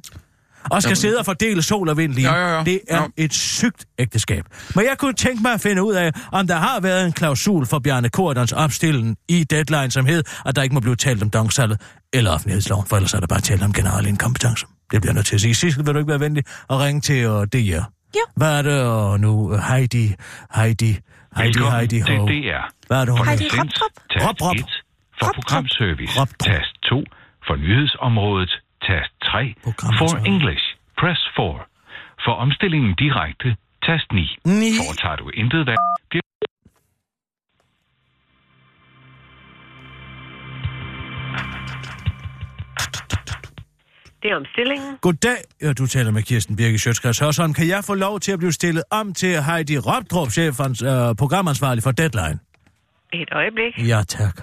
Og 0.70 0.82
skal 0.82 0.88
Jamen. 0.90 0.96
sidde 0.96 1.18
og 1.18 1.24
fordele 1.24 1.62
sol 1.62 1.88
og 1.88 1.96
vind 1.96 2.12
lige. 2.12 2.32
Ja, 2.34 2.48
ja, 2.48 2.56
ja. 2.58 2.64
Det 2.64 2.80
er 2.88 3.00
Ja. 3.02 3.06
et 3.24 3.34
sygt 3.34 3.84
ægteskab. 3.98 4.44
Men 4.74 4.84
jeg 4.84 4.98
kunne 4.98 5.12
tænke 5.12 5.42
mig 5.42 5.52
at 5.52 5.60
finde 5.60 5.82
ud 5.82 5.94
af, 5.94 6.10
om 6.32 6.46
der 6.46 6.56
har 6.56 6.80
været 6.80 7.06
en 7.06 7.12
klausul 7.12 7.66
for 7.66 7.78
Bjarne 7.78 8.08
Kordons 8.08 8.52
opstilling 8.52 9.16
i 9.28 9.44
deadline, 9.44 9.90
som 9.90 10.06
hed, 10.06 10.22
at 10.46 10.56
der 10.56 10.62
ikke 10.62 10.74
må 10.74 10.80
blive 10.80 10.96
talt 10.96 11.22
om 11.22 11.30
dongsalget 11.30 11.80
eller 12.12 12.30
offentlighedsloven, 12.30 12.86
for 12.86 12.96
ellers 12.96 13.14
er 13.14 13.20
der 13.20 13.26
bare 13.26 13.40
talt 13.40 13.62
om 13.62 13.72
generelle 13.72 14.08
inkompetence. 14.08 14.66
Det 14.92 15.00
bliver 15.00 15.10
jeg 15.10 15.14
nødt 15.14 15.26
til 15.26 15.34
at 15.34 15.40
sige. 15.40 15.54
Sissel, 15.54 15.86
vil 15.86 15.94
du 15.94 15.98
ikke 15.98 16.10
være 16.10 16.20
venlig 16.20 16.44
at 16.70 16.78
ringe 16.80 17.00
til 17.00 17.28
uh, 17.28 17.42
DR? 17.44 17.58
Jo. 18.16 18.20
Hvad 18.36 18.58
er 18.58 18.62
det, 18.62 18.82
og 18.82 19.20
nu 19.20 19.30
uh, 19.52 19.58
Heidi, 19.58 20.14
Heidi, 20.54 20.84
Heidi, 20.86 20.98
Velkommen 21.36 21.72
Heidi, 21.78 22.02
til 22.02 22.16
ho. 22.18 22.26
DR. 22.26 22.64
Hvad 22.86 23.00
er 23.00 23.04
det, 23.04 23.18
hun 23.18 23.26
Heidi. 23.28 23.44
Tast 23.44 23.82
Rop, 24.28 24.36
rop. 24.42 24.56
1 24.56 24.64
for 25.18 25.26
Rop, 25.26 25.34
programservice. 25.34 26.20
rop. 26.20 26.28
Tast 26.44 26.74
2 26.90 27.04
for 27.46 27.56
nyhedsområdet. 27.56 28.52
Tast 28.86 29.12
3 29.22 29.54
for. 29.98 30.10
English. 30.32 30.64
Press 31.00 31.20
4. 31.36 31.60
For 32.24 32.32
omstillingen 32.44 32.94
direkte. 32.94 33.56
Tast 33.86 34.12
9. 34.12 34.38
Ni. 34.44 34.70
Foretager 34.80 35.16
du 35.16 35.28
intet 35.28 35.66
valg, 35.66 35.78
bliver 36.10 36.22
Det 44.22 44.30
er 44.30 44.36
omstillingen. 44.36 44.98
Goddag, 45.00 45.36
ja, 45.62 45.72
du 45.72 45.86
taler 45.86 46.10
med 46.10 46.22
Kirsten 46.22 46.56
Birke 46.56 46.78
Sjøtskreds 46.78 47.18
Hørsholm. 47.18 47.54
Kan 47.54 47.68
jeg 47.68 47.84
få 47.84 47.94
lov 47.94 48.20
til 48.20 48.32
at 48.32 48.38
blive 48.38 48.52
stillet 48.52 48.84
om 48.90 49.14
til 49.14 49.42
Heidi 49.42 49.78
Ropdrup, 49.78 50.30
chefens 50.30 50.82
øh, 50.82 50.88
programansvarlig 51.18 51.82
for 51.82 51.90
Deadline? 51.90 52.38
Et 53.12 53.28
øjeblik. 53.32 53.88
Ja, 53.88 54.02
tak. 54.08 54.36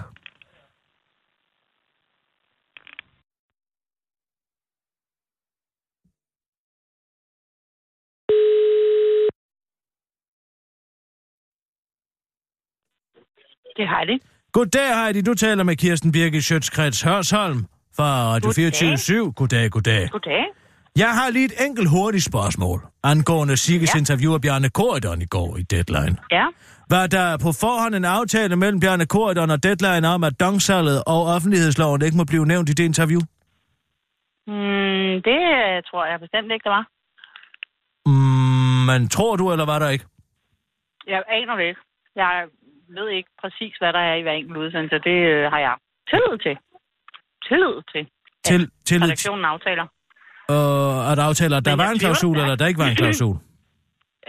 Det 13.80 13.88
har 13.88 14.04
det. 14.04 14.18
Goddag, 14.52 14.88
Heidi. 14.98 15.20
Du 15.22 15.34
taler 15.34 15.64
med 15.64 15.76
Kirsten 15.76 16.12
Birke 16.12 16.42
Sjøtskreds 16.42 17.02
Hørsholm 17.02 17.60
fra 17.96 18.08
Radio 18.32 18.48
Goddag. 18.48 18.72
24 18.74 19.32
Goddag, 19.32 19.70
goddag. 19.70 20.08
Goddag. 20.10 20.44
Jeg 20.96 21.10
har 21.18 21.30
lige 21.30 21.44
et 21.44 21.56
enkelt 21.66 21.88
hurtigt 21.90 22.24
spørgsmål 22.24 22.80
angående 23.02 23.56
Sigges 23.56 23.94
ja. 23.94 23.98
interview 23.98 24.34
af 24.34 24.40
Bjarne 24.40 24.68
Korydon 24.68 25.22
i 25.22 25.24
går 25.36 25.56
i 25.56 25.62
Deadline. 25.62 26.16
Ja. 26.30 26.46
Var 26.90 27.06
der 27.06 27.38
på 27.44 27.50
forhånd 27.62 27.94
en 27.94 28.04
aftale 28.04 28.56
mellem 28.56 28.80
Bjarne 28.80 29.06
Korydon 29.06 29.50
og 29.50 29.62
Deadline 29.62 30.08
om, 30.08 30.24
at 30.24 30.40
dongsalget 30.40 30.98
og 31.06 31.20
offentlighedsloven 31.34 32.02
ikke 32.02 32.16
må 32.16 32.24
blive 32.24 32.46
nævnt 32.46 32.68
i 32.68 32.72
det 32.72 32.84
interview? 32.84 33.20
Mm, 34.46 35.14
det 35.28 35.40
øh, 35.58 35.76
tror 35.88 36.04
jeg 36.10 36.20
bestemt 36.20 36.52
ikke, 36.54 36.64
der 36.64 36.74
var. 36.78 36.86
Mm, 38.06 38.80
men 38.88 39.08
tror 39.08 39.36
du, 39.36 39.52
eller 39.52 39.66
var 39.72 39.78
der 39.78 39.88
ikke? 39.88 40.04
Jeg 41.06 41.22
aner 41.28 41.56
det 41.56 41.66
ikke. 41.70 41.80
Jeg 42.16 42.44
ved 42.96 43.06
ikke 43.18 43.30
præcis, 43.42 43.74
hvad 43.80 43.92
der 43.96 44.02
er 44.10 44.14
i 44.20 44.22
hver 44.22 44.36
enkelt 44.40 44.56
udsendelse. 44.64 44.96
Det 45.08 45.18
øh, 45.32 45.42
har 45.52 45.60
jeg 45.66 45.74
tillid 46.10 46.34
til. 46.46 46.54
Tillid 47.48 47.76
til. 47.92 48.02
Til, 48.48 48.60
til 48.88 48.98
Redaktionen 49.04 49.44
aftaler. 49.54 49.86
øh, 50.52 51.12
at 51.12 51.18
aftale, 51.28 51.56
at 51.56 51.64
der 51.64 51.76
var 51.82 51.88
en 51.94 51.98
klausul, 52.04 52.36
eller 52.42 52.56
der 52.60 52.66
ikke 52.70 52.80
var 52.84 52.90
en 52.92 52.98
klausul? 53.02 53.36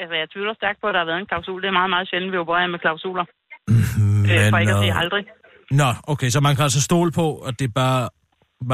Altså, 0.01 0.16
jeg 0.22 0.28
tvivler 0.34 0.53
stærkt 0.62 0.80
på, 0.82 0.88
at 0.88 0.93
der 0.93 0.99
har 1.03 1.09
været 1.12 1.20
en 1.20 1.30
klausul. 1.32 1.62
Det 1.62 1.68
er 1.68 1.78
meget, 1.82 1.89
meget 1.95 2.07
sjældent, 2.09 2.32
vi 2.34 2.38
opererer 2.38 2.68
med 2.68 2.80
klausuler. 2.80 3.26
Men, 3.68 4.32
øh, 4.32 4.49
for 4.53 4.57
ikke 4.57 4.74
at 4.78 4.80
sige 4.86 4.93
øh, 4.95 5.03
aldrig. 5.03 5.24
Nå, 5.72 5.89
okay, 6.14 6.30
så 6.30 6.39
man 6.39 6.55
kan 6.55 6.64
altså 6.64 6.82
stole 6.82 7.12
på, 7.12 7.26
at 7.47 7.59
det 7.59 7.74
bare 7.74 8.09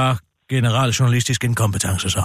var 0.00 0.12
generel 0.50 0.90
journalistisk 0.90 1.44
inkompetence 1.44 2.10
så? 2.10 2.22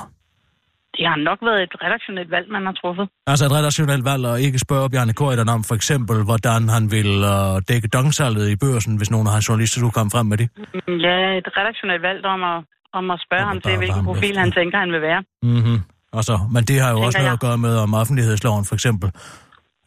Det 0.98 1.06
har 1.12 1.18
nok 1.30 1.40
været 1.50 1.62
et 1.68 1.74
redaktionelt 1.86 2.32
valg, 2.36 2.48
man 2.58 2.64
har 2.66 2.74
truffet. 2.82 3.06
Altså 3.32 3.44
et 3.46 3.52
redaktionelt 3.60 4.06
valg 4.12 4.24
og 4.32 4.42
ikke 4.46 4.60
spørge 4.60 4.90
Bjarne 4.94 5.14
Korydon 5.20 5.50
om 5.56 5.62
for 5.70 5.76
eksempel, 5.80 6.18
hvordan 6.30 6.62
han 6.76 6.84
vil 6.96 7.12
øh, 7.34 7.54
dække 7.70 7.88
dongsalget 7.98 8.46
i 8.54 8.56
børsen, 8.64 8.94
hvis 9.00 9.12
nogen 9.12 9.28
af 9.28 9.34
hans 9.34 9.46
journalister 9.50 9.78
skulle 9.80 9.98
komme 10.00 10.12
frem 10.16 10.26
med 10.32 10.38
det. 10.42 10.48
Mm, 10.58 10.98
Ja, 11.08 11.18
et 11.42 11.48
redaktionelt 11.60 12.02
valg 12.10 12.26
om 12.36 12.42
at, 12.54 12.58
om 13.00 13.06
at 13.16 13.20
spørge 13.26 13.44
Om 13.46 13.48
ham 13.52 13.60
til, 13.66 13.78
hvilken 13.78 14.04
profil 14.10 14.30
efter. 14.30 14.40
han 14.44 14.52
tænker, 14.60 14.78
han 14.86 14.92
vil 14.96 15.02
være. 15.10 15.22
Mm-hmm. 15.54 15.78
Og 16.18 16.24
så, 16.30 16.36
men 16.56 16.62
det 16.70 16.78
har 16.84 16.90
jo 16.90 16.96
Tænker 16.96 17.06
også 17.08 17.18
noget 17.18 17.32
jeg. 17.32 17.34
at 17.40 17.46
gøre 17.48 17.58
med 17.68 17.74
om 17.86 17.94
offentlighedsloven 18.02 18.66
for 18.70 18.76
eksempel. 18.80 19.10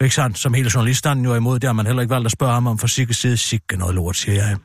Ikke 0.04 0.14
sandt? 0.20 0.34
Som 0.44 0.50
hele 0.58 0.70
journalisterne 0.74 1.20
jo 1.26 1.30
er 1.34 1.38
imod, 1.42 1.56
det 1.60 1.66
har 1.70 1.76
man 1.80 1.86
heller 1.86 2.02
ikke 2.04 2.14
valgt 2.16 2.26
at 2.30 2.34
spørge 2.38 2.52
ham 2.58 2.66
om 2.72 2.78
for 2.82 2.86
sikkert 2.98 3.16
side. 3.22 3.36
Sikke 3.50 3.78
noget 3.82 3.94
lort, 3.94 4.16
siger 4.22 4.34
jeg. 4.42 4.56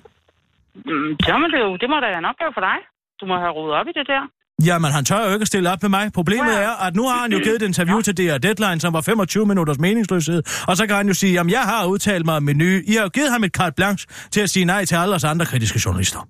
Mm, 0.89 1.11
så 1.27 1.33
må 1.41 1.45
det, 1.53 1.59
jo, 1.65 1.69
det 1.81 1.87
må 1.91 1.95
da 2.03 2.07
være 2.13 2.21
en 2.25 2.29
opgave 2.31 2.51
for 2.57 2.63
dig. 2.69 2.77
Du 3.19 3.23
må 3.29 3.35
have 3.43 3.51
rodet 3.57 3.73
op 3.79 3.87
i 3.91 3.93
det 3.99 4.05
der. 4.13 4.23
Jamen, 4.67 4.91
han 4.97 5.03
tør 5.05 5.27
jo 5.27 5.33
ikke 5.33 5.45
stille 5.45 5.67
op 5.73 5.81
med 5.85 5.89
mig. 5.97 6.05
Problemet 6.19 6.53
Ja. 6.53 6.61
er, 6.69 6.73
at 6.87 6.93
nu 6.99 7.03
har 7.11 7.19
han 7.23 7.31
jo 7.35 7.39
givet 7.45 7.61
et 7.61 7.65
interview 7.71 7.99
til 8.07 8.13
DR 8.19 8.37
Deadline, 8.47 8.79
som 8.83 8.93
var 8.93 9.01
25 9.01 9.45
minutters 9.51 9.79
meningsløshed. 9.79 10.39
Og 10.69 10.73
så 10.77 10.83
kan 10.87 10.95
han 10.95 11.07
jo 11.07 11.13
sige, 11.13 11.33
jamen, 11.33 11.51
jeg 11.51 11.61
har 11.71 11.85
udtalt 11.93 12.25
mig 12.25 12.35
om 12.35 12.45
nye... 12.55 12.77
I 12.87 12.93
har 12.97 13.03
jo 13.07 13.09
givet 13.17 13.31
ham 13.31 13.43
et 13.43 13.51
carte 13.59 13.75
blanche 13.79 14.07
til 14.33 14.41
at 14.45 14.49
sige 14.49 14.65
nej 14.65 14.85
til 14.85 14.95
alle 14.95 15.15
os 15.15 15.23
andre 15.23 15.45
kritiske 15.51 15.79
journalister. 15.85 16.21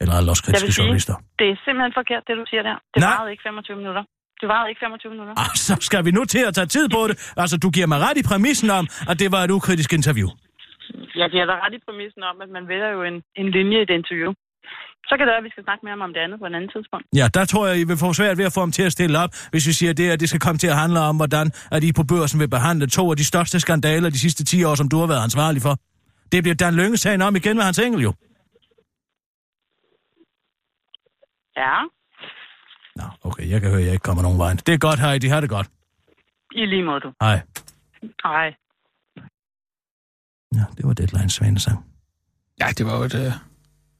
Eller 0.00 0.14
alle 0.18 0.30
os 0.34 0.40
kritiske 0.40 0.72
sige, 0.72 0.82
journalister. 0.82 1.14
det 1.38 1.46
er 1.52 1.56
simpelthen 1.66 1.92
forkert, 2.00 2.22
det 2.28 2.34
du 2.40 2.44
siger 2.50 2.62
der. 2.68 2.76
Det 2.94 3.00
Nej. 3.00 3.10
varede 3.14 3.30
ikke 3.34 3.42
25 3.46 3.76
minutter. 3.82 4.02
Det 4.40 4.48
varede 4.54 4.68
ikke 4.72 4.80
25 4.86 5.10
minutter. 5.14 5.32
Og 5.42 5.46
så 5.66 5.74
skal 5.88 6.00
vi 6.06 6.10
nu 6.18 6.22
til 6.34 6.42
at 6.48 6.52
tage 6.58 6.66
tid 6.76 6.86
på 6.96 7.00
det. 7.08 7.14
Altså, 7.42 7.56
du 7.64 7.68
giver 7.76 7.86
mig 7.92 7.98
ret 8.06 8.16
i 8.22 8.24
præmissen 8.30 8.70
om, 8.78 8.84
at 9.10 9.16
det 9.22 9.28
var 9.34 9.40
et 9.46 9.50
ukritisk 9.58 9.90
interview. 9.98 10.28
Jeg 11.22 11.28
giver 11.34 11.46
dig 11.50 11.56
ret 11.64 11.74
i 11.78 11.80
præmissen 11.86 12.22
om, 12.30 12.36
at 12.44 12.50
man 12.56 12.64
vælger 12.72 12.90
jo 12.96 13.00
en, 13.10 13.16
en 13.40 13.46
linje 13.56 13.78
i 13.80 13.82
et 13.88 13.92
interview. 14.00 14.30
Så 15.10 15.14
kan 15.16 15.24
det 15.26 15.32
være, 15.34 15.42
at 15.44 15.48
vi 15.48 15.52
skal 15.54 15.64
snakke 15.64 15.82
mere 15.86 15.94
om 16.08 16.12
det 16.14 16.20
andet 16.26 16.38
på 16.40 16.46
et 16.46 16.54
andet 16.58 16.70
tidspunkt. 16.76 17.06
Ja, 17.20 17.26
der 17.36 17.44
tror 17.44 17.66
jeg, 17.66 17.76
I 17.82 17.84
vil 17.90 17.96
få 18.04 18.12
svært 18.12 18.38
ved 18.38 18.44
at 18.50 18.54
få 18.56 18.60
ham 18.60 18.72
til 18.78 18.82
at 18.88 18.92
stille 18.92 19.18
op, 19.24 19.30
hvis 19.52 19.64
vi 19.68 19.72
siger 19.80 19.92
det, 19.92 20.10
at 20.10 20.20
det 20.20 20.28
skal 20.28 20.40
komme 20.46 20.58
til 20.58 20.70
at 20.74 20.78
handle 20.82 21.00
om, 21.00 21.16
hvordan 21.16 21.46
at 21.76 21.84
I 21.88 21.92
på 21.92 22.04
børsen 22.12 22.40
vil 22.40 22.50
behandle 22.56 22.86
to 22.86 23.10
af 23.10 23.16
de 23.16 23.24
største 23.32 23.60
skandaler 23.60 24.10
de 24.10 24.20
sidste 24.26 24.44
10 24.44 24.64
år, 24.64 24.74
som 24.74 24.88
du 24.88 24.96
har 25.02 25.06
været 25.06 25.22
ansvarlig 25.28 25.62
for. 25.62 25.74
Det 26.32 26.42
bliver 26.44 26.54
Dan 26.62 26.74
Lønge-sagen 26.74 27.22
om 27.22 27.36
igen 27.36 27.56
med 27.56 27.64
hans 27.64 27.78
engel 27.78 28.02
jo. 28.02 28.12
Ja, 31.56 31.74
Nå, 32.96 33.04
okay, 33.28 33.50
jeg 33.50 33.60
kan 33.60 33.70
høre, 33.70 33.80
at 33.80 33.86
jeg 33.86 33.92
ikke 33.92 34.02
kommer 34.02 34.22
nogen 34.22 34.38
vej. 34.38 34.52
Det 34.66 34.74
er 34.74 34.78
godt, 34.78 35.00
Heidi. 35.00 35.26
Ha' 35.28 35.40
det 35.40 35.50
godt. 35.50 35.68
i 36.52 36.66
lige 36.66 36.84
måde 36.84 37.00
du. 37.00 37.12
Hej. 37.20 37.40
Hej. 38.24 38.54
Ja, 40.54 40.64
det 40.76 40.86
var 40.86 40.92
Deadline 40.92 41.30
Svanesang. 41.30 41.78
Ja, 42.60 42.66
det 42.78 42.86
var 42.86 42.96
jo 42.96 43.02
et, 43.02 43.14
øh, 43.14 43.32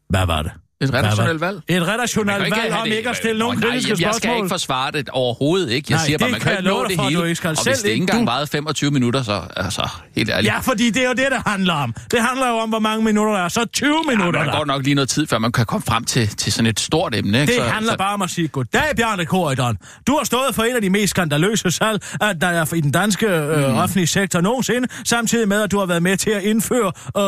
Hvad 0.09 0.27
var 0.27 0.43
det? 0.43 0.53
Et 0.83 0.95
redaktionelt 0.95 1.41
valg. 1.41 1.61
Et 1.69 1.87
redaktionelt 1.89 2.43
valg 2.43 2.73
om 2.75 2.89
det- 2.89 2.97
ikke 2.97 3.11
at 3.11 3.17
stille 3.17 3.39
nogen 3.39 3.61
kritiske 3.61 3.89
jamen, 3.89 4.01
Jeg 4.01 4.15
skal 4.15 4.21
spørgsmål. 4.23 4.37
ikke 4.37 4.49
forsvare 4.49 4.91
det 4.93 5.09
overhovedet, 5.09 5.71
ikke? 5.71 5.87
Jeg 5.91 5.97
Nej, 5.97 6.07
siger 6.07 6.19
bare, 6.19 6.31
man 6.31 6.41
kan 6.41 6.53
ikke 6.53 6.63
nå 6.65 6.85
det 6.89 6.97
for, 6.97 7.03
hele. 7.03 7.31
ikke 7.31 7.49
og 7.49 7.65
hvis 7.65 7.79
det 7.79 7.89
ikke 7.91 8.01
engang 8.03 8.27
varede 8.27 8.47
25 8.47 8.91
minutter, 8.91 9.23
så 9.23 9.41
altså, 9.57 9.89
helt 10.17 10.31
ærligt. 10.31 10.53
Ja, 10.53 10.59
fordi 10.59 10.91
det 10.91 11.03
er 11.05 11.09
jo 11.09 11.15
det, 11.15 11.27
det 11.31 11.43
handler 11.47 11.75
om. 11.75 11.95
Det 12.11 12.21
handler 12.23 12.49
jo 12.49 12.55
om, 12.55 12.69
hvor 12.69 12.79
mange 12.79 13.05
minutter 13.05 13.33
der 13.33 13.41
er. 13.45 13.49
Så 13.49 13.65
20 13.65 13.95
Ja, 14.11 14.17
minutter 14.17 14.45
der. 14.45 14.57
går 14.57 14.65
nok 14.65 14.83
lige 14.85 14.95
noget 14.95 15.09
tid, 15.09 15.27
før 15.27 15.39
man 15.39 15.53
kan 15.53 15.67
komme 15.67 15.83
frem 15.89 16.05
til, 16.05 16.29
til 16.29 16.53
sådan 16.53 16.67
et 16.67 16.81
stort 16.81 17.15
emne. 17.15 17.41
Ikke? 17.41 17.53
Det 17.53 17.63
så, 17.63 17.69
handler 17.69 17.93
så, 17.93 17.99
bare 17.99 18.15
om 18.15 18.23
at 18.23 18.31
sige, 18.31 18.49
goddag, 18.49 18.83
Bjarne 18.97 19.25
Korydon. 19.27 19.77
Du 20.07 20.17
har 20.17 20.25
stået 20.25 20.55
for 20.55 20.63
en 20.63 20.77
af 20.77 20.83
de 20.83 20.91
mest 20.91 21.11
skandaløse 21.11 21.71
salg, 21.71 22.03
at 22.21 22.41
der 22.41 22.47
er 22.47 22.75
i 22.75 22.81
den 22.81 22.91
danske 22.91 23.27
øh, 23.27 23.71
Mm. 23.71 23.77
offentlige 23.77 24.07
sektor 24.07 24.41
nogensinde, 24.41 24.89
samtidig 25.05 25.49
med, 25.49 25.63
at 25.63 25.71
du 25.71 25.79
har 25.79 25.87
været 25.87 26.03
med 26.03 26.17
til 26.17 26.31
at 26.31 26.43
indføre, 26.43 26.93
øh, 27.17 27.23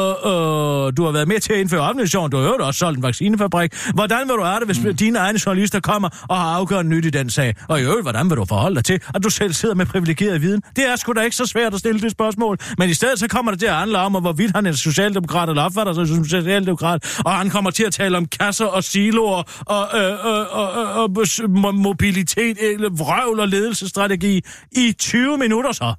øh, 0.86 0.92
du 0.96 1.05
har 1.05 1.11
været 1.12 1.28
med 1.28 1.40
til 1.40 1.53
at 1.53 1.59
indføre 1.59 1.80
offentlighedsloven. 1.80 2.30
Du 2.30 2.36
har 2.36 2.44
jo 2.44 2.57
også 2.66 2.78
solgt 2.78 2.96
en 2.96 3.03
vaccinefabrik. 3.43 3.95
Hvordan 3.95 4.28
vil 4.28 4.36
du 4.36 4.43
have 4.43 4.59
det, 4.59 4.68
hvis 4.68 4.84
mm. 4.84 4.97
dine 4.97 5.18
egne 5.18 5.38
journalister 5.47 5.80
kommer 5.80 6.09
og 6.28 6.36
har 6.36 6.57
afgørende 6.57 6.90
nyt 6.90 7.05
i 7.05 7.11
den 7.11 7.30
sag? 7.30 7.55
Og 7.68 7.80
i 7.80 7.82
øvrigt, 7.82 8.03
hvordan 8.03 8.30
vil 8.30 8.36
du 8.36 8.45
forholde 8.45 8.76
dig 8.76 8.84
til, 8.84 9.01
at 9.14 9.24
du 9.24 9.30
selv 9.30 9.53
sidder 9.53 9.74
med 9.74 9.86
privilegeret 9.86 10.43
viden? 10.43 10.62
Det 10.76 10.88
er 10.88 10.97
sgu 10.97 11.12
da 11.12 11.20
ikke 11.20 11.36
så 11.36 11.47
svært 11.47 11.74
at 11.74 11.80
stille 11.80 12.01
det 12.01 12.11
spørgsmål. 12.11 12.59
Men 12.78 12.90
i 12.90 12.95
stedet 12.95 13.18
så 13.18 13.28
kommer 13.28 13.53
det 13.53 13.61
til 13.61 13.66
at 13.66 13.74
handle 13.74 13.99
om, 13.99 14.12
hvorvidt 14.12 14.55
han 14.55 14.66
er 14.66 14.72
socialdemokrat 14.72 15.49
eller 15.49 15.62
opfatter 15.62 15.93
sig 15.93 16.09
som 16.09 16.24
socialdemokrat, 16.24 17.20
og 17.24 17.32
han 17.32 17.51
kommer 17.51 17.70
til 17.70 17.84
at 17.84 17.93
tale 17.93 18.16
om 18.16 18.26
kasser 18.26 18.66
og 18.66 18.84
siloer 18.84 19.62
og, 19.66 19.99
øh, 19.99 20.12
øh, 20.12 20.97
og 20.97 21.11
mo- 21.40 21.70
mobilitet, 21.70 22.59
eller 22.61 22.90
vrøvl 22.90 23.40
og 23.40 23.49
ledelsesstrategi 23.49 24.40
i 24.72 24.93
20 24.99 25.38
minutter 25.38 25.72
så. 25.72 25.95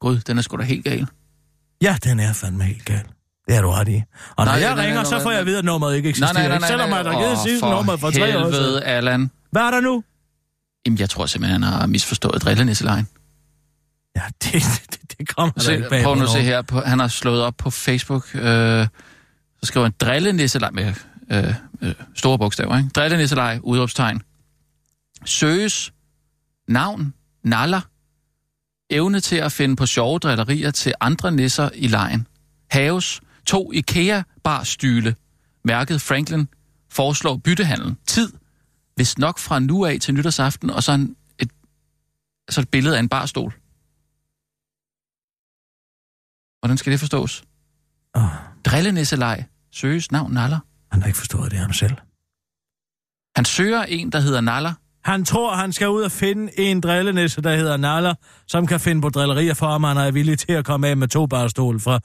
Gud, 0.00 0.18
den 0.18 0.38
er 0.38 0.42
sgu 0.42 0.56
da 0.56 0.62
helt 0.62 0.84
gal. 0.84 1.06
Ja, 1.82 1.96
den 2.04 2.20
er 2.20 2.32
fandme 2.32 2.64
helt 2.64 2.84
gal. 2.84 3.04
Det 3.50 3.58
er 3.58 3.62
du 3.62 3.70
ret 3.70 3.88
i. 3.88 4.02
Og 4.36 4.44
når 4.44 4.44
Nej, 4.44 4.60
jeg 4.60 4.74
nej, 4.74 4.84
ringer, 4.84 4.94
nej, 4.94 5.04
så 5.04 5.14
nej, 5.14 5.22
får 5.22 5.30
jeg 5.30 5.36
nej. 5.36 5.40
at 5.40 5.46
vide, 5.46 5.58
at 5.58 5.64
nummeret 5.64 5.96
ikke 5.96 6.06
Nej, 6.06 6.10
eksisterer. 6.10 6.32
nej, 6.32 6.48
nej, 6.48 6.58
nej. 6.58 6.68
Selvom 6.68 6.90
jeg 6.90 6.96
har 6.98 7.22
givet 7.24 7.38
sidste 7.38 7.66
nummer 7.66 7.96
for 7.96 8.10
tre 8.10 8.38
år 8.38 8.50
siden. 8.52 8.82
Allan. 8.82 9.30
Hvad 9.50 9.62
er 9.62 9.70
der 9.70 9.80
nu? 9.80 10.04
Jamen, 10.86 10.98
jeg 10.98 11.10
tror 11.10 11.26
simpelthen, 11.26 11.62
han 11.62 11.72
har 11.72 11.86
misforstået 11.86 12.42
drillenisselejen. 12.42 13.08
Ja, 14.16 14.22
det, 14.42 14.52
det, 14.90 15.18
det 15.18 15.28
kommer 15.36 15.52
der 15.52 15.70
ikke 15.70 15.84
Se, 15.84 15.90
bag 15.90 16.04
prøv 16.04 16.14
nu 16.14 16.22
at 16.22 16.28
se 16.30 16.40
her. 16.40 16.62
På, 16.62 16.80
han 16.80 16.98
har 16.98 17.08
slået 17.08 17.42
op 17.42 17.54
på 17.58 17.70
Facebook. 17.70 18.34
Øh, 18.34 18.40
så 18.42 18.86
skriver 19.62 19.84
han 19.86 19.94
drillenisseleje 20.00 20.72
med 20.72 20.94
øh, 21.30 21.54
øh, 21.82 21.94
store 22.14 22.38
bogstaver. 22.38 22.78
Ikke? 22.78 22.90
Drillenisseleje, 22.94 23.64
udråbstegn. 23.64 24.22
Søges 25.24 25.92
navn, 26.68 27.14
naller. 27.44 27.80
Evne 28.90 29.20
til 29.20 29.36
at 29.36 29.52
finde 29.52 29.76
på 29.76 29.86
sjove 29.86 30.18
drillerier 30.18 30.70
til 30.70 30.94
andre 31.00 31.32
nisser 31.32 31.68
i 31.74 31.86
lejen. 31.86 32.26
Haves 32.70 33.20
to 33.46 33.72
IKEA-barstyle. 33.72 35.14
Mærket 35.64 36.00
Franklin 36.00 36.48
foreslår 36.90 37.36
byttehandel. 37.36 37.96
Tid, 38.06 38.32
hvis 38.94 39.18
nok 39.18 39.38
fra 39.38 39.58
nu 39.58 39.84
af 39.84 39.98
til 40.00 40.14
nytårsaften, 40.14 40.70
og 40.70 40.82
så 40.82 40.92
en, 40.92 41.16
et 41.38 41.50
altså 42.48 42.60
et 42.60 42.68
billede 42.68 42.96
af 42.96 43.00
en 43.00 43.08
barstol. 43.08 43.52
Hvordan 46.60 46.76
skal 46.76 46.92
det 46.92 47.00
forstås? 47.00 47.44
Oh, 48.14 48.22
Drillenæsselej. 48.64 49.44
Søges 49.72 50.12
navn 50.12 50.32
Naller. 50.32 50.58
han 50.92 51.00
har 51.02 51.06
ikke 51.06 51.18
forstået 51.18 51.50
det 51.50 51.58
ham 51.58 51.72
selv. 51.72 51.96
Han 53.36 53.44
søger 53.44 53.82
en, 53.82 54.12
der 54.12 54.20
hedder 54.20 54.40
Naller. 54.40 54.74
Han 55.04 55.24
tror, 55.24 55.54
han 55.54 55.72
skal 55.72 55.88
ud 55.88 56.02
og 56.02 56.12
finde 56.12 56.60
en 56.60 56.80
drillenisse, 56.80 57.42
der 57.42 57.56
hedder 57.56 57.76
Naller, 57.76 58.14
som 58.46 58.66
kan 58.66 58.80
finde 58.80 59.02
på 59.02 59.08
drillerier 59.08 59.54
for, 59.54 59.66
om 59.66 59.84
han 59.84 59.96
er 59.96 60.10
villig 60.10 60.38
til 60.38 60.52
at 60.52 60.64
komme 60.64 60.88
af 60.88 60.96
med 60.96 61.08
to 61.08 61.26
barstol 61.26 61.80
fra 61.80 62.00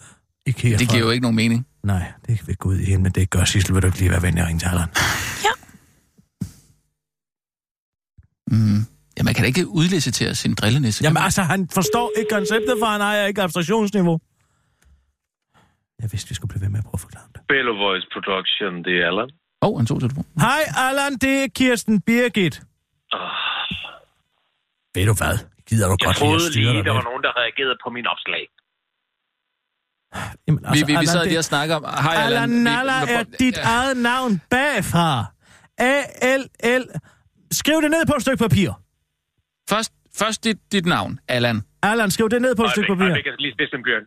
IKEA. 0.45 0.77
Det 0.77 0.89
giver 0.89 1.03
jo 1.03 1.09
ikke 1.09 1.21
nogen 1.21 1.35
mening. 1.35 1.67
Nej, 1.83 2.03
det 2.27 2.47
vil 2.47 2.57
Gud 2.57 2.77
i 2.79 2.85
hende, 2.85 3.03
men 3.03 3.11
det 3.11 3.29
gør 3.29 3.43
Sissel. 3.43 3.73
Vil 3.75 3.81
du 3.81 3.87
ikke 3.87 3.99
lige 3.99 4.11
være 4.11 4.21
venlig 4.21 4.41
at 4.41 4.47
ringe 4.47 4.59
til 4.59 4.67
Allan? 4.67 4.89
Mm. 8.51 8.81
Ja, 9.17 9.23
man 9.23 9.33
kan 9.33 9.41
da 9.43 9.47
ikke 9.47 9.67
udlicitere 9.67 10.35
sin 10.35 10.53
drillenæsse. 10.55 11.03
Jamen 11.03 11.23
altså, 11.23 11.41
han 11.41 11.69
forstår 11.73 12.11
ikke 12.17 12.29
konceptet, 12.37 12.75
for 12.81 12.85
han 12.85 13.01
har 13.01 13.15
ikke 13.31 13.41
abstraktionsniveau. 13.41 14.19
Jeg 16.01 16.09
vidste, 16.11 16.29
vi 16.29 16.35
skulle 16.35 16.49
blive 16.49 16.61
ved 16.61 16.69
med 16.69 16.79
at 16.79 16.85
prøve 16.85 16.99
at 16.99 17.05
forklare 17.07 17.27
det. 17.33 17.41
Bello 17.47 17.73
Voice 17.85 18.07
Production, 18.13 18.71
det 18.85 18.93
er 19.01 19.07
Allan. 19.11 19.29
Åh, 19.61 19.69
oh, 19.69 19.73
han 19.79 19.85
tog 19.85 19.99
telefon. 19.99 20.25
Hej, 20.47 20.61
Allan, 20.87 21.13
det 21.23 21.33
er 21.43 21.47
Kirsten 21.59 22.01
Birgit. 22.01 22.55
Oh, 23.13 23.19
Ved 24.95 25.05
du 25.11 25.15
hvad? 25.21 25.35
Gider 25.69 25.87
du 25.91 25.95
jeg 25.99 26.05
godt 26.07 26.17
lige 26.19 26.21
troede 26.21 26.45
at 26.45 26.51
styre 26.51 26.71
lige, 26.73 26.85
der 26.89 26.95
var 26.99 27.05
nogen, 27.09 27.23
der 27.27 27.31
reagerede 27.41 27.77
på 27.83 27.89
min 27.97 28.05
opslag. 28.13 28.45
Jamen, 30.47 30.63
Vi, 30.73 30.79
vi, 30.79 30.85
vi 30.85 30.91
Allan, 30.93 31.07
sad 31.07 31.25
lige 31.25 31.37
og 31.37 31.43
snakkede 31.43 31.77
om... 31.77 31.83
Hej, 31.83 32.13
Allan 32.15 32.43
Allan. 32.43 32.49
Naller 32.49 33.05
Vi- 33.05 33.11
er 33.11 33.23
dit 33.39 33.57
eget 33.57 33.97
navn 33.97 34.41
bagfra. 34.49 35.25
A-L-L. 35.77 36.83
Skriv 37.51 37.81
det 37.81 37.91
ned 37.91 38.05
på 38.05 38.13
et 38.13 38.21
stykke 38.21 38.41
papir. 38.43 38.71
Først, 39.69 39.93
først 40.19 40.43
dit, 40.43 40.57
dit 40.71 40.85
navn, 40.85 41.19
Allan. 41.27 41.61
Allan, 41.83 42.11
skriv 42.11 42.29
det 42.29 42.41
ned 42.41 42.55
på 42.55 42.63
et 42.63 42.71
stykke 42.71 42.87
papir. 42.93 43.05
jeg 43.05 43.17
skal 43.19 43.33
lige 43.39 43.53
spidse 43.53 43.75
en 43.75 43.83
bjørn. 43.83 44.05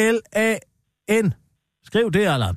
A-L-L-A-N. 0.00 1.34
Skriv 1.84 2.10
det, 2.12 2.26
Allan. 2.26 2.56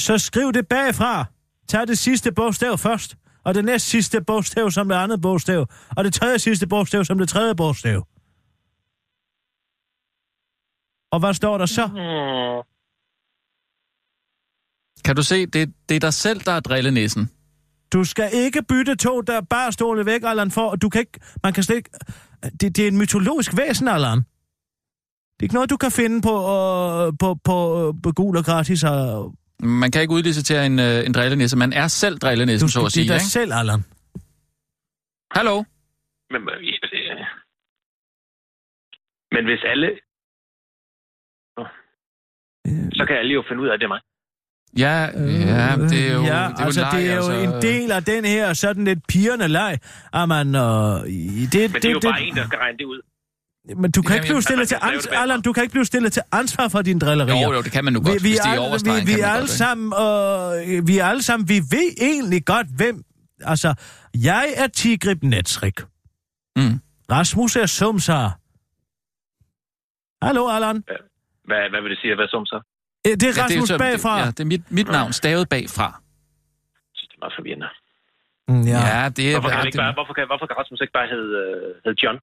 Så 0.00 0.18
skriv 0.18 0.52
det 0.52 0.68
bagfra. 0.68 1.24
Tag 1.68 1.86
det 1.88 1.98
sidste 1.98 2.32
bogstav 2.32 2.78
først. 2.78 3.16
Og 3.44 3.54
det 3.54 3.64
næst 3.64 3.86
sidste 3.86 4.20
bogstav 4.20 4.70
som 4.70 4.88
det 4.88 4.96
andet 4.96 5.20
bogstav. 5.20 5.66
Og 5.96 6.04
det 6.04 6.14
tredje 6.14 6.38
sidste 6.38 6.66
bogstav 6.66 7.04
som 7.04 7.18
det 7.18 7.28
tredje 7.28 7.54
bogstav. 7.54 8.06
Og 11.12 11.20
hvad 11.20 11.34
står 11.34 11.58
der 11.58 11.66
så? 11.66 11.86
Mm. 11.86 12.70
Kan 15.04 15.16
du 15.16 15.22
se, 15.22 15.46
det, 15.46 15.74
det 15.88 15.94
er 15.96 16.00
dig 16.00 16.14
selv, 16.14 16.40
der 16.40 16.52
er 16.52 16.60
drillenæssen. 16.60 17.30
Du 17.92 18.04
skal 18.04 18.30
ikke 18.32 18.62
bytte 18.62 18.96
to 18.96 19.20
der 19.20 19.40
bare 19.40 19.72
stående 19.72 20.06
væk, 20.06 20.22
Allan, 20.24 20.50
for 20.50 20.76
du 20.76 20.88
kan 20.88 21.00
ikke... 21.00 21.20
Man 21.42 21.52
kan 21.52 21.62
slet 21.62 21.76
ikke... 21.76 21.90
Det, 22.60 22.76
det 22.76 22.78
er 22.78 22.88
en 22.88 22.98
mytologisk 22.98 23.56
væsen, 23.56 23.88
Allan. 23.88 24.18
Det 24.18 24.24
er 25.40 25.42
ikke 25.42 25.54
noget, 25.54 25.70
du 25.70 25.76
kan 25.76 25.90
finde 25.90 26.22
på, 26.22 26.34
øh, 26.36 27.12
på, 27.20 27.38
på, 27.44 27.88
øh, 27.88 27.94
på 28.02 28.12
gul 28.12 28.36
og 28.36 28.44
gratis. 28.44 28.84
Og, 28.84 29.34
Man 29.62 29.90
kan 29.90 30.02
ikke 30.02 30.14
udlicitere 30.14 30.66
en, 30.66 30.78
øh, 30.78 31.06
en 31.06 31.12
drillenæsse. 31.12 31.56
Man 31.56 31.72
er 31.72 31.88
selv 31.88 32.18
drillenæssen, 32.18 32.66
du 32.66 32.72
så 32.72 32.84
at 32.84 32.92
sige. 32.92 33.08
dig 33.08 33.14
Ikke? 33.14 33.24
selv, 33.24 33.52
Allan. 33.52 33.80
Hallo? 35.36 35.56
Men, 36.32 36.40
men, 36.44 36.54
øh, 36.54 37.26
men 39.34 39.44
hvis 39.44 39.62
alle... 39.72 39.88
Nå, 41.56 41.64
Så 42.98 43.04
kan 43.08 43.16
alle 43.16 43.32
jo 43.34 43.42
finde 43.48 43.62
ud 43.62 43.68
af, 43.68 43.74
at 43.74 43.80
det 43.80 43.84
er 43.84 43.88
mig. 43.88 44.00
Ja, 44.78 44.96
ja, 45.56 45.76
det 45.92 46.00
er 46.08 46.12
jo, 46.12 46.20
Øh, 46.20 46.26
ja, 46.26 46.42
det 46.48 46.60
er 46.60 46.60
jo 46.60 46.66
altså, 46.66 46.80
en 46.80 46.86
leg, 46.86 47.00
det 47.00 47.10
er 47.10 47.16
jo 47.16 47.22
altså. 47.22 47.56
en 47.56 47.62
del 47.62 47.92
af 47.92 48.04
den 48.04 48.24
her 48.24 48.52
sådan 48.54 48.84
lidt 48.84 49.06
pigerne 49.08 49.48
leg. 49.48 49.78
at 50.12 50.28
man, 50.28 50.46
øh, 50.54 50.62
det, 50.62 51.52
det, 51.52 51.72
Men 51.72 51.82
det 51.82 51.88
er 51.88 51.90
jo 51.90 52.00
bare 52.10 52.22
en, 52.22 52.36
der 52.36 52.46
skal 52.46 52.58
regne 52.58 52.78
det 52.78 52.84
ud. 52.84 53.00
Men 53.64 53.90
du 53.90 54.02
kan 54.02 54.10
Jamen, 54.10 54.22
ikke 54.24 54.32
blive 54.32 54.42
stillet 54.42 54.68
til 54.68 54.76
kan 54.78 54.88
lave 54.88 54.98
ans- 54.98 55.02
det 55.02 55.10
bagfra. 55.10 55.22
Allan, 55.22 55.40
du 55.42 55.52
kan 55.52 55.62
ikke 55.62 55.72
blive 55.72 55.84
stillet 55.84 56.12
til 56.12 56.22
ansvar 56.32 56.68
for 56.68 56.82
dine 56.82 57.00
drillerier. 57.00 57.46
Jo, 57.46 57.52
jo, 57.52 57.62
det 57.62 57.72
kan 57.72 57.84
man 57.84 57.92
nu 57.92 58.00
godt. 58.00 58.08
vi, 58.08 58.12
vi, 58.12 58.28
Hvis 58.28 58.38
det 58.38 58.50
er 58.50 59.04
vi, 59.04 59.12
vi 59.12 59.12
kan 59.16 59.24
er 59.24 59.28
alle 59.28 59.48
sammen, 59.48 59.86
øh, 60.02 60.86
vi 60.88 60.98
er 60.98 61.04
alle 61.06 61.22
sammen, 61.22 61.48
vi 61.48 61.58
ved 61.76 61.88
egentlig 62.00 62.46
godt, 62.46 62.66
hvem... 62.76 63.02
Altså, 63.40 63.74
jeg 64.24 64.46
er 64.56 64.66
Tigrib 64.66 65.22
Netsrik. 65.22 65.78
Mm. 66.56 66.80
Rasmus 67.12 67.56
er 67.56 67.66
Sumsar. 67.66 68.28
Hallo, 70.26 70.42
Allan. 70.56 70.76
Hvad, 71.48 71.62
hvad 71.72 71.80
vil 71.82 71.90
det 71.90 71.98
sige 72.02 72.12
at 72.12 72.18
være 72.18 72.28
som 72.28 72.46
så? 72.46 72.58
Øh, 73.06 73.12
Det 73.12 73.22
er 73.22 73.32
Ja, 73.36 73.42
Rasmus 73.44 73.68
så- 73.68 73.78
bagfra. 73.78 74.18
Ja, 74.20 74.26
det 74.26 74.40
er 74.40 74.44
mit, 74.54 74.64
mit 74.78 74.88
navn, 74.96 75.12
stavet 75.12 75.48
bagfra. 75.48 75.86
Jeg 75.86 76.94
synes, 76.98 77.08
det 77.10 77.16
er 77.18 77.22
meget 77.24 77.34
forvirrende. 77.38 77.68
Mm, 78.48 78.62
Ja, 78.72 78.80
ja. 79.02 79.08
det 79.16 79.24
er... 79.28 79.34
Hvorfor 79.34 79.48
kan, 79.54 79.66
ikke 79.66 79.76
det- 79.76 79.84
bare, 79.84 79.92
hvorfor, 79.98 80.14
kan, 80.18 80.24
hvorfor 80.30 80.46
kan 80.50 80.56
Rasmus 80.60 80.80
ikke 80.84 80.96
bare 80.98 81.08
hedde, 81.14 81.30
øh, 81.44 81.74
hedde 81.84 81.98
John? 82.04 82.16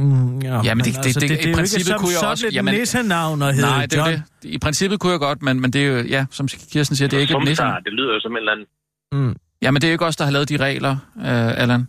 Mm, 0.00 0.38
ja, 0.42 0.62
Ja, 0.64 0.74
men 0.74 0.84
det- 0.84 0.94
det- 0.94 1.04
det- 1.04 1.14
det, 1.14 1.22
i 1.22 1.28
det, 1.28 1.44
er 1.44 1.50
jo 1.50 1.56
princippet 1.56 1.80
ikke 1.80 1.90
som 1.90 1.98
kunne 2.00 2.10
jeg 2.10 2.18
sådan 2.18 2.30
også- 2.30 2.46
et 2.46 2.54
jamen- 2.54 2.74
nissenavn 2.74 3.42
at 3.42 3.54
hedde 3.54 3.68
Nej, 3.68 3.86
det 3.86 3.98
er 3.98 4.06
John. 4.06 4.22
det. 4.42 4.48
I 4.48 4.58
princippet 4.58 5.00
kunne 5.00 5.12
jeg 5.12 5.20
godt, 5.20 5.42
men, 5.42 5.60
men 5.60 5.70
det 5.72 5.80
er 5.82 5.86
jo, 5.86 5.96
ja, 6.16 6.26
som 6.30 6.48
Kirsten 6.72 6.96
siger, 6.96 7.08
det 7.08 7.16
er 7.16 7.20
ikke 7.20 7.34
et. 7.34 7.46
Sumsar, 7.46 7.80
det 7.80 7.92
lyder 7.92 8.14
jo 8.14 8.20
som 8.20 8.32
en 8.32 8.36
eller 8.38 8.52
anden... 8.52 8.66
Mm. 9.12 9.36
Ja, 9.62 9.70
men 9.70 9.80
det 9.80 9.86
er 9.88 9.90
jo 9.92 9.94
ikke 9.94 10.06
os, 10.06 10.16
der 10.16 10.24
har 10.24 10.32
lavet 10.32 10.48
de 10.48 10.56
regler, 10.56 10.96
uh, 11.16 11.62
Allan. 11.62 11.88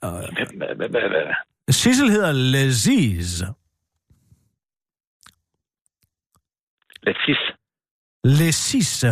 Hvad? 0.00 1.34
Sissel 1.70 2.10
hedder 2.10 2.32
Leziz. 2.32 3.42
Latif. 7.02 7.36
Leziz. 8.24 9.04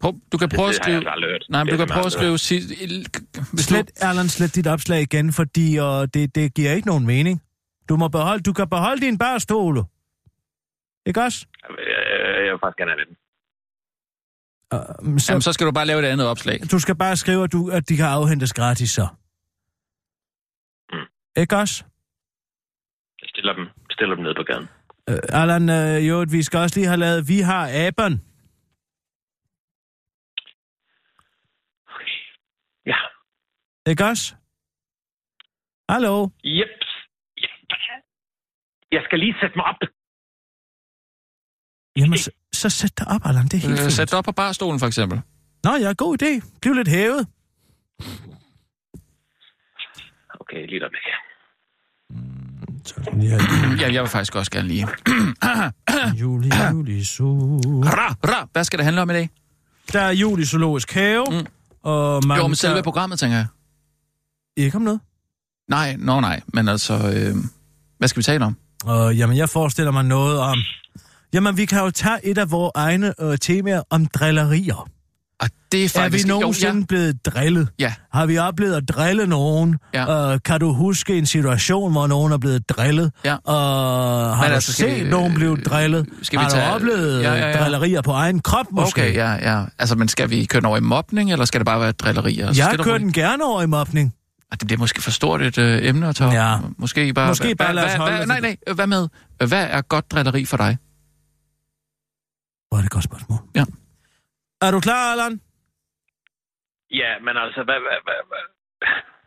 Prøv, 0.00 0.12
du 0.32 0.38
kan 0.38 0.48
prøve 0.48 0.68
at 0.68 0.74
jeg 0.74 0.82
skrive... 0.84 0.96
altså 0.96 1.26
hørt. 1.26 1.46
Nej, 1.50 1.64
men 1.64 1.70
du 1.72 1.76
kan 1.76 1.88
prøve 1.88 2.06
at 2.06 2.12
skrive... 2.12 2.32
Hvis 2.32 3.66
du, 3.66 3.72
Slet, 3.72 3.90
Allan, 4.02 4.28
slet 4.28 4.54
dit 4.54 4.66
opslag 4.66 5.00
igen, 5.02 5.32
fordi 5.32 5.78
uh, 5.78 5.86
det, 6.14 6.34
det 6.34 6.54
giver 6.54 6.72
ikke 6.72 6.88
nogen 6.88 7.06
mening. 7.06 7.42
Du 7.88 7.96
må 7.96 8.08
beholde, 8.08 8.42
du 8.42 8.52
kan 8.52 8.68
beholde 8.68 9.00
din 9.06 9.18
barstole. 9.18 9.84
Ikke 11.06 11.22
også? 11.22 11.46
Øh, 11.70 12.44
Jeg 12.44 12.52
vil 12.52 12.60
faktisk 12.64 12.78
gerne 12.78 12.90
have 12.90 13.04
den. 13.04 13.16
Uh, 14.74 15.18
så, 15.18 15.32
jamen, 15.32 15.42
så 15.42 15.52
skal 15.52 15.66
du 15.66 15.72
bare 15.72 15.86
lave 15.86 16.00
et 16.02 16.04
andet 16.12 16.26
opslag. 16.26 16.60
Du 16.72 16.78
skal 16.78 16.96
bare 16.96 17.16
skrive, 17.16 17.44
at, 17.44 17.52
du, 17.52 17.70
at 17.70 17.88
de 17.88 17.96
kan 17.96 18.06
afhentes 18.06 18.52
gratis 18.52 18.90
så. 18.90 19.06
Mm. 20.92 20.98
Ikke 21.36 21.56
også? 21.56 21.84
Jeg 23.22 23.28
stiller 23.28 23.52
dem, 23.52 23.66
stiller 23.90 24.14
dem 24.14 24.24
ned 24.24 24.34
på 24.34 24.42
gaden. 24.42 24.68
Uh, 25.10 25.40
Allan, 25.40 25.68
uh, 25.68 26.08
jo, 26.08 26.26
vi 26.30 26.42
skal 26.42 26.58
også 26.60 26.76
lige 26.78 26.86
have 26.86 26.96
lavet, 27.00 27.28
vi 27.28 27.40
har 27.40 27.70
aberen. 27.86 28.22
Okay. 31.94 32.18
Ja. 32.86 32.96
Ikke 33.88 34.04
også? 34.04 34.34
Hallo? 35.90 36.28
Yep. 36.44 36.68
Jeg 38.92 39.00
skal 39.04 39.18
lige 39.18 39.34
sætte 39.40 39.56
mig 39.56 39.64
op. 39.64 39.76
Jamen, 41.96 42.18
så, 42.18 42.30
så 42.52 42.70
sæt 42.70 42.98
dig 42.98 43.06
op, 43.08 43.20
Allan. 43.24 43.44
Det 43.44 43.54
er 43.54 43.58
helt 43.58 43.72
Øh, 43.72 43.78
fint. 43.78 43.92
sæt 43.92 44.10
dig 44.10 44.18
op 44.18 44.24
på 44.24 44.32
barstolen, 44.32 44.78
for 44.80 44.86
eksempel. 44.86 45.20
Nå, 45.64 45.70
ja, 45.76 45.92
god 45.98 46.22
idé. 46.22 46.58
Bliv 46.62 46.74
lidt 46.74 46.88
hævet. 46.88 47.26
Okay, 50.40 50.66
lige 50.68 50.80
der 50.80 50.88
væk. 50.96 51.06
Sådan, 52.84 53.22
ja, 53.22 53.38
Ja, 53.86 53.92
jeg 53.92 54.02
vil 54.02 54.10
faktisk 54.10 54.34
også 54.36 54.50
gerne 54.50 54.68
lige. 54.68 54.86
juli, 56.20 56.48
juli, 56.72 57.04
so. 57.04 57.24
Ra, 57.84 58.08
ra. 58.32 58.48
Hvad 58.52 58.64
skal 58.64 58.78
det 58.78 58.84
handle 58.84 59.02
om 59.02 59.10
i 59.10 59.12
dag? 59.12 59.28
Der 59.92 60.00
er 60.00 60.10
jul 60.10 60.40
i 60.40 60.44
Zoologisk 60.44 60.92
Have. 60.92 61.24
Mm. 61.30 61.46
Og 61.82 62.22
man 62.26 62.36
Jo, 62.38 62.46
men 62.46 62.54
selve 62.54 62.76
der- 62.76 62.82
programmet, 62.82 63.18
tænker 63.18 63.36
jeg. 63.36 63.46
Ikke 64.58 64.76
om 64.76 64.82
noget. 64.82 65.00
Nej, 65.70 65.96
nå 65.98 66.20
nej, 66.20 66.40
men 66.54 66.68
altså... 66.68 66.94
Øh, 66.94 67.34
hvad 67.98 68.08
skal 68.08 68.18
vi 68.20 68.22
tale 68.22 68.44
om? 68.44 68.56
Og 68.84 69.16
jamen, 69.16 69.36
jeg 69.36 69.48
forestiller 69.48 69.92
mig 69.92 70.04
noget 70.04 70.38
om... 70.38 70.58
Jamen, 71.32 71.56
vi 71.56 71.64
kan 71.64 71.78
jo 71.80 71.90
tage 71.90 72.18
et 72.26 72.38
af 72.38 72.50
vores 72.50 72.72
egne 72.74 73.14
øh, 73.20 73.38
temaer 73.38 73.82
om 73.90 74.06
drillerier. 74.06 74.88
Ah, 75.40 75.48
det 75.72 75.84
er 75.84 75.88
faktisk... 75.88 76.24
er 76.28 76.34
vi 76.34 76.40
nogensinde 76.40 76.72
Jo, 76.74 76.80
ja. 76.80 76.84
blevet 76.86 77.26
drillet? 77.26 77.68
ja. 77.78 77.92
Har 78.12 78.26
vi 78.26 78.38
oplevet 78.38 78.74
at 78.76 78.88
drille 78.88 79.26
nogen? 79.26 79.78
Ja. 79.94 80.32
Øh, 80.32 80.38
kan 80.44 80.60
du 80.60 80.72
huske 80.72 81.18
en 81.18 81.26
situation, 81.26 81.92
hvor 81.92 82.06
nogen 82.06 82.32
er 82.32 82.38
blevet 82.38 82.68
drillet? 82.68 83.12
Ja. 83.24 83.34
Og 83.44 83.56
har 84.36 84.42
Men 84.42 84.48
du 84.48 84.54
altså, 84.54 84.72
set 84.72 85.04
vi- 85.04 85.10
nogen 85.10 85.34
blive 85.34 85.56
drillet? 85.56 86.06
skal 86.22 86.38
vi 86.38 86.42
har 86.42 86.50
tage- 86.50 86.68
du 86.68 86.74
oplevet 86.74 87.22
Ja, 87.22 87.34
ja, 87.34 87.50
ja. 87.50 87.58
drillerier 87.62 88.02
på 88.02 88.10
egen 88.10 88.40
krop, 88.40 88.66
måske? 88.72 89.00
Okay, 89.02 89.14
ja, 89.14 89.32
ja. 89.58 89.64
Altså, 89.78 89.96
men 89.96 90.08
skal 90.08 90.30
vi 90.30 90.44
køre 90.44 90.60
den 90.60 90.66
over 90.66 90.76
i 90.76 90.80
mobning, 90.80 91.32
eller 91.32 91.44
skal 91.44 91.60
det 91.60 91.66
bare 91.66 91.80
være 91.80 91.92
drillerier? 91.92 92.46
Altså, 92.46 92.62
Jeg 92.62 92.78
og 92.78 92.84
kører 92.84 92.98
den 92.98 93.12
gerne 93.12 93.44
over 93.44 93.62
i 93.62 93.66
mopning. 93.66 94.14
Ah, 94.50 94.58
Det 94.60 94.66
bliver 94.68 94.78
måske 94.78 95.02
for 95.02 95.10
stort 95.10 95.42
et 95.42 95.58
øh, 95.58 95.88
emne 95.88 96.08
at 96.08 96.16
tage. 96.16 96.30
Ja. 96.30 96.56
Måske 96.78 97.14
bare... 97.14 97.28
Måske 97.28 97.56
bare 97.56 97.74
lad 97.74 97.84
os 97.84 97.90
hvad, 97.90 97.98
holde 97.98 98.16
hvad, 98.16 98.26
Nej, 98.26 98.40
nej, 98.40 98.74
hvad 98.74 98.86
med? 98.86 99.08
Hvad 99.48 99.66
er 99.70 99.82
godt 99.82 100.10
drilleri 100.10 100.44
for 100.44 100.56
dig? 100.56 100.78
Hvor 102.68 102.76
er 102.76 102.80
det 102.82 102.86
et 102.86 102.90
godt 102.92 103.04
spørgsmål. 103.04 103.38
Ja. 103.54 103.64
Er 104.62 104.70
du 104.70 104.80
klar, 104.80 105.12
Allan? 105.12 105.40
Ja, 106.90 107.10
men 107.24 107.36
altså, 107.36 107.62
hvad, 107.64 107.78
hvad, 107.86 107.98
hvad, 108.04 108.14
hvad? 108.30 108.44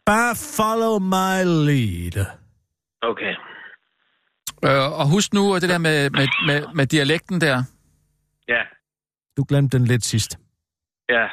Bare 0.06 0.36
follow 0.58 1.00
my 1.00 1.38
lead. 1.68 2.26
Okay. 3.02 3.34
Øh, 4.66 5.00
og 5.00 5.10
husk 5.10 5.34
nu 5.34 5.56
det 5.56 5.70
der 5.70 5.78
med, 5.78 6.10
med, 6.10 6.28
med, 6.48 6.64
med 6.76 6.86
dialekten 6.88 7.42
der. 7.42 7.64
Ja, 8.48 8.62
Du 9.38 9.46
glemte 9.50 9.78
den 9.78 9.86
lidt 9.88 10.06
sidst. 10.06 10.38
ja. 11.10 11.28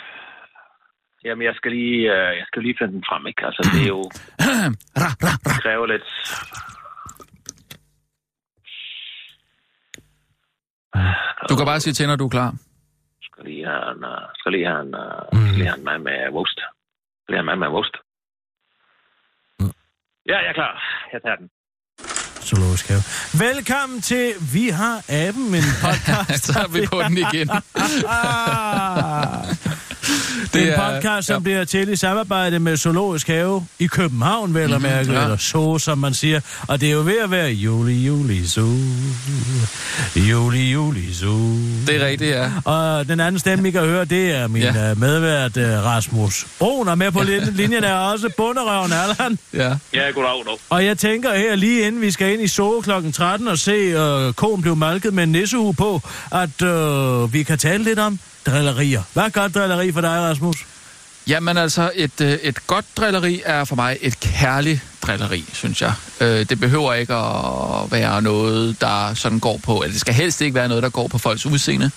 Jamen, 1.28 1.44
jeg 1.44 1.54
skal 1.54 1.70
lige, 1.72 1.98
øh, 2.14 2.30
jeg 2.40 2.44
skal 2.46 2.62
lige 2.62 2.76
finde 2.78 2.92
den 2.96 3.04
frem, 3.08 3.26
ikke? 3.26 3.42
Altså, 3.48 3.62
det 3.72 3.80
er 3.86 3.92
jo... 3.96 4.02
Ra, 5.02 5.02
ra, 5.02 5.08
ra. 5.26 5.32
Det 5.48 5.62
kræver 5.64 5.86
lidt... 5.94 6.06
Du 11.48 11.56
kan 11.56 11.66
bare 11.66 11.80
sige 11.80 11.94
til, 11.94 12.06
når 12.08 12.16
du 12.16 12.24
er 12.24 12.28
klar. 12.36 12.50
Skal 13.26 13.44
lige 13.44 13.64
have 13.66 13.84
en, 13.94 14.04
uh, 14.12 14.22
skal 14.38 14.52
lige 14.52 14.66
have 14.72 14.82
en, 14.86 14.94
uh, 14.94 15.00
skal 15.46 15.56
lige 15.60 15.68
have 15.70 15.78
en 15.78 15.84
mand 15.84 16.02
med 16.02 16.16
roast. 16.36 16.58
Skal 17.20 17.28
lige 17.32 17.38
have 17.38 17.46
en 17.46 17.50
mand 17.52 17.60
med 17.64 17.68
roast. 17.76 17.94
Ja, 20.30 20.36
jeg 20.44 20.48
er 20.52 20.56
klar. 20.60 20.72
Jeg 21.12 21.20
tager 21.22 21.36
den. 21.36 21.48
Zoologisk 22.48 22.86
have. 22.92 23.04
Velkommen 23.46 24.00
til 24.00 24.26
Vi 24.54 24.64
har 24.80 24.96
aben, 25.24 25.46
en 25.60 25.68
podcast. 25.84 26.44
Så 26.48 26.52
er 26.64 26.68
vi 26.76 26.80
på 26.92 26.98
den 27.08 27.16
igen. 27.26 27.48
Det 30.54 30.62
er 30.62 30.74
en 30.74 30.80
er- 30.80 30.92
podcast, 30.94 31.26
som 31.26 31.34
ja. 31.34 31.38
bliver 31.38 31.64
til 31.64 31.88
i 31.88 31.96
samarbejde 31.96 32.58
med 32.58 32.76
Zoologisk 32.76 33.26
Have 33.28 33.66
i 33.78 33.86
København, 33.86 34.54
vel 34.54 34.74
at 34.74 34.82
mærke, 34.82 35.12
ja. 35.12 35.22
eller 35.22 35.36
så, 35.36 35.78
som 35.78 35.98
man 35.98 36.14
siger. 36.14 36.40
Og 36.68 36.80
det 36.80 36.88
er 36.88 36.92
jo 36.92 37.00
ved 37.00 37.18
at 37.24 37.30
være 37.30 37.48
juli, 37.50 38.06
juli, 38.06 38.46
så. 38.46 38.76
Juli, 40.16 40.72
juli, 40.72 41.14
så. 41.14 41.26
Det 41.86 42.02
er 42.02 42.06
rigtigt, 42.06 42.30
ja. 42.30 42.50
Og 42.64 43.08
den 43.08 43.20
anden 43.20 43.38
stemme, 43.38 43.68
I 43.68 43.70
kan 43.70 43.80
høre, 43.80 44.04
det 44.04 44.30
er 44.30 44.46
min 44.48 44.62
Ja. 44.62 44.88
ja. 44.88 44.94
medvært, 44.94 45.56
øh, 45.56 45.84
Rasmus 45.84 46.46
og 46.60 46.98
med 46.98 47.10
på 47.12 47.22
lin- 47.22 47.52
linjen 47.54 47.84
er 47.84 47.94
også 47.94 48.28
bunderøven 48.36 48.92
Allan. 48.92 49.38
ja. 49.54 49.74
Ja, 49.94 50.10
goddag, 50.10 50.42
dog. 50.46 50.58
Og 50.70 50.84
jeg 50.84 50.98
tænker 50.98 51.34
her, 51.34 51.56
lige 51.56 51.86
inden 51.86 52.00
vi 52.00 52.10
skal 52.10 52.32
ind 52.32 52.42
i 52.42 52.48
Zoo 52.48 52.80
kl. 52.80 52.90
13 53.12 53.48
og 53.48 53.58
se 53.58 53.72
øh, 53.72 54.32
koen 54.32 54.60
blive 54.62 54.76
malket 54.76 55.14
med 55.14 55.22
en 55.22 55.32
nissehue 55.32 55.74
på, 55.74 56.02
at 56.32 56.62
øh, 56.62 57.32
vi 57.32 57.42
kan 57.42 57.58
tale 57.58 57.84
lidt 57.84 57.98
om 57.98 58.18
drillerier. 58.46 59.02
Hvad 59.12 59.24
er 59.24 59.28
godt 59.28 59.54
drilleri 59.54 59.92
for 59.92 60.00
dig, 60.00 60.10
Rasmus? 60.10 60.56
Jamen 61.26 61.56
altså, 61.56 61.90
et, 61.94 62.20
øh, 62.20 62.32
et 62.32 62.66
godt 62.66 62.84
drilleri 62.96 63.42
er 63.44 63.64
for 63.64 63.76
mig 63.76 63.98
et 64.00 64.20
kærligt 64.20 64.80
drilleri, 65.02 65.44
synes 65.52 65.82
jeg. 65.82 65.92
Øh, 66.20 66.48
det 66.48 66.60
behøver 66.60 66.94
ikke 66.94 67.14
at 67.14 67.92
være 67.92 68.22
noget, 68.22 68.80
der 68.80 69.14
sådan 69.14 69.38
går 69.38 69.60
på, 69.62 69.82
eller 69.82 69.92
det 69.92 70.00
skal 70.00 70.14
helst 70.14 70.40
ikke 70.40 70.54
være 70.54 70.68
noget, 70.68 70.82
der 70.82 70.88
går 70.88 71.08
på 71.08 71.18
folks 71.18 71.46
udseende 71.46 71.90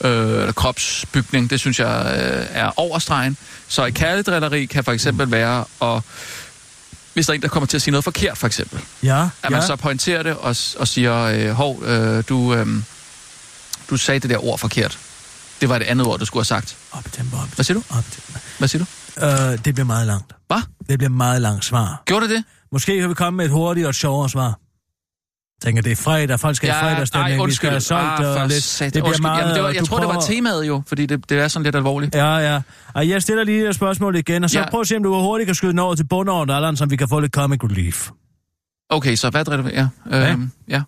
øh, 0.00 0.10
eller 0.10 0.52
kropsbygning. 0.52 1.50
Det 1.50 1.60
synes 1.60 1.80
jeg 1.80 2.14
øh, 2.16 2.46
er 2.50 2.78
overstregen. 2.80 3.36
Så 3.68 3.84
et 3.86 3.94
kærligt 3.94 4.26
drilleri 4.26 4.64
kan 4.64 4.84
for 4.84 4.92
eksempel 4.92 5.30
være 5.30 5.64
at 5.82 6.02
hvis 7.14 7.26
der 7.26 7.32
er 7.32 7.34
en, 7.34 7.42
der 7.42 7.48
kommer 7.48 7.66
til 7.66 7.76
at 7.76 7.82
sige 7.82 7.92
noget 7.92 8.04
forkert, 8.04 8.38
for 8.38 8.46
eksempel. 8.46 8.80
Ja, 9.02 9.22
At 9.22 9.28
ja. 9.44 9.50
man 9.50 9.62
så 9.62 9.76
pointerer 9.76 10.22
det 10.22 10.32
og, 10.32 10.56
og 10.78 10.88
siger, 10.88 11.24
øh, 11.24 11.50
hov, 11.50 11.82
øh, 11.84 12.24
du, 12.28 12.54
øh, 12.54 12.66
du 13.90 13.96
sagde 13.96 14.20
det 14.20 14.30
der 14.30 14.44
ord 14.44 14.58
forkert. 14.58 14.98
Det 15.60 15.68
var 15.68 15.78
det 15.78 15.84
andet 15.84 16.06
ord, 16.06 16.18
du 16.18 16.24
skulle 16.24 16.40
have 16.40 16.44
sagt. 16.44 16.76
Op 16.92 17.04
tempo, 17.12 17.36
op 17.36 17.48
Hvad 17.54 17.64
siger 17.64 17.78
du? 17.78 17.82
Op 17.90 18.04
tempo. 18.10 18.38
Hvad 18.58 18.68
siger 18.68 18.84
du? 18.84 19.26
Øh, 19.26 19.64
det 19.64 19.74
bliver 19.74 19.84
meget 19.86 20.06
langt. 20.06 20.32
Hvad? 20.46 20.62
Det 20.88 20.98
bliver 20.98 21.10
meget 21.10 21.42
langt 21.42 21.64
svar. 21.64 22.02
Gjorde 22.06 22.28
det 22.28 22.36
det? 22.36 22.44
Måske 22.72 23.00
kan 23.00 23.08
vi 23.08 23.14
komme 23.14 23.36
med 23.36 23.44
et 23.44 23.50
hurtigt 23.50 23.86
og 23.86 23.90
et 23.90 23.96
sjovere 23.96 24.28
svar. 24.28 24.46
Jeg 24.46 25.66
tænker, 25.68 25.82
det 25.82 25.92
er 25.92 25.96
fredag, 25.96 26.40
folk 26.40 26.56
skal 26.56 26.66
ja, 26.66 26.72
have 26.74 26.90
fredagsstemning, 26.92 27.40
ej, 27.40 27.46
vi 27.46 27.52
skal 27.52 27.68
have 27.70 27.80
solgt 27.80 28.04
ah, 28.04 28.42
og 28.42 28.48
lidt. 28.48 28.76
Det 28.80 28.92
bliver 28.92 29.04
Undskyld. 29.06 29.22
meget... 29.22 29.40
Jamen, 29.40 29.54
det 29.54 29.62
var, 29.62 29.68
jeg 29.70 29.84
tror, 29.84 29.98
det 29.98 30.06
var 30.06 30.12
prøver- 30.12 30.26
temaet 30.26 30.66
jo, 30.66 30.82
fordi 30.86 31.06
det, 31.06 31.28
det 31.30 31.38
er 31.38 31.48
sådan 31.48 31.64
lidt 31.64 31.76
alvorligt. 31.76 32.14
Ja, 32.14 32.36
ja. 32.36 32.60
Og 32.94 33.08
jeg 33.08 33.22
stiller 33.22 33.44
lige 33.44 33.68
et 33.68 33.74
spørgsmål 33.74 34.16
igen, 34.16 34.44
og 34.44 34.50
så 34.50 34.58
Ja. 34.58 34.70
prøv 34.70 34.80
at 34.80 34.88
se, 34.88 34.96
om 34.96 35.02
du 35.02 35.14
hurtigt 35.14 35.46
kan 35.46 35.54
skyde 35.54 35.70
den 35.72 35.78
over 35.78 35.94
til 35.94 36.06
bundåret, 36.06 36.50
Allan, 36.50 36.76
så 36.76 36.86
vi 36.86 36.96
kan 36.96 37.08
få 37.08 37.20
lidt 37.20 37.32
comic 37.32 37.60
relief. 37.64 38.10
Okay, 38.90 39.16
så 39.16 39.30
hvad 39.30 39.44
driller 39.44 39.64
vi? 39.64 39.70
Ja. 39.72 40.30
Øhm, 40.30 40.50
ja. 40.68 40.82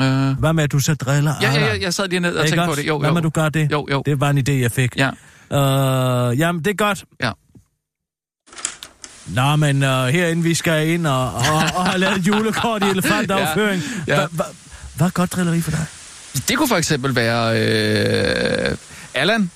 Øh, 0.00 0.38
Hvad 0.38 0.52
med, 0.52 0.64
at 0.64 0.72
du 0.72 0.78
så 0.78 0.94
driller 0.94 1.34
ja, 1.42 1.52
ja, 1.52 1.66
ja, 1.66 1.80
jeg 1.80 1.94
sad 1.94 2.08
lige 2.08 2.20
ned 2.20 2.36
og 2.36 2.46
tænkte 2.48 2.64
på 2.64 2.70
også? 2.70 2.82
det. 2.82 2.88
Jo, 2.88 2.98
Hvad 2.98 3.08
jo. 3.10 3.14
med, 3.14 3.22
du 3.22 3.30
gør 3.30 3.48
det? 3.48 3.72
Jo, 3.72 3.86
jo. 3.90 4.02
Det 4.06 4.20
var 4.20 4.30
en 4.30 4.38
idé, 4.38 4.52
jeg 4.52 4.72
fik. 4.72 4.96
Ja. 4.96 5.10
Øh, 5.52 6.38
jamen, 6.38 6.64
det 6.64 6.70
er 6.70 6.74
godt. 6.74 7.04
Ja. 7.22 7.30
Nå, 9.26 9.56
men 9.56 9.82
uh, 9.82 9.88
herinde 10.06 10.42
vi 10.42 10.54
skal 10.54 10.88
ind 10.88 11.06
og, 11.06 11.34
og, 11.34 11.42
og 11.74 11.86
have 11.86 11.98
lavet 11.98 12.16
et 12.18 12.26
julekort 12.26 12.82
i 12.82 12.86
elefantafføring. 12.86 13.82
Ja, 14.06 14.20
ja. 14.20 14.26
Hva- 14.26 14.28
hva- 14.42 14.54
Hvad 14.96 15.06
er 15.06 15.10
godt 15.10 15.32
drilleri 15.32 15.60
for 15.60 15.70
dig? 15.70 15.86
Det 16.48 16.56
kunne 16.56 16.68
for 16.68 16.76
eksempel 16.76 17.14
være... 17.14 17.60
Øh, 18.70 18.76
Allan, 19.14 19.50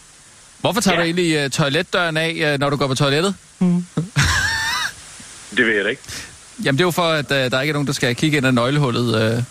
hvorfor 0.61 0.80
tager 0.80 0.95
Ja. 0.95 1.01
du 1.01 1.05
egentlig 1.05 1.34
øh, 1.36 1.51
toiletdøren 1.51 2.16
af, 2.16 2.53
øh, 2.53 2.61
når 2.61 2.70
du 2.70 2.76
går 2.76 2.86
på 2.86 2.95
toilettet? 2.95 3.34
Det 5.57 5.66
ved 5.66 5.74
jeg 5.74 5.84
da 5.84 5.88
ikke. 5.91 6.03
Jamen, 6.64 6.78
det 6.78 6.82
er 6.84 6.86
jo 6.86 6.90
for, 6.90 7.02
at 7.02 7.30
øh, 7.32 7.50
der 7.50 7.61
ikke 7.61 7.70
er 7.70 7.72
nogen, 7.72 7.86
der 7.86 7.92
skal 7.92 8.16
kigge 8.16 8.36
ind 8.36 8.46
ad 8.46 8.52
nøglehullet, 8.52 9.36
øh, 9.36 9.42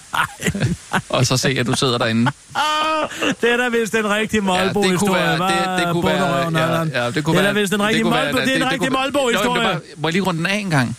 og 1.09 1.25
så 1.25 1.37
se, 1.37 1.49
at 1.49 1.65
du 1.67 1.73
sidder 1.75 1.97
derinde. 1.97 2.31
Ah, 2.55 3.09
det 3.41 3.51
er 3.53 3.57
da 3.57 3.69
vist 3.69 3.95
en 3.95 4.09
rigtig 4.09 4.43
Molbo-historie, 4.43 4.91
det 4.91 4.99
kunne 4.99 5.13
være, 5.13 5.77
det, 5.77 5.85
det 5.85 5.93
kunne 5.93 6.05
være, 6.05 6.93
ja, 6.93 7.03
ja, 7.03 7.11
det 7.11 7.23
kunne 7.23 7.33
det 7.37 7.39
er 7.39 7.43
være, 7.43 7.53
da 7.53 7.59
vist 7.59 7.73
en 7.73 7.83
rigtig 7.83 8.03
kunne 8.03 8.13
være, 8.13 8.23
Molbo, 8.33 8.39
det 8.39 8.55
er 8.61 8.77
kunne- 8.77 8.89
Nå, 8.89 8.97
Molbo-historie. 8.99 9.59
det 9.59 9.73
var- 9.73 9.81
Må 10.01 10.07
jeg 10.07 10.13
lige 10.13 10.21
runde 10.23 10.37
den 10.37 10.45
af 10.47 10.55
en 10.55 10.69
gang? 10.69 10.97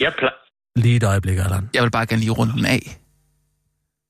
Jeg 0.00 0.12
pla- 0.18 0.40
Lige 0.76 0.96
et 0.96 1.04
øjeblik, 1.04 1.38
Allan. 1.38 1.70
Jeg 1.74 1.82
vil 1.82 1.90
bare 1.90 2.06
gerne 2.06 2.20
lige 2.20 2.30
runde 2.30 2.52
den 2.52 2.66
af. 2.66 2.98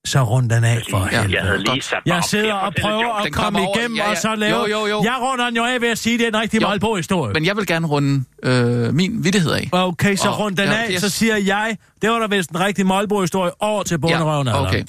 Så 0.05 0.23
rund 0.23 0.49
den 0.49 0.63
af 0.63 0.81
for 0.91 0.99
jeg, 1.11 1.21
helvede. 1.21 1.33
jeg 1.37 1.43
havde 1.45 1.57
lige 1.63 1.81
sat 1.81 1.97
Jeg 2.05 2.23
sidder 2.29 2.53
og 2.53 2.73
prøver 2.81 3.13
at 3.25 3.31
komme 3.33 3.59
igennem, 3.75 3.97
Ja, 3.97 4.03
ja. 4.03 4.09
og 4.09 4.17
så 4.17 4.35
lave... 4.35 4.57
Jo, 4.59 4.65
jo, 4.67 4.85
jo. 4.87 5.03
Jeg 5.03 5.15
runder 5.21 5.45
den 5.45 5.55
jo 5.55 5.63
af 5.63 5.81
ved 5.81 5.89
at 5.89 5.97
sige, 5.97 6.13
at 6.13 6.19
det 6.19 6.25
er 6.25 6.29
en 6.29 6.41
rigtig 6.41 6.61
Jo. 6.61 6.67
Molbo-historie. 6.67 7.33
Men 7.33 7.45
jeg 7.45 7.57
vil 7.57 7.67
gerne 7.67 7.87
runde 7.87 8.23
øh, 8.43 8.93
min 8.93 9.23
vittighed 9.23 9.51
af. 9.51 9.69
Okay, 9.71 10.15
så 10.15 10.27
Og- 10.29 10.39
rund 10.39 10.57
den 10.57 10.65
ja, 10.67 10.73
af, 10.73 10.87
yes. 10.91 11.01
så 11.01 11.09
siger 11.09 11.37
jeg, 11.37 11.77
det 12.01 12.09
var 12.09 12.19
da 12.19 12.35
vist 12.35 12.49
en 12.49 12.59
rigtig 12.59 12.85
Molbo-historie 12.85 13.51
over 13.59 13.83
til 13.83 13.97
bunderøven, 13.99 14.47
Allan. 14.47 14.67
okay. 14.67 14.83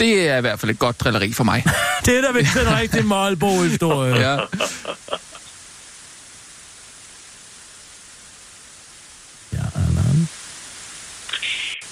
Det 0.00 0.28
er 0.28 0.36
i 0.36 0.40
hvert 0.40 0.60
fald 0.60 0.70
et 0.70 0.78
godt 0.78 1.00
drilleri 1.00 1.32
for 1.32 1.44
mig. 1.44 1.64
Det 2.06 2.18
er 2.18 2.22
da 2.32 2.38
vist 2.38 2.56
en 2.56 2.78
rigtig 2.78 3.04
Molbo-historie. 3.14 4.14
ja. 4.14 4.32
ja, 4.32 4.38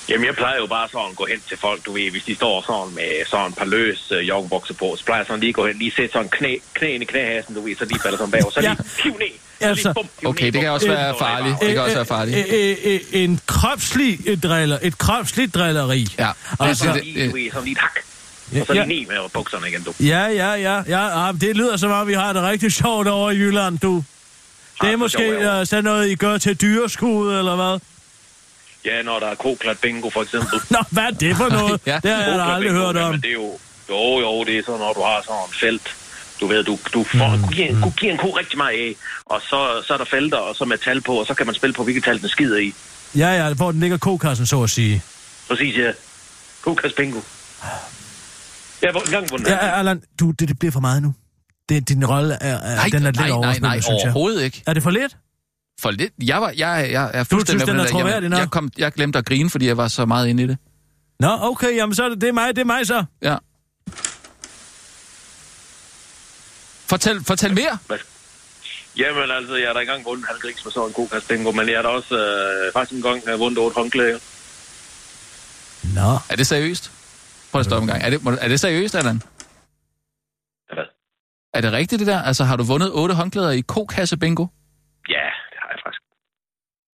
Jamen, 0.08 0.26
jeg 0.26 0.34
plejer 0.34 0.56
jo 0.56 0.66
bare 0.66 0.88
sådan 0.92 1.10
at 1.10 1.16
gå 1.16 1.26
hen 1.30 1.40
til 1.48 1.58
folk, 1.58 1.86
du 1.86 1.92
ved, 1.92 2.10
hvis 2.10 2.24
de 2.24 2.34
står 2.34 2.62
sådan 2.66 2.94
med 2.94 3.26
sådan 3.26 3.46
et 3.50 3.56
par 3.56 3.64
løs 3.64 4.12
uh, 4.12 4.28
joggingbukser 4.28 4.74
på, 4.74 4.94
så 4.98 5.04
plejer 5.04 5.20
jeg 5.20 5.26
sådan 5.26 5.40
lige 5.40 5.48
at 5.48 5.54
gå 5.54 5.66
hen, 5.66 5.78
lige 5.78 5.92
sætte 5.96 6.12
sådan 6.12 6.28
knæ, 6.28 6.56
knæen 6.74 7.02
i 7.02 7.04
knæhasen, 7.04 7.54
du 7.54 7.60
ved, 7.60 7.76
så 7.76 7.84
lige 7.84 8.00
falder 8.00 8.18
sådan 8.18 8.30
bagover, 8.30 8.52
så 8.52 8.60
Ja. 8.60 8.68
lige 8.68 8.82
piv 9.02 9.12
ned. 9.18 9.28
Så 9.60 9.66
Altså, 9.68 9.88
lige 9.88 9.94
bum, 9.94 10.30
Okay, 10.30 10.46
det 10.52 10.60
kan 10.60 10.70
også 10.70 10.86
bum, 10.86 10.96
være 10.96 11.14
farligt. 11.18 11.56
Det 11.60 11.68
kan 11.68 11.80
også 11.82 11.94
være 11.96 12.06
farligt. 12.06 12.46
Øh, 12.48 12.54
øh, 12.70 12.76
øh, 12.84 13.00
en 13.12 13.40
kropslig 13.46 14.18
øh, 14.28 14.38
driller, 14.40 14.78
et 14.82 14.98
kropsligt 14.98 15.54
drilleri. 15.54 16.06
Ja. 16.18 16.30
Og 16.58 16.68
Altså, 16.68 16.84
så 16.84 17.00
lige, 17.04 17.28
du 17.28 17.36
ved, 17.36 17.50
sådan 17.50 17.64
lige 17.64 17.72
et 17.72 17.78
hak. 17.78 17.96
Og 18.60 18.66
så 18.66 18.74
ja. 18.74 18.84
lige 18.84 19.06
med 19.06 19.16
bukserne 19.32 19.68
igen, 19.68 19.82
du. 19.82 19.92
Ja, 20.00 20.26
ja, 20.26 20.52
ja, 20.52 20.82
ja. 20.88 21.28
Ah, 21.28 21.34
Det 21.40 21.56
lyder 21.56 21.76
som 21.76 21.90
om, 21.90 22.08
vi 22.08 22.12
har 22.14 22.32
det 22.32 22.42
rigtig 22.42 22.72
sjovt 22.72 23.08
over 23.08 23.30
i 23.30 23.34
Jylland, 23.36 23.78
du. 23.78 24.04
Det 24.82 24.92
er 24.92 24.96
måske 24.96 25.36
uh, 25.38 25.66
sådan 25.66 25.84
noget, 25.84 26.08
I 26.10 26.14
gør 26.14 26.38
til 26.38 26.60
dyreskud, 26.60 27.38
eller 27.38 27.56
hvad? 27.56 27.80
Ja, 28.84 29.02
når 29.02 29.18
der 29.20 29.26
er 29.26 29.34
koklat 29.34 29.78
bingo, 29.78 30.10
for 30.10 30.22
eksempel. 30.22 30.60
Nå, 30.70 30.78
hvad 30.90 31.02
er 31.04 31.10
det 31.10 31.36
for 31.36 31.48
noget? 31.58 31.80
Ja. 31.86 32.00
Det 32.02 32.10
har 32.10 32.22
jeg 32.22 32.38
da 32.38 32.44
aldrig 32.44 32.70
bingo, 32.70 32.84
hørt 32.84 32.96
om. 32.96 33.02
Jamen, 33.02 33.20
det 33.20 33.28
er 33.28 33.32
jo... 33.32 33.58
Jo, 33.90 34.20
jo, 34.20 34.44
det 34.44 34.58
er 34.58 34.62
sådan, 34.66 34.80
når 34.80 34.92
du 34.92 35.00
har 35.02 35.22
sådan 35.24 35.40
et 35.50 35.54
felt. 35.60 35.96
Du 36.40 36.46
ved, 36.46 36.64
du, 36.64 36.78
du 36.94 37.04
får, 37.04 37.36
mm. 37.36 37.48
giver, 37.52 37.68
en, 37.68 37.92
giver 38.00 38.12
en 38.12 38.18
ko 38.18 38.30
rigtig 38.30 38.56
meget 38.58 38.78
af, 38.78 38.94
og 39.26 39.40
så, 39.40 39.82
så 39.86 39.94
er 39.94 39.98
der 39.98 40.04
felter, 40.04 40.36
og 40.38 40.56
så 40.56 40.64
med 40.64 40.78
tal 40.78 41.00
på, 41.00 41.12
og 41.14 41.26
så 41.26 41.34
kan 41.34 41.46
man 41.46 41.54
spille 41.54 41.72
på, 41.74 41.84
hvilket 41.84 42.04
tal 42.04 42.20
den 42.20 42.28
skider 42.28 42.58
i. 42.58 42.74
Ja, 43.16 43.28
ja, 43.46 43.54
hvor 43.54 43.70
den 43.72 43.80
ligger 43.80 43.96
kokassen, 43.98 44.46
så 44.46 44.62
at 44.62 44.70
sige. 44.70 45.02
Præcis, 45.48 45.76
ja. 45.76 45.92
Kokas 46.62 46.92
bingo. 46.92 47.20
Ja, 48.82 48.90
hvor, 48.90 49.00
en 49.00 49.10
gang 49.10 49.28
den 49.30 49.46
Ja, 49.46 49.78
Allan, 49.78 50.02
du, 50.20 50.30
det, 50.30 50.48
det 50.48 50.58
bliver 50.58 50.72
for 50.72 50.80
meget 50.80 51.02
nu. 51.02 51.14
Det, 51.68 51.88
din 51.88 52.06
rolle 52.06 52.34
er, 52.40 52.54
er 52.58 52.74
Nej, 52.76 52.84
den 52.92 52.94
er 53.02 53.10
lidt 53.10 53.16
nej, 53.16 53.28
nej, 53.28 53.38
nej, 53.38 53.46
overspillet, 53.46 53.84
synes 53.84 53.98
jeg. 54.02 54.10
overhovedet 54.10 54.42
ikke. 54.44 54.62
Er 54.66 54.72
det 54.72 54.82
for 54.82 54.90
lidt? 54.90 55.16
For 55.80 55.90
lidt. 55.90 56.12
Jeg, 56.22 56.40
var, 56.42 56.48
jeg, 56.56 56.88
jeg 56.92 57.04
er 57.04 57.10
synes, 57.12 57.28
fuldstændig 57.28 57.66
den 57.66 57.76
med 57.76 57.84
er 57.84 57.88
på 57.92 57.98
det 57.98 58.04
der. 58.04 58.10
troværdig 58.10 58.28
nok? 58.28 58.38
jeg, 58.40 58.50
kom, 58.50 58.70
jeg 58.78 58.92
glemte 58.92 59.18
at 59.18 59.26
grine, 59.26 59.50
fordi 59.50 59.66
jeg 59.66 59.76
var 59.76 59.88
så 59.88 60.06
meget 60.06 60.28
inde 60.28 60.42
i 60.42 60.46
det. 60.46 60.58
Nå, 61.20 61.28
okay, 61.40 61.76
jamen 61.76 61.94
så 61.94 62.04
er 62.04 62.08
det, 62.08 62.20
det 62.20 62.28
er 62.28 62.32
mig, 62.32 62.56
det 62.56 62.60
er 62.60 62.64
mig 62.66 62.86
så. 62.86 63.04
Ja. 63.22 63.36
Fortæl, 66.88 67.24
fortæl 67.24 67.54
mere. 67.54 67.78
Jamen 68.96 69.30
altså, 69.30 69.54
jeg 69.54 69.64
er 69.68 69.72
da 69.72 69.78
ikke 69.78 69.90
engang 69.92 70.04
vundet 70.06 70.22
en 70.22 70.26
halv 70.28 70.40
gris 70.40 70.64
med 70.64 70.72
sådan 70.72 70.88
en 70.88 70.94
kokas 70.94 71.24
bingo, 71.28 71.52
men 71.52 71.68
jeg 71.68 71.78
har 71.78 71.82
da 71.82 71.88
også 71.88 72.14
øh, 72.18 72.72
faktisk 72.72 72.92
en 72.96 73.02
gang 73.02 73.22
øh, 73.28 73.38
vundet 73.38 73.58
otte 73.58 73.74
håndklæder. 73.74 74.18
Nå. 75.94 76.10
Er 76.30 76.36
det 76.36 76.46
seriøst? 76.46 76.92
Prøv 77.52 77.58
at 77.60 77.64
stoppe 77.64 77.82
en 77.82 77.88
gang. 77.88 78.02
Er 78.02 78.10
det, 78.10 78.22
må 78.24 78.30
du- 78.30 78.38
er 78.40 78.48
det 78.48 78.60
seriøst, 78.60 78.94
Allan? 78.94 79.22
Hvad? 80.74 80.84
Er 81.54 81.60
det 81.60 81.72
rigtigt, 81.72 81.98
det 82.00 82.06
der? 82.06 82.22
Altså, 82.22 82.44
har 82.44 82.56
du 82.56 82.64
vundet 82.64 82.90
otte 82.92 83.14
håndklæder 83.14 83.50
i 83.50 83.60
kokasse 83.60 84.16
bingo? 84.16 84.46
Ja, 85.08 85.24
det 85.50 85.58
har 85.62 85.68
jeg 85.74 85.78
faktisk. 85.86 86.02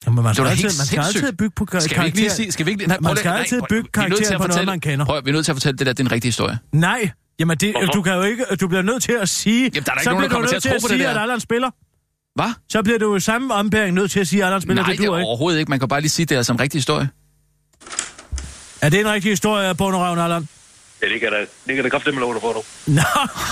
Jamen, 0.07 0.24
man 0.24 0.34
skal, 0.34 0.46
altid, 0.46 0.64
man 0.64 0.86
skal 0.86 0.99
altid 1.01 1.32
bygge 1.32 1.53
på 1.57 1.64
kar- 1.64 1.80
Skal 1.80 2.01
vi 2.01 2.07
ikke 2.07 2.16
lige 2.16 2.26
karakter. 2.28 2.36
sige... 2.42 2.53
Skal 2.53 2.66
vi 2.66 2.70
ikke, 2.70 2.86
nej, 2.86 2.99
Man 3.01 3.16
skal 3.16 3.28
nej, 3.28 3.38
altid 3.38 3.61
bygge 3.68 3.88
er 3.94 4.09
nødt 4.09 4.11
karakter 4.18 4.34
at 4.34 4.40
på 4.40 4.46
noget, 4.46 4.66
man 4.66 4.80
kender. 4.80 5.05
Prøv, 5.07 5.24
vi 5.24 5.30
er 5.30 5.34
nødt 5.34 5.44
til 5.44 5.53
at 5.53 5.57
fortælle 5.57 5.78
det 5.78 5.86
der, 5.86 5.92
det 5.92 6.01
er 6.01 6.05
en 6.05 6.12
rigtig 6.12 6.28
historie. 6.28 6.59
Nej, 6.72 7.11
Jamen, 7.40 7.57
det, 7.57 7.72
Hvorfor? 7.72 7.92
du 7.92 8.03
kan 8.03 8.14
jo 8.14 8.22
ikke... 8.22 8.44
Du 8.61 8.68
bliver 8.68 8.82
nødt 8.82 9.03
til 9.03 9.12
at 9.12 9.28
sige... 9.28 9.62
Jamen, 9.62 9.72
der 9.72 9.80
er 9.80 9.84
da 9.84 9.90
ikke 9.92 10.05
så 10.05 10.11
nogen, 10.11 10.22
der 10.22 10.28
bliver 10.28 10.28
du 10.28 10.34
kommer 10.34 10.49
til 10.49 10.55
nødt 10.55 10.66
at 10.66 10.80
tro 10.82 10.86
på 10.86 10.92
det 10.92 10.99
sige, 11.01 11.03
der. 11.09 11.14
at 11.14 11.22
Allan 11.22 11.40
spiller. 11.40 11.70
Hvad? 12.34 12.53
Så 12.68 12.82
bliver 12.82 12.99
du 12.99 13.16
i 13.16 13.20
samme 13.20 13.55
ombæring 13.55 13.94
nødt 13.94 14.11
til 14.11 14.20
at 14.20 14.28
sige, 14.28 14.42
at 14.42 14.46
Allan 14.46 14.61
spiller. 14.61 14.82
Nej, 14.82 14.90
det 14.92 14.99
det 15.01 15.07
er 15.07 15.11
overhovedet 15.24 15.59
ikke. 15.59 15.70
Man 15.70 15.78
kan 15.78 15.88
bare 15.88 16.01
lige 16.01 16.11
sige, 16.11 16.26
det 16.26 16.38
er 16.38 16.42
som 16.42 16.57
en 16.57 16.61
rigtig 16.61 16.78
historie. 16.78 17.09
Er 18.82 18.88
det 18.88 19.01
en 19.01 19.09
rigtig 19.09 19.32
historie 19.32 19.66
af 19.66 19.76
Bonderøven, 19.76 20.18
Allan? 20.18 20.49
Ja, 21.03 21.09
det 21.09 21.20
kan 21.20 21.32
da, 21.32 21.38
det 21.66 21.74
kan 21.74 21.84
da 21.84 21.90
kraftigt 21.90 22.14
med 22.14 22.20
lov, 22.20 22.34
du 22.34 22.40
får 22.40 22.53
du. 22.53 22.62
Nå, 22.86 23.03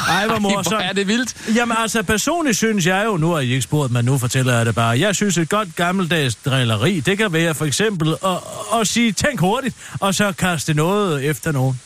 ej, 0.08 0.26
hvor 0.26 0.38
Hvor 0.38 0.50
morsomt. 0.50 0.82
er 0.82 0.92
det 0.92 1.06
vildt. 1.08 1.36
Jamen 1.56 1.76
altså, 1.80 2.02
personligt 2.02 2.56
synes 2.56 2.86
jeg 2.86 3.02
jo, 3.06 3.16
nu 3.16 3.30
har 3.30 3.40
I 3.40 3.48
ikke 3.50 3.62
spurgt, 3.62 3.92
men 3.92 4.04
nu 4.04 4.18
fortæller 4.18 4.56
jeg 4.56 4.66
det 4.66 4.74
bare. 4.74 4.98
Jeg 5.00 5.14
synes, 5.14 5.38
et 5.38 5.48
godt 5.48 5.76
gammeldags 5.76 6.34
drilleri, 6.34 7.00
det 7.00 7.18
kan 7.18 7.32
være 7.32 7.54
for 7.54 7.64
eksempel 7.64 8.14
at, 8.24 8.36
at 8.80 8.88
sige, 8.88 9.12
tænk 9.12 9.40
hurtigt, 9.40 9.76
og 10.00 10.14
så 10.14 10.32
kaste 10.32 10.74
noget 10.74 11.24
efter 11.24 11.52
nogen. 11.52 11.80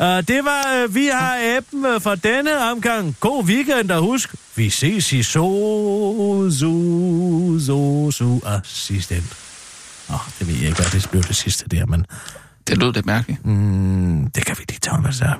Uh, 0.00 0.06
det 0.06 0.44
var, 0.44 0.84
uh, 0.84 0.94
vi 0.94 1.06
har 1.06 1.56
appen 1.56 1.86
uh, 1.86 2.02
for 2.02 2.14
denne 2.14 2.70
omgang. 2.70 3.16
God 3.20 3.44
weekend, 3.44 3.90
og 3.90 4.02
husk, 4.02 4.34
vi 4.54 4.70
ses 4.70 5.12
i 5.12 5.22
so, 5.22 6.50
so, 6.50 6.72
so, 7.66 8.10
so, 8.10 8.40
assistent. 8.46 9.24
Åh, 10.08 10.14
oh, 10.14 10.20
det 10.38 10.46
ved 10.48 10.54
jeg 10.54 10.64
ikke, 10.68 10.76
hvad 10.82 11.00
det 11.00 11.08
blev 11.10 11.22
det 11.22 11.36
sidste 11.36 11.64
der, 11.68 11.86
men 11.86 12.06
det 12.68 12.78
lød 12.78 12.92
lidt 12.92 13.06
mærkeligt. 13.06 13.46
mm, 13.46 14.30
det 14.34 14.46
kan 14.46 14.56
vi 14.58 14.64
lige 14.68 14.78
tage 14.78 15.02
med 15.02 15.12
sig. 15.12 15.34